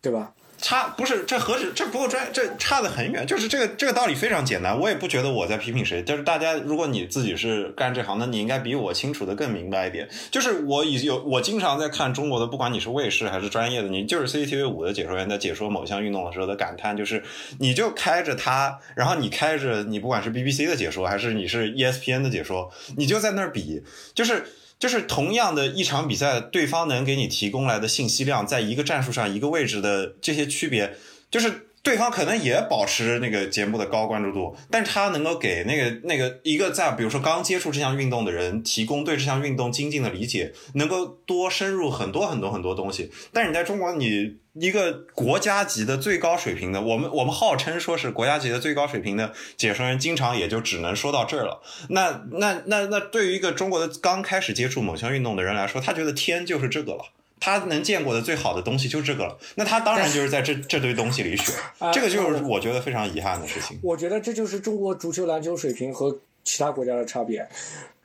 [0.00, 0.32] 对吧？
[0.60, 3.26] 差不是这何止这不够专业，这差得很远。
[3.26, 6.02] 就是这个这个道理非常简单，我也不觉得我在批评谁。
[6.02, 10.08] 就是大家，如果你自己是干这行的，你应该比我清楚的更明白一点。
[10.30, 17.22] 就是我已有我经常在看中国的，不管你是卫视还是专业的，你就是 CCTV 五的解说员在解说某项运动的时候的感叹，就是
[17.58, 23.82] 你就开着它，然后你开着你不管是 BBC 的解说还是你是 E ESPN 的解说，你就在那儿比，
[24.14, 24.44] 就是。
[24.80, 30.96] 就是同样的一场比赛，对方能给你提供来的信息量，在一个战术上、一个位置的这些区别，
[31.30, 43.10] 就是对方可能也保持那个节目的高关注度，但是他能够给那个那个一个在比如说刚接触这项运动的人提供对这项运动精进的理解，能够多深入很多很多很多东西。
[43.32, 51.62] 但是你在中国，你一个国家级的最高水平的，我们我们号称说是国家级的最高水平的解说员，经常也就只能说到这儿了。
[51.88, 57.04] 那那那那对于一个中国的刚开始接触某项运动的人来说，他觉得天就是这个了。
[57.40, 63.78] 他能见过的最好的东西就是这个了，那他当然就是在这 这堆东西里选，啊这个就是我觉得非常遗憾的事情。
[63.82, 67.48] 我觉得这就是中国足球、篮球水平和其他国家的差别。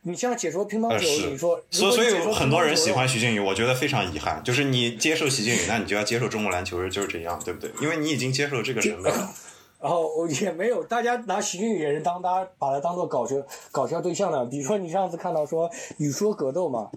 [0.08, 4.40] 你像解说乒乓呃，球，你说，所所以很多人喜欢徐静宇，我觉得非常遗憾。
[4.44, 7.72] 就是你接受徐静宇，那你就要接受中国篮球就是这样，对不对？
[7.82, 9.34] 因为你已经接受这个审美了。
[9.86, 13.36] 然后也没有，大家拿徐俊宇也是当大家把他当做搞笑
[13.72, 14.44] 搞笑对象的。
[14.46, 16.90] 比如说你上次看到说语说格斗嘛，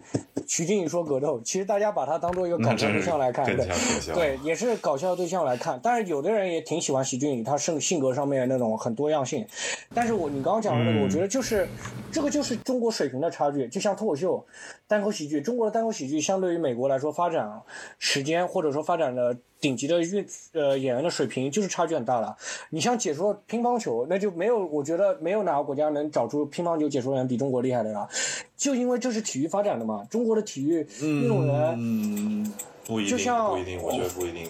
[0.46, 3.68] 徐静宇说格斗，其实大家把他当做一个搞笑对象来看，对。
[4.14, 5.78] 对，也是搞笑对象来看。
[5.82, 9.46] 但是有的人也挺喜欢徐静宇，他性性格上面那种很多样性。
[9.92, 11.68] 但是我你刚刚讲的那个，嗯我觉得就是
[12.10, 14.42] 这个就是中国水平的差距，就像脱口秀、
[14.86, 17.60] 单口喜剧，中国的单口喜剧相对于美国来说，发展
[17.98, 22.36] 时间或者说发展的顶级的运呃演员的水平就是差距很大了。
[22.70, 28.08] 你像解说乒乓球，那就没有，我觉得没有哪个国家能找出乒乓球解说员比中国厉害的了，
[28.56, 30.06] 就因为这是体育发展的嘛。
[30.10, 32.52] 中国的体育运动员，嗯，
[32.86, 34.48] 不一定，就像不一定，我觉得不一定。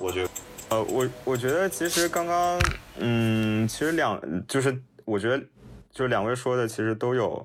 [0.00, 0.28] 我觉得
[0.68, 2.60] 呃，我我觉得其实刚刚，
[2.98, 5.38] 嗯，其实两就是我觉得
[5.90, 7.44] 就是两位说的其实都有，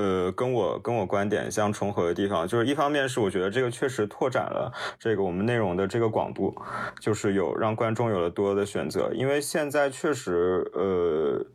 [0.00, 2.48] 呃，跟我跟我观点相重合的地方。
[2.48, 6.54] 就是一方面是我觉得这个确实拓展了这个我们内容的这个广度，
[6.98, 9.10] 就是有让观众有了多的选择。
[9.14, 11.46] 因为现在确实，呃。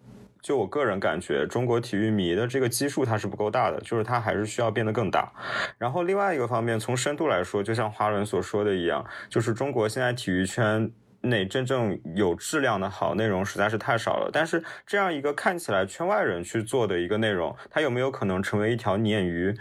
[0.46, 5.34] 就我个人感觉，中国体育迷的这个基数它是不够大的，就是它还是需要变得更大。
[5.80, 10.88] 然后另外一个方面，从深度来说，就像华伦所说的一样，就是中国现在体育圈
[11.26, 14.30] 内真正有质量的好内容实在是太少了。
[14.32, 19.56] 但是这样一个看起来圈外人去做的一个内容，它有没有可能成为一条鲶鱼，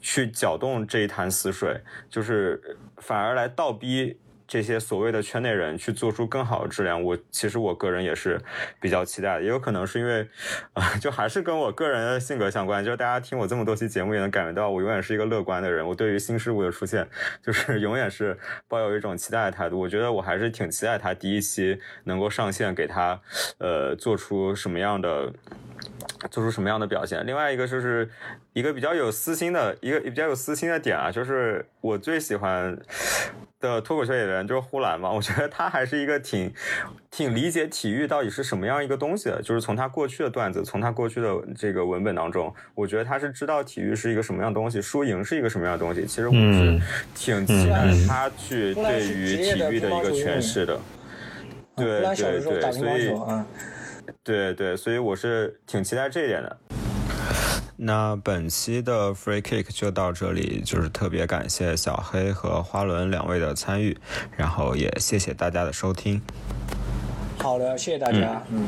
[0.00, 4.18] 去搅动这一潭死水，就是反而来倒逼？
[4.46, 8.40] 这些所谓的圈内人去做出更好的质量，我其实我个人也是
[8.80, 10.28] 比较期待的，也有可能是因为，
[10.72, 12.84] 啊、就还是跟我个人的性格相关。
[12.84, 15.86] 就是大家听我这么多期节目，也能感觉到我永远是一个乐观的人。
[15.86, 17.08] 我对于新事物的出现，
[17.42, 19.78] 就是永远是抱有一种期待的态度。
[19.78, 23.20] 我觉得我还是挺期待他第一期能够上线，给他
[23.58, 25.32] 呃做出什么样的
[26.30, 27.24] 做出什么样的表现。
[27.26, 28.08] 另外一个就是
[28.52, 32.76] 一个比较有私心的一个比较有私心的点啊，就是我最喜欢
[33.60, 36.52] 的脱口秀演员就是呼兰嘛， 我觉得他还是一个挺
[37.10, 46.04] 挺理解体育到底是什么样一个东西的，就是从他过去的段子，从他过去的这个文本当中，我觉得他是知道体育是一个什么样的东西，输赢是一个什么样的东西。
[46.06, 46.80] 其实我是嗯
[47.14, 50.74] 挺期待嗯他去对于体育的一个诠释的。
[50.74, 50.80] 啊
[51.76, 53.12] 对对对，所以
[54.26, 56.56] 对对，所以我是挺期待这一点的。
[57.78, 63.96] 那本期的 Free Kick 就到这里，就是特别感谢小黑和花轮两位的参与，
[64.36, 66.20] 然后也谢谢大家的收听。
[67.38, 68.66] 好的，谢谢大家，嗯，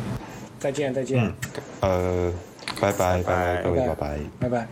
[0.61, 1.33] 再见再见，
[1.81, 2.33] 呃，
[2.81, 3.95] 拜拜拜拜，各位拜拜
[4.49, 4.49] 拜。
[4.49, 4.67] 拜